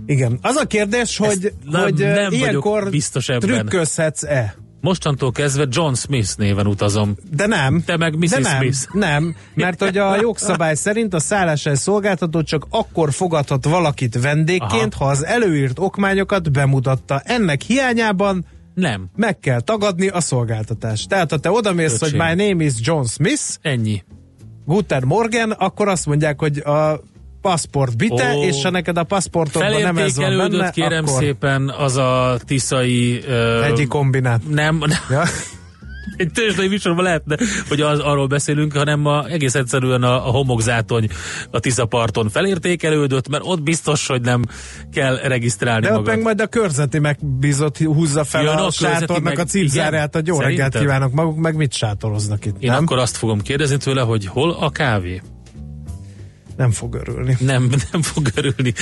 Igen. 0.08 0.40
Az 0.42 0.56
a 0.56 0.66
kérdés, 0.66 1.18
hogy, 1.18 1.54
nem- 1.72 1.82
hogy 1.82 1.94
nem 1.98 2.32
ilyenkor 2.32 2.90
biztos 2.90 3.30
ebben. 3.30 3.40
trükközhetsz-e? 3.50 4.56
Mostantól 4.82 5.32
kezdve 5.32 5.66
John 5.70 5.94
Smith 5.94 6.38
néven 6.38 6.68
utazom. 6.68 7.16
De 7.32 7.48
nem. 7.48 7.84
Te 7.86 7.98
meg 7.98 8.18
Mrs. 8.18 8.30
De 8.30 8.40
nem, 8.40 8.62
Smith. 8.62 8.78
nem, 8.94 9.36
mert 9.54 9.80
hogy 9.82 9.98
a 9.98 10.16
jogszabály 10.22 10.76
szerint 10.76 11.14
a 11.14 11.20
szálláshely 11.20 11.76
szolgáltató 11.76 12.42
csak 12.44 12.66
akkor 12.70 13.14
fogadhat 13.14 13.66
valakit 13.66 14.22
vendégként, 14.22 14.94
Aha. 14.94 15.04
ha 15.06 15.10
az 15.10 15.26
előírt 15.26 15.80
okmányokat 15.80 16.52
bemutatta. 16.52 17.22
Ennek 17.26 17.62
hiányában 17.62 18.46
Nem. 18.74 19.06
meg 19.16 19.40
kell 19.40 19.60
tagadni 19.60 20.08
a 20.08 20.20
szolgáltatást. 20.22 21.10
Tehát 21.10 21.32
ha 21.32 21.38
te 21.38 21.52
odamész, 21.52 22.02
Öcsém. 22.02 22.20
hogy 22.20 22.28
my 22.38 22.44
name 22.46 22.64
is 22.64 22.74
John 22.80 23.06
Smith, 23.06 23.44
Ennyi. 23.62 24.04
Guten 24.66 25.04
Morgen, 25.06 25.52
akkor 25.52 25.88
azt 25.88 26.06
mondják, 26.06 26.40
hogy 26.40 26.58
a 26.58 27.02
paszport 27.50 27.98
bite, 27.98 28.34
Ó. 28.36 28.44
és 28.44 28.64
ha 28.64 28.70
neked 28.70 28.98
a 28.98 29.04
paszportodban 29.04 29.82
nem 29.82 29.98
ez 29.98 30.16
van 30.18 30.38
benne, 30.38 30.70
kérem 30.70 31.04
akkor 31.06 31.20
szépen 31.20 31.70
az 31.70 31.98
a 31.98 32.38
tiszai... 32.46 33.22
Uh, 33.28 33.66
egyik 33.66 33.88
kombinát. 33.88 34.42
nem, 34.50 34.78
nem, 34.78 34.98
Ja? 35.10 35.24
egy 36.18 36.32
tőzsdei 36.32 36.68
műsorban 36.68 37.04
lehetne, 37.04 37.38
hogy 37.68 37.82
az, 37.82 38.00
arról 38.00 38.28
beszélünk, 38.28 38.74
hanem 38.74 39.06
a, 39.06 39.26
egész 39.28 39.56
egyszerűen 39.56 40.04
a, 40.04 40.28
a 40.28 40.32
homokzátony 40.32 41.08
a 41.52 41.60
Tiszaparton 41.60 42.30
felértékelődött, 42.30 43.30
mert 43.30 43.44
ott 43.46 43.62
biztos, 43.62 44.08
hogy 44.08 44.22
nem 44.22 44.42
kell 44.94 45.18
regisztrálni 45.18 45.82
De 45.86 45.92
ott 45.92 45.98
magad. 45.98 46.14
meg 46.14 46.24
majd 46.24 46.42
a 46.42 46.48
körzeti 46.48 47.00
megbízott 47.00 47.78
húzza 47.78 48.24
fel 48.24 48.44
Jön 48.44 48.56
a, 48.56 48.66
a 48.66 48.72
sátornak 48.72 49.24
meg- 49.24 49.40
a 49.40 49.44
cipzárját, 49.44 50.16
a 50.16 50.22
jó 50.26 50.40
reggelt 50.40 50.78
kívánok 50.80 51.14
maguk, 51.14 51.38
meg 51.38 51.56
mit 51.56 51.74
sátoroznak 51.74 52.46
itt, 52.46 52.56
Én 52.60 52.72
nem? 52.72 52.84
akkor 52.84 52.98
azt 52.98 53.18
fogom 53.18 53.42
kérdezni 53.42 53.78
tőle, 53.78 54.02
hogy 54.02 54.26
hol 54.26 54.58
a 54.60 54.70
kávé? 54.70 55.22
Nem 56.58 56.72
fog 56.72 56.94
örülni. 56.96 57.38
Nem, 57.40 57.70
nem 57.92 58.02
fog 58.02 58.28
örülni. 58.36 58.74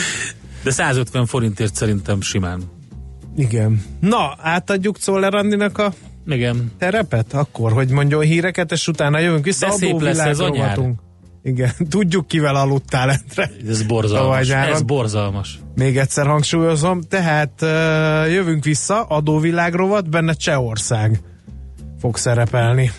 De 0.63 0.71
150 0.71 1.25
forintért 1.25 1.75
szerintem 1.75 2.21
simán. 2.21 2.61
Igen. 3.35 3.83
Na, 3.99 4.35
átadjuk 4.41 4.97
Czoller 4.97 5.33
Andinak 5.35 5.77
a 5.77 5.93
Igen. 6.27 6.71
terepet? 6.77 7.33
Akkor, 7.33 7.71
hogy 7.71 7.89
mondjon 7.89 8.21
híreket, 8.21 8.71
és 8.71 8.87
utána 8.87 9.19
jövünk 9.19 9.43
vissza. 9.45 9.67
De 9.67 9.71
szép 9.71 10.01
lesz 10.01 10.17
ez 10.19 10.39
a 10.39 10.43
nyár. 10.43 10.51
adóvilágrovatunk. 10.51 10.99
Igen, 11.43 11.71
tudjuk 11.89 12.27
kivel 12.27 12.55
aludtál 12.55 13.09
endre. 13.09 13.51
Ez 13.67 13.83
borzalmas. 13.83 14.49
Ez 14.49 14.81
borzalmas. 14.81 15.59
Még 15.75 15.97
egyszer 15.97 16.25
hangsúlyozom, 16.25 17.01
tehát 17.01 17.61
jövünk 18.29 18.63
vissza, 18.63 19.03
adóvilágrovat, 19.03 20.09
benne 20.09 20.33
Csehország 20.33 21.19
fog 21.99 22.17
szerepelni. 22.17 22.91